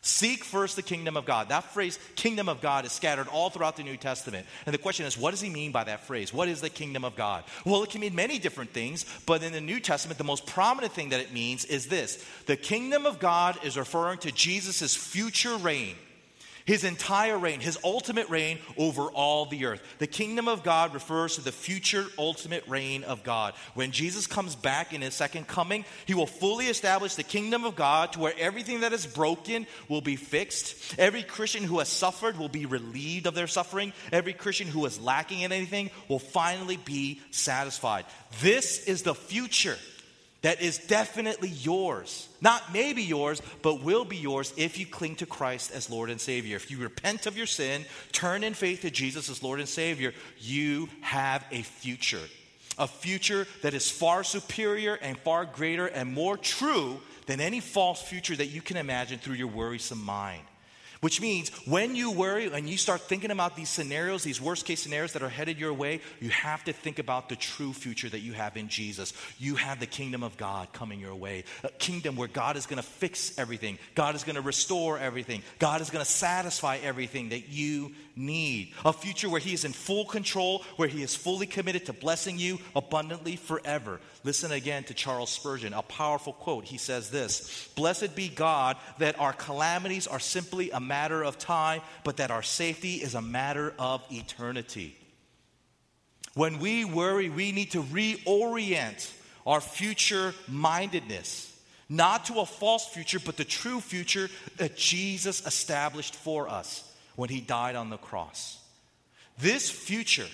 Seek 0.00 0.44
first 0.44 0.76
the 0.76 0.82
kingdom 0.82 1.16
of 1.16 1.24
God. 1.24 1.48
That 1.48 1.64
phrase, 1.64 1.98
kingdom 2.14 2.48
of 2.48 2.60
God, 2.60 2.84
is 2.84 2.92
scattered 2.92 3.26
all 3.28 3.50
throughout 3.50 3.76
the 3.76 3.82
New 3.82 3.96
Testament. 3.96 4.46
And 4.64 4.72
the 4.72 4.78
question 4.78 5.06
is, 5.06 5.18
what 5.18 5.32
does 5.32 5.40
he 5.40 5.50
mean 5.50 5.72
by 5.72 5.84
that 5.84 6.06
phrase? 6.06 6.32
What 6.32 6.48
is 6.48 6.60
the 6.60 6.70
kingdom 6.70 7.04
of 7.04 7.16
God? 7.16 7.44
Well, 7.64 7.82
it 7.82 7.90
can 7.90 8.00
mean 8.00 8.14
many 8.14 8.38
different 8.38 8.70
things, 8.70 9.04
but 9.26 9.42
in 9.42 9.52
the 9.52 9.60
New 9.60 9.80
Testament, 9.80 10.18
the 10.18 10.24
most 10.24 10.46
prominent 10.46 10.92
thing 10.92 11.08
that 11.08 11.20
it 11.20 11.32
means 11.32 11.64
is 11.64 11.86
this 11.86 12.24
the 12.46 12.56
kingdom 12.56 13.06
of 13.06 13.18
God 13.18 13.58
is 13.64 13.76
referring 13.76 14.18
to 14.18 14.32
Jesus' 14.32 14.94
future 14.94 15.56
reign 15.56 15.96
his 16.68 16.84
entire 16.84 17.38
reign, 17.38 17.60
his 17.60 17.78
ultimate 17.82 18.28
reign 18.28 18.58
over 18.76 19.04
all 19.04 19.46
the 19.46 19.64
earth. 19.64 19.82
The 20.00 20.06
kingdom 20.06 20.48
of 20.48 20.62
God 20.62 20.92
refers 20.92 21.36
to 21.36 21.40
the 21.40 21.50
future 21.50 22.04
ultimate 22.18 22.62
reign 22.68 23.04
of 23.04 23.24
God. 23.24 23.54
When 23.72 23.90
Jesus 23.90 24.26
comes 24.26 24.54
back 24.54 24.92
in 24.92 25.00
his 25.00 25.14
second 25.14 25.48
coming, 25.48 25.86
he 26.04 26.12
will 26.12 26.26
fully 26.26 26.66
establish 26.66 27.14
the 27.14 27.22
kingdom 27.22 27.64
of 27.64 27.74
God 27.74 28.12
to 28.12 28.18
where 28.18 28.34
everything 28.38 28.80
that 28.80 28.92
is 28.92 29.06
broken 29.06 29.66
will 29.88 30.02
be 30.02 30.16
fixed. 30.16 30.94
Every 30.98 31.22
Christian 31.22 31.64
who 31.64 31.78
has 31.78 31.88
suffered 31.88 32.38
will 32.38 32.50
be 32.50 32.66
relieved 32.66 33.26
of 33.26 33.34
their 33.34 33.46
suffering. 33.46 33.94
Every 34.12 34.34
Christian 34.34 34.68
who 34.68 34.84
is 34.84 35.00
lacking 35.00 35.40
in 35.40 35.52
anything 35.52 35.90
will 36.06 36.18
finally 36.18 36.76
be 36.76 37.22
satisfied. 37.30 38.04
This 38.42 38.84
is 38.84 39.04
the 39.04 39.14
future 39.14 39.78
that 40.42 40.62
is 40.62 40.78
definitely 40.78 41.48
yours. 41.48 42.28
Not 42.40 42.72
maybe 42.72 43.02
yours, 43.02 43.42
but 43.62 43.82
will 43.82 44.04
be 44.04 44.16
yours 44.16 44.52
if 44.56 44.78
you 44.78 44.86
cling 44.86 45.16
to 45.16 45.26
Christ 45.26 45.72
as 45.72 45.90
Lord 45.90 46.10
and 46.10 46.20
Savior. 46.20 46.56
If 46.56 46.70
you 46.70 46.78
repent 46.78 47.26
of 47.26 47.36
your 47.36 47.46
sin, 47.46 47.84
turn 48.12 48.44
in 48.44 48.54
faith 48.54 48.82
to 48.82 48.90
Jesus 48.90 49.28
as 49.28 49.42
Lord 49.42 49.58
and 49.58 49.68
Savior, 49.68 50.14
you 50.38 50.88
have 51.00 51.44
a 51.50 51.62
future. 51.62 52.22
A 52.78 52.86
future 52.86 53.48
that 53.62 53.74
is 53.74 53.90
far 53.90 54.22
superior 54.22 54.94
and 54.94 55.18
far 55.18 55.44
greater 55.44 55.86
and 55.86 56.12
more 56.12 56.36
true 56.36 57.00
than 57.26 57.40
any 57.40 57.58
false 57.58 58.00
future 58.00 58.36
that 58.36 58.46
you 58.46 58.62
can 58.62 58.76
imagine 58.76 59.18
through 59.18 59.34
your 59.34 59.48
worrisome 59.48 60.02
mind. 60.02 60.42
Which 61.00 61.20
means 61.20 61.50
when 61.66 61.94
you 61.94 62.10
worry 62.10 62.50
and 62.52 62.68
you 62.68 62.76
start 62.76 63.02
thinking 63.02 63.30
about 63.30 63.54
these 63.54 63.68
scenarios, 63.68 64.24
these 64.24 64.40
worst 64.40 64.66
case 64.66 64.82
scenarios 64.82 65.12
that 65.12 65.22
are 65.22 65.28
headed 65.28 65.58
your 65.58 65.72
way, 65.72 66.00
you 66.20 66.30
have 66.30 66.64
to 66.64 66.72
think 66.72 66.98
about 66.98 67.28
the 67.28 67.36
true 67.36 67.72
future 67.72 68.08
that 68.08 68.20
you 68.20 68.32
have 68.32 68.56
in 68.56 68.68
Jesus. 68.68 69.12
You 69.38 69.54
have 69.56 69.78
the 69.78 69.86
kingdom 69.86 70.22
of 70.22 70.36
God 70.36 70.72
coming 70.72 70.98
your 70.98 71.14
way. 71.14 71.44
A 71.62 71.68
kingdom 71.68 72.16
where 72.16 72.28
God 72.28 72.56
is 72.56 72.66
going 72.66 72.82
to 72.82 72.88
fix 72.88 73.38
everything, 73.38 73.78
God 73.94 74.14
is 74.14 74.24
going 74.24 74.36
to 74.36 74.42
restore 74.42 74.98
everything, 74.98 75.42
God 75.58 75.80
is 75.80 75.90
going 75.90 76.04
to 76.04 76.10
satisfy 76.10 76.78
everything 76.78 77.28
that 77.28 77.48
you 77.48 77.92
need. 78.18 78.72
A 78.84 78.92
future 78.92 79.28
where 79.28 79.40
He 79.40 79.54
is 79.54 79.64
in 79.64 79.72
full 79.72 80.04
control, 80.04 80.64
where 80.76 80.88
He 80.88 81.02
is 81.02 81.14
fully 81.14 81.46
committed 81.46 81.86
to 81.86 81.92
blessing 81.92 82.38
you 82.38 82.58
abundantly 82.74 83.36
forever. 83.36 84.00
Listen 84.24 84.52
again 84.52 84.84
to 84.84 84.94
Charles 84.94 85.30
Spurgeon, 85.30 85.72
a 85.72 85.82
powerful 85.82 86.32
quote. 86.32 86.64
He 86.64 86.78
says 86.78 87.10
this 87.10 87.68
Blessed 87.76 88.14
be 88.16 88.28
God 88.28 88.76
that 88.98 89.18
our 89.20 89.32
calamities 89.32 90.06
are 90.06 90.20
simply 90.20 90.70
a 90.70 90.80
matter 90.80 91.22
of 91.22 91.38
time, 91.38 91.80
but 92.04 92.18
that 92.18 92.30
our 92.30 92.42
safety 92.42 92.96
is 92.96 93.14
a 93.14 93.22
matter 93.22 93.72
of 93.78 94.02
eternity. 94.10 94.96
When 96.34 96.58
we 96.58 96.84
worry, 96.84 97.30
we 97.30 97.52
need 97.52 97.72
to 97.72 97.82
reorient 97.82 99.12
our 99.46 99.60
future 99.60 100.34
mindedness, 100.46 101.58
not 101.88 102.26
to 102.26 102.40
a 102.40 102.46
false 102.46 102.86
future, 102.86 103.18
but 103.18 103.36
the 103.36 103.44
true 103.44 103.80
future 103.80 104.28
that 104.58 104.76
Jesus 104.76 105.44
established 105.46 106.14
for 106.14 106.48
us 106.48 106.87
when 107.18 107.28
he 107.28 107.40
died 107.40 107.74
on 107.74 107.90
the 107.90 107.96
cross. 107.96 108.56
This 109.40 109.68
future 109.68 110.28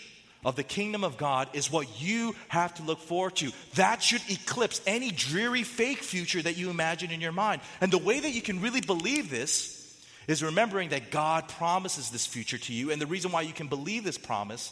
of 0.44 0.54
the 0.54 0.62
kingdom 0.62 1.02
of 1.02 1.16
God 1.16 1.48
is 1.54 1.72
what 1.72 2.02
you 2.02 2.36
have 2.48 2.74
to 2.74 2.82
look 2.82 2.98
forward 2.98 3.36
to. 3.36 3.50
That 3.76 4.02
should 4.02 4.20
eclipse 4.28 4.82
any 4.86 5.10
dreary 5.10 5.62
fake 5.62 6.00
future 6.02 6.42
that 6.42 6.58
you 6.58 6.68
imagine 6.68 7.10
in 7.10 7.22
your 7.22 7.32
mind. 7.32 7.62
And 7.80 7.90
the 7.90 7.96
way 7.96 8.20
that 8.20 8.32
you 8.32 8.42
can 8.42 8.60
really 8.60 8.82
believe 8.82 9.30
this 9.30 9.80
is 10.28 10.42
remembering 10.42 10.90
that 10.90 11.10
God 11.10 11.48
promises 11.48 12.10
this 12.10 12.26
future 12.26 12.58
to 12.58 12.72
you. 12.74 12.90
And 12.90 13.00
the 13.00 13.06
reason 13.06 13.32
why 13.32 13.40
you 13.40 13.54
can 13.54 13.68
believe 13.68 14.04
this 14.04 14.18
promise 14.18 14.70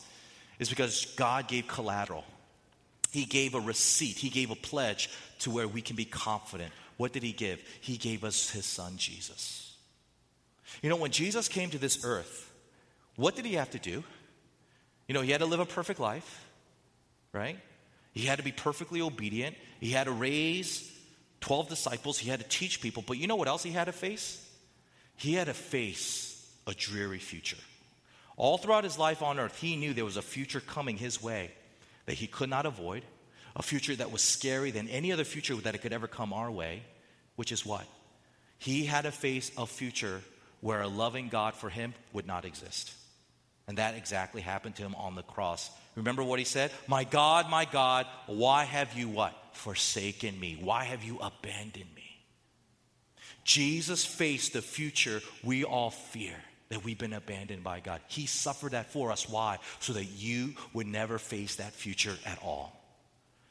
is 0.58 0.68
because 0.68 1.06
God 1.16 1.48
gave 1.48 1.66
collateral. 1.66 2.26
He 3.10 3.24
gave 3.24 3.54
a 3.54 3.60
receipt, 3.60 4.18
He 4.18 4.28
gave 4.28 4.50
a 4.50 4.54
pledge 4.54 5.08
to 5.38 5.50
where 5.50 5.66
we 5.66 5.80
can 5.80 5.96
be 5.96 6.04
confident. 6.04 6.74
What 6.98 7.14
did 7.14 7.22
He 7.22 7.32
give? 7.32 7.62
He 7.80 7.96
gave 7.96 8.22
us 8.22 8.50
His 8.50 8.66
Son, 8.66 8.98
Jesus. 8.98 9.61
You 10.80 10.88
know, 10.88 10.96
when 10.96 11.10
Jesus 11.10 11.48
came 11.48 11.70
to 11.70 11.78
this 11.78 12.04
earth, 12.04 12.50
what 13.16 13.36
did 13.36 13.44
He 13.44 13.54
have 13.54 13.70
to 13.70 13.78
do? 13.78 14.02
You 15.08 15.14
know, 15.14 15.20
He 15.20 15.30
had 15.30 15.40
to 15.40 15.46
live 15.46 15.60
a 15.60 15.66
perfect 15.66 16.00
life, 16.00 16.46
right? 17.32 17.58
He 18.12 18.26
had 18.26 18.38
to 18.38 18.44
be 18.44 18.52
perfectly 18.52 19.00
obedient. 19.00 19.56
He 19.80 19.90
had 19.90 20.04
to 20.04 20.12
raise 20.12 20.90
12 21.40 21.68
disciples. 21.68 22.18
He 22.18 22.30
had 22.30 22.40
to 22.40 22.48
teach 22.48 22.80
people. 22.80 23.02
But 23.06 23.18
you 23.18 23.26
know 23.26 23.36
what 23.36 23.48
else 23.48 23.62
He 23.62 23.70
had 23.70 23.84
to 23.84 23.92
face? 23.92 24.38
He 25.16 25.34
had 25.34 25.46
to 25.46 25.54
face 25.54 26.32
a 26.66 26.74
dreary 26.74 27.18
future. 27.18 27.58
All 28.36 28.58
throughout 28.58 28.84
his 28.84 28.98
life 28.98 29.22
on 29.22 29.38
earth, 29.38 29.58
he 29.60 29.76
knew 29.76 29.92
there 29.92 30.04
was 30.04 30.16
a 30.16 30.22
future 30.22 30.60
coming 30.60 30.96
his 30.96 31.22
way 31.22 31.50
that 32.06 32.14
he 32.14 32.26
could 32.26 32.48
not 32.48 32.66
avoid, 32.66 33.02
a 33.54 33.62
future 33.62 33.94
that 33.94 34.10
was 34.10 34.22
scary 34.22 34.70
than 34.70 34.88
any 34.88 35.12
other 35.12 35.24
future 35.24 35.54
that 35.56 35.74
it 35.74 35.78
could 35.78 35.92
ever 35.92 36.08
come 36.08 36.32
our 36.32 36.50
way, 36.50 36.82
which 37.36 37.52
is 37.52 37.66
what? 37.66 37.86
He 38.58 38.86
had 38.86 39.02
to 39.02 39.12
face 39.12 39.50
a 39.56 39.66
future 39.66 40.22
where 40.62 40.80
a 40.80 40.88
loving 40.88 41.28
God 41.28 41.54
for 41.54 41.68
him 41.68 41.92
would 42.14 42.26
not 42.26 42.46
exist. 42.46 42.94
And 43.68 43.78
that 43.78 43.94
exactly 43.94 44.40
happened 44.40 44.76
to 44.76 44.82
him 44.82 44.94
on 44.94 45.14
the 45.14 45.22
cross. 45.22 45.70
Remember 45.94 46.22
what 46.22 46.38
he 46.38 46.44
said? 46.44 46.70
My 46.86 47.04
God, 47.04 47.50
my 47.50 47.66
God, 47.66 48.06
why 48.26 48.64
have 48.64 48.94
you 48.94 49.08
what? 49.08 49.36
Forsaken 49.52 50.38
me. 50.40 50.58
Why 50.60 50.84
have 50.84 51.04
you 51.04 51.18
abandoned 51.18 51.94
me? 51.94 52.02
Jesus 53.44 54.04
faced 54.04 54.52
the 54.52 54.62
future 54.62 55.20
we 55.42 55.64
all 55.64 55.90
fear 55.90 56.34
that 56.68 56.84
we've 56.84 56.98
been 56.98 57.12
abandoned 57.12 57.62
by 57.62 57.80
God. 57.80 58.00
He 58.08 58.26
suffered 58.26 58.72
that 58.72 58.92
for 58.92 59.12
us. 59.12 59.28
Why? 59.28 59.58
So 59.80 59.92
that 59.92 60.06
you 60.06 60.54
would 60.72 60.86
never 60.86 61.18
face 61.18 61.56
that 61.56 61.72
future 61.72 62.16
at 62.24 62.38
all. 62.42 62.78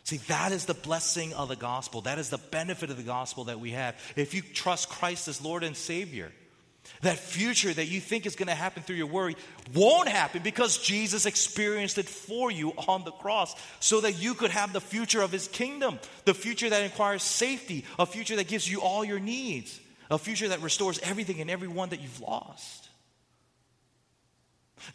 See, 0.04 0.18
that 0.28 0.52
is 0.52 0.66
the 0.66 0.74
blessing 0.74 1.34
of 1.34 1.48
the 1.48 1.56
gospel. 1.56 2.02
That 2.02 2.20
is 2.20 2.30
the 2.30 2.38
benefit 2.38 2.90
of 2.90 2.98
the 2.98 3.04
gospel 3.04 3.46
that 3.46 3.60
we 3.60 3.72
have. 3.72 3.96
If 4.16 4.34
you 4.34 4.42
trust 4.42 4.90
Christ 4.90 5.28
as 5.28 5.42
Lord 5.42 5.64
and 5.64 5.78
Savior, 5.78 6.32
that 7.02 7.18
future 7.18 7.74
that 7.74 7.88
you 7.88 8.00
think 8.00 8.26
is 8.26 8.36
going 8.36 8.48
to 8.48 8.56
happen 8.56 8.84
through 8.84 8.98
your 8.98 9.08
worry 9.08 9.36
won't 9.74 10.08
happen 10.08 10.42
because 10.44 10.78
Jesus 10.78 11.26
experienced 11.26 11.98
it 11.98 12.08
for 12.08 12.52
you 12.52 12.72
on 12.88 13.04
the 13.04 13.12
cross 13.12 13.56
so 13.80 14.02
that 14.02 14.22
you 14.22 14.34
could 14.34 14.52
have 14.52 14.74
the 14.74 14.82
future 14.82 15.22
of 15.22 15.32
his 15.32 15.48
kingdom, 15.48 16.00
the 16.26 16.34
future 16.34 16.70
that 16.70 16.84
requires 16.84 17.24
safety, 17.24 17.86
a 17.98 18.06
future 18.06 18.36
that 18.36 18.48
gives 18.48 18.70
you 18.70 18.82
all 18.82 19.04
your 19.04 19.20
needs, 19.20 19.80
a 20.10 20.18
future 20.18 20.50
that 20.50 20.62
restores 20.62 21.00
everything 21.00 21.42
and 21.42 21.50
everyone 21.50 21.90
that 21.90 22.02
you've 22.02 22.22
lost. 22.22 22.90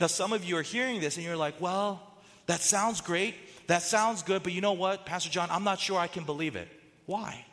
Now, 0.01 0.07
some 0.07 0.32
of 0.32 0.44
you 0.44 0.57
are 0.59 0.62
hearing 0.62 1.01
this 1.01 1.16
and 1.16 1.24
you're 1.24 1.36
like, 1.36 1.61
well, 1.61 2.01
that 2.47 2.61
sounds 2.61 3.01
great. 3.01 3.34
That 3.66 3.82
sounds 3.82 4.22
good, 4.22 4.42
but 4.42 4.53
you 4.53 4.61
know 4.61 4.74
what, 4.74 5.07
Pastor 5.07 5.30
John, 5.30 5.49
I'm 5.51 5.64
not 5.64 5.80
sure 5.80 5.99
I 5.99 6.07
can 6.07 6.24
believe 6.24 6.55
it. 6.55 6.68
Why? 7.07 7.44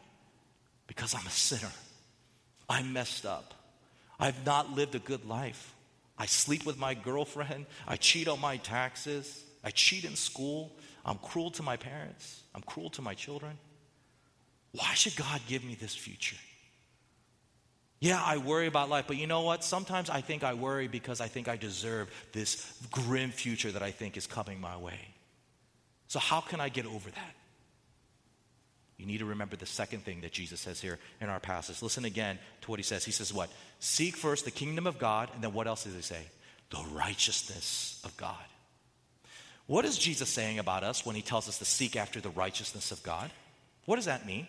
Because 0.86 1.16
I'm 1.16 1.26
a 1.26 1.32
sinner. 1.32 1.72
I'm 2.70 2.94
messed 2.94 3.26
up. 3.26 3.54
I've 4.20 4.46
not 4.46 4.72
lived 4.74 4.96
a 4.96 5.00
good 5.00 5.26
life. 5.26 5.74
I 6.18 6.26
sleep 6.26 6.66
with 6.66 6.78
my 6.78 6.94
girlfriend. 6.94 7.66
I 7.88 7.96
cheat 7.96 8.28
on 8.28 8.40
my 8.40 8.58
taxes. 8.58 9.44
I 9.64 9.72
cheat 9.72 10.06
in 10.06 10.16
school. 10.16 10.72
I'm 11.06 11.18
cruel 11.18 11.52
to 11.52 11.64
my 11.64 11.78
parents. 11.78 12.44
I'm 12.54 12.62
cruel 12.62 12.90
to 12.92 13.02
my 13.02 13.14
children. 13.14 13.58
Why 14.72 14.94
should 14.94 15.16
God 15.16 15.42
give 15.48 15.64
me 15.64 15.76
this 15.76 15.96
future? 15.96 16.38
Yeah, 18.00 18.22
I 18.22 18.38
worry 18.38 18.68
about 18.68 18.90
life, 18.90 19.06
but 19.08 19.16
you 19.16 19.28
know 19.28 19.42
what? 19.42 19.64
Sometimes 19.64 20.10
I 20.10 20.20
think 20.20 20.44
I 20.44 20.56
worry 20.56 20.88
because 20.88 21.22
I 21.22 21.28
think 21.28 21.48
I 21.48 21.56
deserve 21.56 22.12
this 22.34 22.78
grim 22.92 23.32
future 23.32 23.72
that 23.72 23.82
I 23.82 23.92
think 23.92 24.18
is 24.18 24.28
coming 24.28 24.60
my 24.60 24.76
way. 24.76 25.00
So, 26.08 26.20
how 26.20 26.42
can 26.42 26.60
I 26.60 26.68
get 26.68 26.86
over 26.86 27.10
that? 27.10 27.36
You 28.98 29.06
need 29.06 29.20
to 29.20 29.26
remember 29.26 29.56
the 29.56 29.66
second 29.66 30.06
thing 30.06 30.22
that 30.22 30.32
Jesus 30.32 30.62
says 30.62 30.80
here 30.80 31.00
in 31.20 31.30
our 31.30 31.40
passage. 31.40 31.82
Listen 31.82 32.06
again 32.06 32.38
to 32.62 32.72
what 32.72 32.80
he 32.80 32.84
says. 32.84 33.04
He 33.04 33.12
says, 33.12 33.34
What? 33.34 33.50
Seek 33.80 34.16
first 34.16 34.46
the 34.46 34.52
kingdom 34.52 34.88
of 34.88 35.00
God, 35.00 35.30
and 35.34 35.44
then 35.44 35.54
what 35.54 35.68
else 35.68 35.84
does 35.84 35.96
he 35.96 36.02
say? 36.02 36.22
The 36.70 36.84
righteousness 36.94 38.00
of 38.04 38.16
God. 38.18 38.36
What 39.66 39.86
is 39.86 39.98
Jesus 39.98 40.30
saying 40.30 40.60
about 40.60 40.84
us 40.84 41.06
when 41.06 41.16
he 41.16 41.22
tells 41.22 41.48
us 41.48 41.60
to 41.60 41.66
seek 41.66 41.96
after 41.96 42.20
the 42.20 42.30
righteousness 42.30 42.92
of 42.92 43.02
God? 43.04 43.32
What 43.86 43.96
does 43.96 44.06
that 44.06 44.26
mean? 44.26 44.48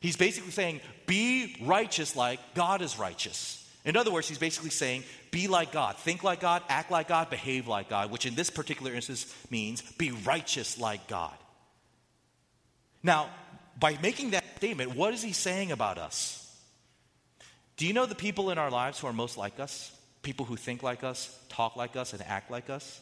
He's 0.00 0.16
basically 0.16 0.52
saying, 0.52 0.80
be 1.06 1.56
righteous 1.60 2.14
like 2.14 2.38
God 2.54 2.82
is 2.82 2.98
righteous. 2.98 3.64
In 3.84 3.96
other 3.96 4.12
words, 4.12 4.28
he's 4.28 4.38
basically 4.38 4.70
saying, 4.70 5.02
be 5.30 5.48
like 5.48 5.72
God, 5.72 5.96
think 5.96 6.22
like 6.22 6.40
God, 6.40 6.62
act 6.68 6.90
like 6.90 7.08
God, 7.08 7.30
behave 7.30 7.66
like 7.66 7.88
God, 7.88 8.10
which 8.10 8.26
in 8.26 8.34
this 8.34 8.50
particular 8.50 8.92
instance 8.92 9.34
means 9.50 9.82
be 9.92 10.10
righteous 10.10 10.78
like 10.78 11.08
God. 11.08 11.34
Now, 13.02 13.28
by 13.78 13.96
making 14.02 14.30
that 14.30 14.44
statement, 14.56 14.94
what 14.94 15.14
is 15.14 15.22
he 15.22 15.32
saying 15.32 15.72
about 15.72 15.98
us? 15.98 16.44
Do 17.76 17.86
you 17.86 17.92
know 17.92 18.06
the 18.06 18.14
people 18.14 18.50
in 18.50 18.58
our 18.58 18.70
lives 18.70 18.98
who 18.98 19.06
are 19.06 19.12
most 19.12 19.36
like 19.36 19.60
us? 19.60 19.92
People 20.22 20.44
who 20.44 20.56
think 20.56 20.82
like 20.82 21.04
us, 21.04 21.36
talk 21.48 21.76
like 21.76 21.94
us, 21.94 22.12
and 22.12 22.22
act 22.22 22.50
like 22.50 22.70
us? 22.70 23.00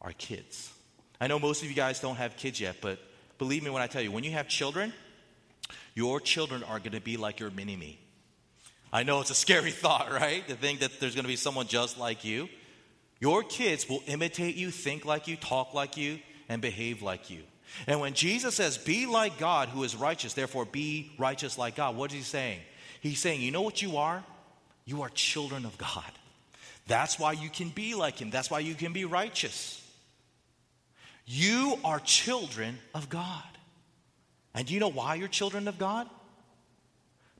Our 0.00 0.12
kids. 0.12 0.72
I 1.20 1.28
know 1.28 1.38
most 1.38 1.62
of 1.62 1.68
you 1.68 1.74
guys 1.74 2.00
don't 2.00 2.16
have 2.16 2.36
kids 2.36 2.60
yet, 2.60 2.76
but 2.80 2.98
believe 3.38 3.62
me 3.62 3.70
when 3.70 3.80
I 3.80 3.86
tell 3.86 4.02
you, 4.02 4.10
when 4.10 4.24
you 4.24 4.32
have 4.32 4.48
children, 4.48 4.92
your 5.94 6.20
children 6.20 6.64
are 6.64 6.80
going 6.80 6.92
to 6.92 7.00
be 7.00 7.16
like 7.16 7.38
your 7.38 7.50
mini 7.50 7.76
me. 7.76 8.00
I 8.92 9.04
know 9.04 9.20
it's 9.20 9.30
a 9.30 9.34
scary 9.34 9.70
thought, 9.84 10.10
right? 10.10 10.46
To 10.48 10.56
think 10.56 10.80
that 10.80 10.98
there's 10.98 11.14
going 11.14 11.24
to 11.24 11.28
be 11.28 11.36
someone 11.36 11.68
just 11.68 11.96
like 11.96 12.24
you. 12.24 12.48
Your 13.20 13.44
kids 13.44 13.88
will 13.88 14.02
imitate 14.06 14.56
you, 14.56 14.72
think 14.72 15.04
like 15.04 15.28
you, 15.28 15.36
talk 15.36 15.74
like 15.74 15.96
you, 15.96 16.18
and 16.48 16.60
behave 16.60 17.02
like 17.02 17.30
you. 17.30 17.42
And 17.86 18.00
when 18.00 18.14
Jesus 18.14 18.54
says, 18.54 18.78
Be 18.78 19.06
like 19.06 19.38
God 19.38 19.68
who 19.68 19.82
is 19.82 19.96
righteous, 19.96 20.34
therefore 20.34 20.64
be 20.64 21.12
righteous 21.18 21.58
like 21.58 21.76
God, 21.76 21.96
what 21.96 22.10
is 22.10 22.16
he 22.16 22.22
saying? 22.22 22.60
He's 23.00 23.20
saying, 23.20 23.40
You 23.40 23.50
know 23.50 23.62
what 23.62 23.82
you 23.82 23.96
are? 23.96 24.24
You 24.84 25.02
are 25.02 25.08
children 25.10 25.64
of 25.64 25.76
God. 25.78 26.10
That's 26.86 27.18
why 27.18 27.32
you 27.32 27.48
can 27.48 27.70
be 27.70 27.94
like 27.94 28.18
him. 28.18 28.30
That's 28.30 28.50
why 28.50 28.58
you 28.60 28.74
can 28.74 28.92
be 28.92 29.04
righteous. 29.04 29.80
You 31.26 31.78
are 31.84 32.00
children 32.00 32.78
of 32.94 33.08
God. 33.08 33.42
And 34.54 34.66
do 34.66 34.74
you 34.74 34.80
know 34.80 34.90
why 34.90 35.14
you're 35.14 35.28
children 35.28 35.66
of 35.68 35.78
God? 35.78 36.08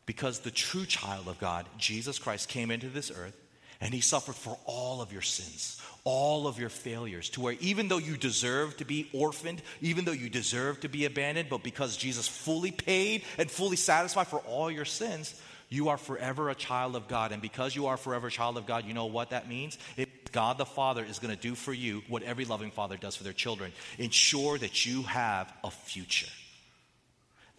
Because 0.06 0.40
the 0.40 0.50
true 0.50 0.86
child 0.86 1.28
of 1.28 1.38
God, 1.38 1.66
Jesus 1.78 2.18
Christ, 2.18 2.48
came 2.48 2.70
into 2.70 2.88
this 2.88 3.10
earth 3.10 3.36
and 3.80 3.92
he 3.92 4.00
suffered 4.00 4.34
for 4.34 4.58
all 4.66 5.02
of 5.02 5.12
your 5.12 5.22
sins, 5.22 5.80
all 6.04 6.46
of 6.46 6.58
your 6.58 6.68
failures, 6.68 7.30
to 7.30 7.40
where 7.40 7.56
even 7.60 7.88
though 7.88 7.98
you 7.98 8.16
deserve 8.16 8.76
to 8.78 8.84
be 8.84 9.08
orphaned, 9.12 9.62
even 9.80 10.04
though 10.04 10.12
you 10.12 10.28
deserve 10.28 10.80
to 10.80 10.88
be 10.88 11.04
abandoned, 11.04 11.48
but 11.48 11.62
because 11.62 11.96
Jesus 11.96 12.28
fully 12.28 12.70
paid 12.70 13.22
and 13.38 13.50
fully 13.50 13.76
satisfied 13.76 14.28
for 14.28 14.40
all 14.40 14.70
your 14.70 14.84
sins, 14.84 15.40
you 15.68 15.88
are 15.88 15.96
forever 15.96 16.50
a 16.50 16.54
child 16.54 16.94
of 16.94 17.08
God. 17.08 17.32
And 17.32 17.42
because 17.42 17.74
you 17.74 17.86
are 17.86 17.96
forever 17.96 18.28
a 18.28 18.30
child 18.30 18.56
of 18.56 18.66
God, 18.66 18.84
you 18.84 18.94
know 18.94 19.06
what 19.06 19.30
that 19.30 19.48
means? 19.48 19.78
It, 19.96 20.30
God 20.30 20.58
the 20.58 20.66
Father 20.66 21.04
is 21.04 21.18
going 21.18 21.34
to 21.34 21.40
do 21.40 21.54
for 21.54 21.72
you 21.72 22.02
what 22.08 22.22
every 22.22 22.44
loving 22.44 22.70
father 22.70 22.96
does 22.96 23.16
for 23.16 23.24
their 23.24 23.32
children 23.32 23.72
ensure 23.98 24.58
that 24.58 24.84
you 24.84 25.02
have 25.02 25.52
a 25.62 25.70
future. 25.70 26.30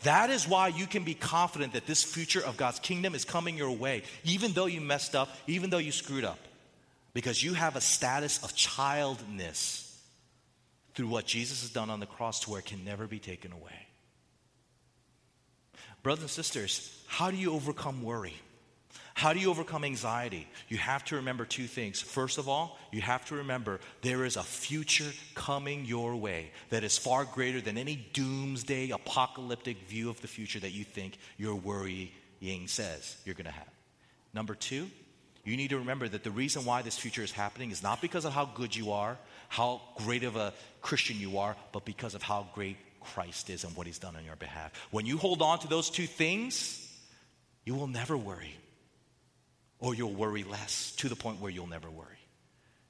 That 0.04 0.30
is 0.30 0.48
why 0.48 0.68
you 0.68 0.86
can 0.86 1.04
be 1.04 1.14
confident 1.14 1.74
that 1.74 1.88
this 1.88 2.04
future 2.04 2.44
of 2.44 2.58
God's 2.58 2.80
kingdom 2.80 3.16
is 3.16 3.26
coming 3.26 3.58
your 3.58 3.72
way, 3.72 4.04
even 4.24 4.54
though 4.54 4.66
you 4.66 4.82
messed 4.82 5.16
up, 5.16 5.30
even 5.48 5.70
though 5.70 5.78
you 5.78 5.92
screwed 5.92 6.26
up, 6.26 6.40
because 7.14 7.44
you 7.44 7.54
have 7.54 7.76
a 7.76 7.82
status 7.82 8.44
of 8.44 8.56
childness 8.56 9.82
through 10.94 11.08
what 11.08 11.26
Jesus 11.26 11.62
has 11.62 11.72
done 11.72 11.90
on 11.90 12.00
the 12.00 12.06
cross 12.06 12.42
to 12.42 12.52
where 12.52 12.60
it 12.60 12.66
can 12.66 12.84
never 12.86 13.08
be 13.08 13.20
taken 13.20 13.52
away. 13.52 13.88
Brothers 16.04 16.24
and 16.24 16.30
sisters, 16.30 17.04
how 17.08 17.32
do 17.32 17.38
you 17.38 17.54
overcome 17.54 18.04
worry? 18.04 18.36
How 19.16 19.32
do 19.32 19.40
you 19.40 19.50
overcome 19.50 19.86
anxiety? 19.86 20.46
You 20.68 20.78
have 20.78 21.06
to 21.06 21.16
remember 21.16 21.46
two 21.46 21.68
things. 21.68 22.02
First 22.02 22.38
of 22.38 22.50
all, 22.50 22.78
you 22.92 23.00
have 23.00 23.24
to 23.28 23.36
remember 23.36 23.80
there 24.02 24.26
is 24.26 24.36
a 24.36 24.44
future 24.44 25.10
coming 25.36 25.86
your 25.86 26.18
way 26.18 26.52
that 26.70 26.84
is 26.84 26.98
far 26.98 27.24
greater 27.24 27.62
than 27.62 27.78
any 27.78 27.96
doomsday 28.12 28.90
apocalyptic 28.90 29.88
view 29.88 30.10
of 30.10 30.20
the 30.22 30.28
future 30.28 30.60
that 30.60 30.72
you 30.72 30.84
think 30.84 31.18
your 31.38 31.56
worrying 31.56 32.10
says 32.68 33.16
you're 33.24 33.36
going 33.36 33.46
to 33.46 33.52
have. 33.52 33.70
Number 34.34 34.54
two, 34.54 34.92
you 35.46 35.56
need 35.56 35.70
to 35.70 35.80
remember 35.80 36.10
that 36.10 36.26
the 36.26 36.32
reason 36.32 36.66
why 36.66 36.82
this 36.82 36.98
future 36.98 37.24
is 37.24 37.32
happening 37.32 37.72
is 37.72 37.82
not 37.82 38.02
because 38.02 38.26
of 38.26 38.34
how 38.34 38.44
good 38.44 38.76
you 38.76 38.92
are, 38.92 39.18
how 39.48 39.82
great 39.96 40.26
of 40.26 40.36
a 40.36 40.54
Christian 40.82 41.18
you 41.22 41.38
are, 41.38 41.56
but 41.72 41.86
because 41.86 42.16
of 42.16 42.22
how 42.22 42.48
great 42.54 42.76
Christ 43.00 43.50
is 43.50 43.64
and 43.64 43.74
what 43.78 43.88
he's 43.88 44.00
done 44.00 44.18
on 44.18 44.26
your 44.26 44.36
behalf. 44.36 44.74
When 44.92 45.06
you 45.06 45.18
hold 45.18 45.42
on 45.42 45.60
to 45.60 45.70
those 45.70 45.90
two 45.90 46.06
things, 46.06 46.86
you 47.64 47.76
will 47.76 47.88
never 47.88 48.18
worry 48.18 48.56
or 49.80 49.94
you'll 49.96 50.14
worry 50.14 50.44
less 50.44 50.94
to 50.98 51.10
the 51.10 51.16
point 51.16 51.42
where 51.42 51.52
you'll 51.52 51.68
never 51.68 51.90
worry. 51.90 52.08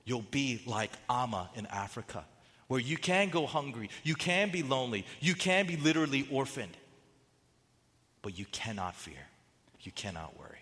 You'll 0.06 0.22
be 0.22 0.62
like 0.66 0.92
Amma 1.10 1.50
in 1.56 1.66
Africa, 1.66 2.24
where 2.68 2.80
you 2.80 2.98
can 2.98 3.30
go 3.30 3.46
hungry, 3.46 3.90
you 4.04 4.16
can 4.16 4.52
be 4.52 4.64
lonely, 4.64 5.06
you 5.20 5.34
can 5.34 5.66
be 5.66 5.78
literally 5.78 6.28
orphaned, 6.32 6.78
but 8.22 8.38
you 8.38 8.46
cannot 8.52 8.96
fear, 8.96 9.28
you 9.82 9.92
cannot 9.92 10.38
worry. 10.38 10.60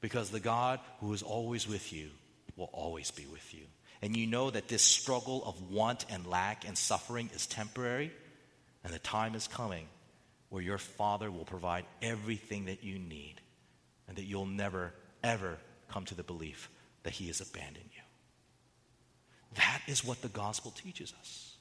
Because 0.00 0.30
the 0.30 0.40
God 0.40 0.80
who 1.00 1.12
is 1.12 1.22
always 1.22 1.68
with 1.68 1.92
you 1.92 2.08
will 2.56 2.70
always 2.72 3.10
be 3.10 3.26
with 3.26 3.54
you. 3.54 3.64
And 4.00 4.16
you 4.16 4.26
know 4.26 4.50
that 4.50 4.68
this 4.68 4.82
struggle 4.82 5.42
of 5.44 5.70
want 5.70 6.06
and 6.08 6.26
lack 6.26 6.66
and 6.66 6.78
suffering 6.78 7.30
is 7.34 7.46
temporary, 7.46 8.12
and 8.84 8.92
the 8.92 8.98
time 9.00 9.34
is 9.34 9.48
coming 9.48 9.88
where 10.50 10.62
your 10.62 10.78
Father 10.78 11.30
will 11.30 11.44
provide 11.44 11.84
everything 12.00 12.66
that 12.66 12.84
you 12.84 12.98
need, 12.98 13.34
and 14.06 14.16
that 14.16 14.24
you'll 14.24 14.46
never 14.46 14.94
ever 15.22 15.58
come 15.88 16.04
to 16.06 16.14
the 16.14 16.22
belief 16.22 16.68
that 17.02 17.14
he 17.14 17.26
has 17.28 17.40
abandoned 17.40 17.90
you. 17.94 18.02
That 19.56 19.82
is 19.86 20.04
what 20.04 20.22
the 20.22 20.28
gospel 20.28 20.70
teaches 20.70 21.14
us. 21.20 21.54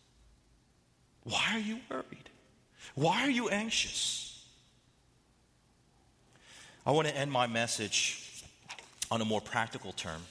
Why 1.24 1.46
are 1.54 1.60
you 1.60 1.80
worried? 1.90 2.30
Why 2.96 3.24
are 3.24 3.30
you 3.30 3.50
anxious? 3.50 4.46
I 6.86 6.92
want 6.92 7.08
to 7.08 7.16
end 7.16 7.32
my 7.32 7.48
message 7.48 8.44
on 9.12 9.22
a 9.22 9.26
more 9.26 9.42
practical 9.42 9.92
term. 9.92 10.22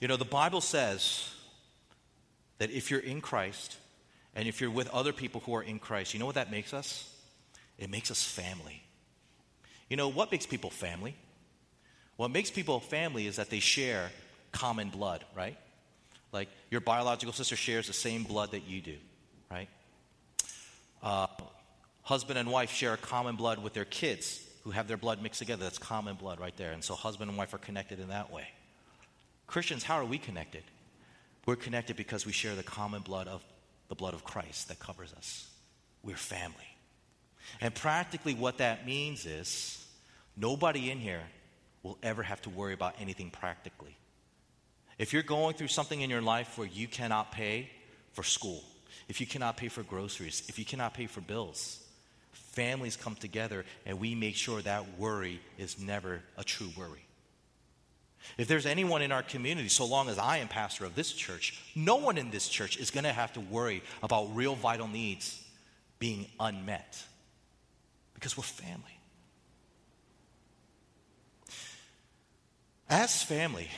You 0.00 0.08
know, 0.08 0.16
the 0.16 0.24
Bible 0.24 0.60
says 0.60 1.30
that 2.58 2.70
if 2.70 2.90
you're 2.90 3.00
in 3.00 3.20
Christ 3.20 3.76
and 4.34 4.48
if 4.48 4.60
you're 4.60 4.70
with 4.70 4.88
other 4.90 5.12
people 5.12 5.42
who 5.44 5.54
are 5.54 5.62
in 5.62 5.78
Christ, 5.78 6.14
you 6.14 6.20
know 6.20 6.26
what 6.26 6.36
that 6.36 6.50
makes 6.50 6.72
us? 6.72 7.12
It 7.78 7.90
makes 7.90 8.10
us 8.10 8.22
family. 8.22 8.82
You 9.88 9.96
know, 9.96 10.08
what 10.08 10.30
makes 10.30 10.46
people 10.46 10.70
family? 10.70 11.16
What 12.18 12.32
makes 12.32 12.50
people 12.50 12.80
family 12.80 13.28
is 13.28 13.36
that 13.36 13.48
they 13.48 13.60
share 13.60 14.10
common 14.50 14.90
blood, 14.90 15.24
right? 15.36 15.56
Like 16.32 16.48
your 16.68 16.80
biological 16.80 17.32
sister 17.32 17.54
shares 17.54 17.86
the 17.86 17.92
same 17.92 18.24
blood 18.24 18.50
that 18.50 18.66
you 18.66 18.80
do, 18.80 18.96
right? 19.48 19.68
Uh, 21.00 21.28
husband 22.02 22.36
and 22.36 22.50
wife 22.50 22.72
share 22.72 22.92
a 22.92 22.96
common 22.96 23.36
blood 23.36 23.62
with 23.62 23.72
their 23.72 23.84
kids 23.84 24.44
who 24.64 24.72
have 24.72 24.88
their 24.88 24.96
blood 24.96 25.22
mixed 25.22 25.38
together. 25.38 25.62
That's 25.62 25.78
common 25.78 26.16
blood 26.16 26.40
right 26.40 26.56
there. 26.56 26.72
And 26.72 26.82
so 26.82 26.94
husband 26.94 27.30
and 27.30 27.38
wife 27.38 27.54
are 27.54 27.58
connected 27.58 28.00
in 28.00 28.08
that 28.08 28.32
way. 28.32 28.48
Christians, 29.46 29.84
how 29.84 29.94
are 29.94 30.04
we 30.04 30.18
connected? 30.18 30.64
We're 31.46 31.54
connected 31.54 31.94
because 31.94 32.26
we 32.26 32.32
share 32.32 32.56
the 32.56 32.64
common 32.64 33.02
blood 33.02 33.28
of 33.28 33.44
the 33.88 33.94
blood 33.94 34.14
of 34.14 34.24
Christ 34.24 34.66
that 34.68 34.80
covers 34.80 35.12
us. 35.16 35.48
We're 36.02 36.16
family. 36.16 36.56
And 37.60 37.72
practically, 37.72 38.34
what 38.34 38.58
that 38.58 38.84
means 38.84 39.24
is 39.24 39.86
nobody 40.36 40.90
in 40.90 40.98
here 40.98 41.22
will 41.88 41.98
ever 42.02 42.22
have 42.22 42.42
to 42.42 42.50
worry 42.50 42.74
about 42.74 42.94
anything 43.00 43.30
practically. 43.30 43.96
If 44.98 45.14
you're 45.14 45.22
going 45.22 45.54
through 45.54 45.68
something 45.68 46.02
in 46.02 46.10
your 46.10 46.20
life 46.20 46.58
where 46.58 46.66
you 46.66 46.86
cannot 46.86 47.32
pay 47.32 47.70
for 48.12 48.22
school, 48.22 48.62
if 49.08 49.22
you 49.22 49.26
cannot 49.26 49.56
pay 49.56 49.68
for 49.68 49.82
groceries, 49.82 50.42
if 50.48 50.58
you 50.58 50.66
cannot 50.66 50.92
pay 50.92 51.06
for 51.06 51.22
bills, 51.22 51.82
families 52.32 52.94
come 52.94 53.14
together 53.14 53.64
and 53.86 53.98
we 53.98 54.14
make 54.14 54.36
sure 54.36 54.60
that 54.60 54.98
worry 54.98 55.40
is 55.56 55.80
never 55.80 56.20
a 56.36 56.44
true 56.44 56.68
worry. 56.76 57.04
If 58.36 58.48
there's 58.48 58.66
anyone 58.66 59.00
in 59.00 59.10
our 59.10 59.22
community, 59.22 59.68
so 59.68 59.86
long 59.86 60.10
as 60.10 60.18
I 60.18 60.38
am 60.38 60.48
pastor 60.48 60.84
of 60.84 60.94
this 60.94 61.12
church, 61.12 61.58
no 61.74 61.96
one 61.96 62.18
in 62.18 62.30
this 62.30 62.48
church 62.48 62.76
is 62.76 62.90
going 62.90 63.04
to 63.04 63.12
have 63.12 63.32
to 63.34 63.40
worry 63.40 63.82
about 64.02 64.36
real 64.36 64.56
vital 64.56 64.88
needs 64.88 65.42
being 65.98 66.26
unmet 66.38 67.02
because 68.12 68.36
we're 68.36 68.42
family. 68.42 68.97
As 72.88 73.22
family, 73.22 73.68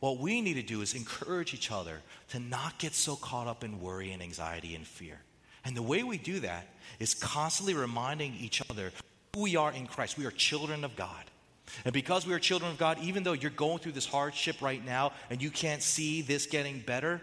What 0.00 0.18
we 0.18 0.40
need 0.40 0.54
to 0.54 0.62
do 0.62 0.80
is 0.80 0.94
encourage 0.94 1.52
each 1.52 1.70
other 1.70 2.00
to 2.30 2.40
not 2.40 2.78
get 2.78 2.94
so 2.94 3.16
caught 3.16 3.46
up 3.46 3.62
in 3.62 3.80
worry 3.80 4.12
and 4.12 4.22
anxiety 4.22 4.74
and 4.74 4.86
fear. 4.86 5.18
And 5.64 5.76
the 5.76 5.82
way 5.82 6.02
we 6.02 6.16
do 6.16 6.40
that 6.40 6.66
is 6.98 7.12
constantly 7.12 7.74
reminding 7.74 8.34
each 8.34 8.62
other 8.70 8.92
who 9.34 9.42
we 9.42 9.56
are 9.56 9.70
in 9.70 9.86
Christ. 9.86 10.16
We 10.16 10.24
are 10.24 10.30
children 10.30 10.84
of 10.84 10.96
God. 10.96 11.24
And 11.84 11.92
because 11.92 12.26
we 12.26 12.32
are 12.32 12.38
children 12.38 12.70
of 12.72 12.78
God, 12.78 12.98
even 13.02 13.22
though 13.22 13.34
you're 13.34 13.50
going 13.50 13.78
through 13.78 13.92
this 13.92 14.06
hardship 14.06 14.62
right 14.62 14.84
now 14.84 15.12
and 15.28 15.40
you 15.42 15.50
can't 15.50 15.82
see 15.82 16.22
this 16.22 16.46
getting 16.46 16.80
better, 16.80 17.20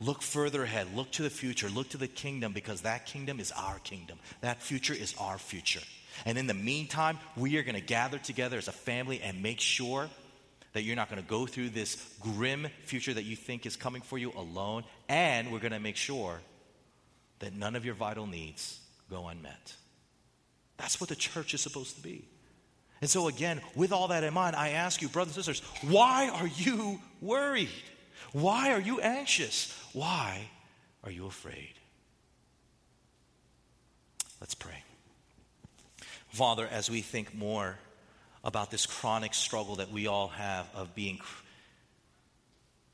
look 0.00 0.22
further 0.22 0.62
ahead. 0.62 0.88
Look 0.96 1.10
to 1.12 1.22
the 1.22 1.30
future. 1.30 1.68
Look 1.68 1.90
to 1.90 1.98
the 1.98 2.08
kingdom 2.08 2.52
because 2.52 2.80
that 2.80 3.04
kingdom 3.04 3.38
is 3.38 3.52
our 3.52 3.78
kingdom. 3.80 4.18
That 4.40 4.62
future 4.62 4.94
is 4.94 5.14
our 5.20 5.36
future. 5.36 5.82
And 6.24 6.38
in 6.38 6.46
the 6.46 6.54
meantime, 6.54 7.18
we 7.36 7.58
are 7.58 7.62
going 7.62 7.74
to 7.74 7.82
gather 7.82 8.18
together 8.18 8.56
as 8.56 8.68
a 8.68 8.72
family 8.72 9.20
and 9.20 9.42
make 9.42 9.60
sure 9.60 10.08
that 10.74 10.82
you're 10.82 10.96
not 10.96 11.08
going 11.08 11.22
to 11.22 11.28
go 11.28 11.46
through 11.46 11.70
this 11.70 11.96
grim 12.20 12.66
future 12.84 13.14
that 13.14 13.22
you 13.22 13.36
think 13.36 13.64
is 13.64 13.76
coming 13.76 14.02
for 14.02 14.18
you 14.18 14.32
alone. 14.36 14.84
And 15.08 15.50
we're 15.50 15.60
going 15.60 15.72
to 15.72 15.80
make 15.80 15.96
sure 15.96 16.40
that 17.38 17.54
none 17.54 17.76
of 17.76 17.84
your 17.84 17.94
vital 17.94 18.26
needs 18.26 18.80
go 19.08 19.28
unmet. 19.28 19.74
That's 20.76 21.00
what 21.00 21.08
the 21.08 21.16
church 21.16 21.54
is 21.54 21.60
supposed 21.60 21.96
to 21.96 22.02
be. 22.02 22.24
And 23.00 23.08
so, 23.08 23.28
again, 23.28 23.60
with 23.74 23.92
all 23.92 24.08
that 24.08 24.24
in 24.24 24.34
mind, 24.34 24.56
I 24.56 24.70
ask 24.70 25.00
you, 25.00 25.08
brothers 25.08 25.36
and 25.36 25.44
sisters, 25.44 25.68
why 25.82 26.28
are 26.28 26.46
you 26.46 27.00
worried? 27.20 27.68
Why 28.32 28.72
are 28.72 28.80
you 28.80 29.00
anxious? 29.00 29.78
Why 29.92 30.48
are 31.04 31.10
you 31.10 31.26
afraid? 31.26 31.74
Let's 34.40 34.54
pray. 34.54 34.82
Father, 36.30 36.66
as 36.66 36.90
we 36.90 37.00
think 37.00 37.32
more 37.32 37.78
about 38.44 38.70
this 38.70 38.86
chronic 38.86 39.34
struggle 39.34 39.76
that 39.76 39.90
we 39.90 40.06
all 40.06 40.28
have 40.28 40.68
of 40.74 40.94
being 40.94 41.18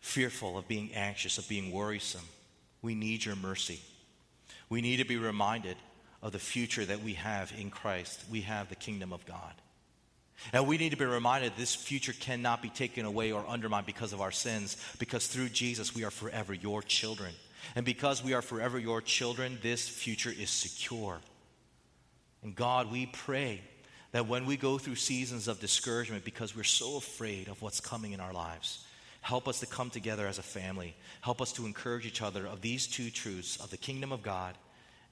fearful, 0.00 0.56
of 0.56 0.68
being 0.68 0.94
anxious, 0.94 1.38
of 1.38 1.48
being 1.48 1.72
worrisome, 1.72 2.26
we 2.80 2.94
need 2.94 3.24
your 3.24 3.36
mercy. 3.36 3.80
We 4.68 4.80
need 4.80 4.98
to 4.98 5.04
be 5.04 5.16
reminded 5.16 5.76
of 6.22 6.32
the 6.32 6.38
future 6.38 6.84
that 6.84 7.02
we 7.02 7.14
have 7.14 7.52
in 7.58 7.70
Christ. 7.70 8.24
We 8.30 8.42
have 8.42 8.68
the 8.68 8.76
kingdom 8.76 9.12
of 9.12 9.26
God. 9.26 9.52
And 10.52 10.66
we 10.66 10.78
need 10.78 10.90
to 10.90 10.96
be 10.96 11.04
reminded 11.04 11.52
this 11.56 11.74
future 11.74 12.14
cannot 12.18 12.62
be 12.62 12.70
taken 12.70 13.04
away 13.04 13.32
or 13.32 13.46
undermined 13.46 13.86
because 13.86 14.12
of 14.12 14.22
our 14.22 14.30
sins, 14.30 14.76
because 14.98 15.26
through 15.26 15.50
Jesus 15.50 15.94
we 15.94 16.04
are 16.04 16.10
forever 16.10 16.54
your 16.54 16.82
children. 16.82 17.32
And 17.74 17.84
because 17.84 18.24
we 18.24 18.32
are 18.32 18.40
forever 18.40 18.78
your 18.78 19.02
children, 19.02 19.58
this 19.60 19.86
future 19.86 20.32
is 20.32 20.48
secure. 20.48 21.18
And 22.42 22.54
God, 22.54 22.90
we 22.90 23.04
pray 23.04 23.60
that 24.12 24.26
when 24.26 24.46
we 24.46 24.56
go 24.56 24.78
through 24.78 24.96
seasons 24.96 25.48
of 25.48 25.60
discouragement 25.60 26.24
because 26.24 26.56
we're 26.56 26.64
so 26.64 26.96
afraid 26.96 27.48
of 27.48 27.62
what's 27.62 27.80
coming 27.80 28.12
in 28.12 28.20
our 28.20 28.32
lives, 28.32 28.84
help 29.20 29.46
us 29.46 29.60
to 29.60 29.66
come 29.66 29.90
together 29.90 30.26
as 30.26 30.38
a 30.38 30.42
family. 30.42 30.96
Help 31.20 31.40
us 31.40 31.52
to 31.52 31.66
encourage 31.66 32.06
each 32.06 32.22
other 32.22 32.46
of 32.46 32.60
these 32.60 32.86
two 32.86 33.10
truths 33.10 33.56
of 33.58 33.70
the 33.70 33.76
kingdom 33.76 34.10
of 34.10 34.22
God 34.22 34.56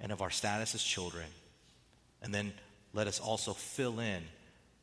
and 0.01 0.11
of 0.11 0.21
our 0.21 0.31
status 0.31 0.75
as 0.75 0.83
children. 0.83 1.27
And 2.23 2.35
then 2.35 2.53
let 2.93 3.07
us 3.07 3.21
also 3.21 3.53
fill 3.53 4.01
in 4.01 4.23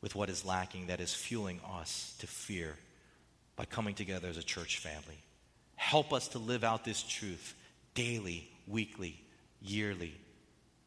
with 0.00 0.14
what 0.14 0.30
is 0.30 0.44
lacking 0.44 0.86
that 0.86 1.00
is 1.00 1.12
fueling 1.12 1.60
us 1.78 2.14
to 2.20 2.26
fear 2.26 2.76
by 3.56 3.64
coming 3.64 3.94
together 3.94 4.28
as 4.28 4.36
a 4.36 4.42
church 4.42 4.78
family. 4.78 5.18
Help 5.74 6.12
us 6.12 6.28
to 6.28 6.38
live 6.38 6.64
out 6.64 6.84
this 6.84 7.02
truth 7.02 7.54
daily, 7.94 8.48
weekly, 8.66 9.20
yearly, 9.60 10.14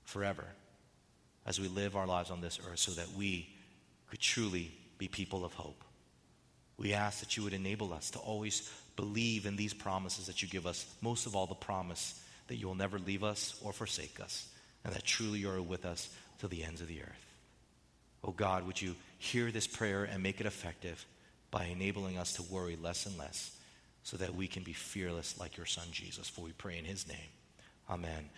forever 0.05 0.45
as 1.49 1.59
we 1.59 1.67
live 1.67 1.97
our 1.97 2.07
lives 2.07 2.29
on 2.29 2.39
this 2.39 2.59
earth 2.69 2.79
so 2.79 2.91
that 2.91 3.11
we 3.17 3.49
could 4.09 4.19
truly 4.19 4.71
be 4.99 5.07
people 5.07 5.43
of 5.43 5.53
hope. 5.53 5.83
We 6.77 6.93
ask 6.93 7.19
that 7.19 7.35
you 7.35 7.43
would 7.43 7.53
enable 7.53 7.91
us 7.91 8.11
to 8.11 8.19
always 8.19 8.71
believe 8.95 9.45
in 9.45 9.55
these 9.55 9.73
promises 9.73 10.27
that 10.27 10.41
you 10.41 10.47
give 10.47 10.67
us, 10.67 10.85
most 11.01 11.25
of 11.25 11.35
all, 11.35 11.47
the 11.47 11.55
promise 11.55 12.23
that 12.47 12.55
you 12.55 12.67
will 12.67 12.75
never 12.75 12.99
leave 12.99 13.23
us 13.23 13.59
or 13.63 13.73
forsake 13.73 14.19
us, 14.21 14.47
and 14.85 14.93
that 14.93 15.03
truly 15.03 15.39
you 15.39 15.49
are 15.49 15.61
with 15.61 15.85
us 15.85 16.09
to 16.39 16.47
the 16.47 16.63
ends 16.63 16.81
of 16.81 16.87
the 16.87 17.01
earth. 17.01 17.35
Oh 18.23 18.31
God, 18.31 18.65
would 18.65 18.81
you 18.81 18.95
hear 19.17 19.51
this 19.51 19.67
prayer 19.67 20.03
and 20.03 20.21
make 20.21 20.39
it 20.39 20.45
effective 20.45 21.05
by 21.51 21.65
enabling 21.65 22.17
us 22.17 22.33
to 22.33 22.43
worry 22.43 22.77
less 22.81 23.05
and 23.05 23.17
less 23.17 23.55
so 24.03 24.17
that 24.17 24.35
we 24.35 24.47
can 24.47 24.63
be 24.63 24.73
fearless 24.73 25.39
like 25.39 25.57
your 25.57 25.65
son 25.65 25.87
Jesus. 25.91 26.29
For 26.29 26.41
we 26.41 26.51
pray 26.51 26.77
in 26.77 26.85
his 26.85 27.07
name. 27.07 27.17
Amen. 27.89 28.29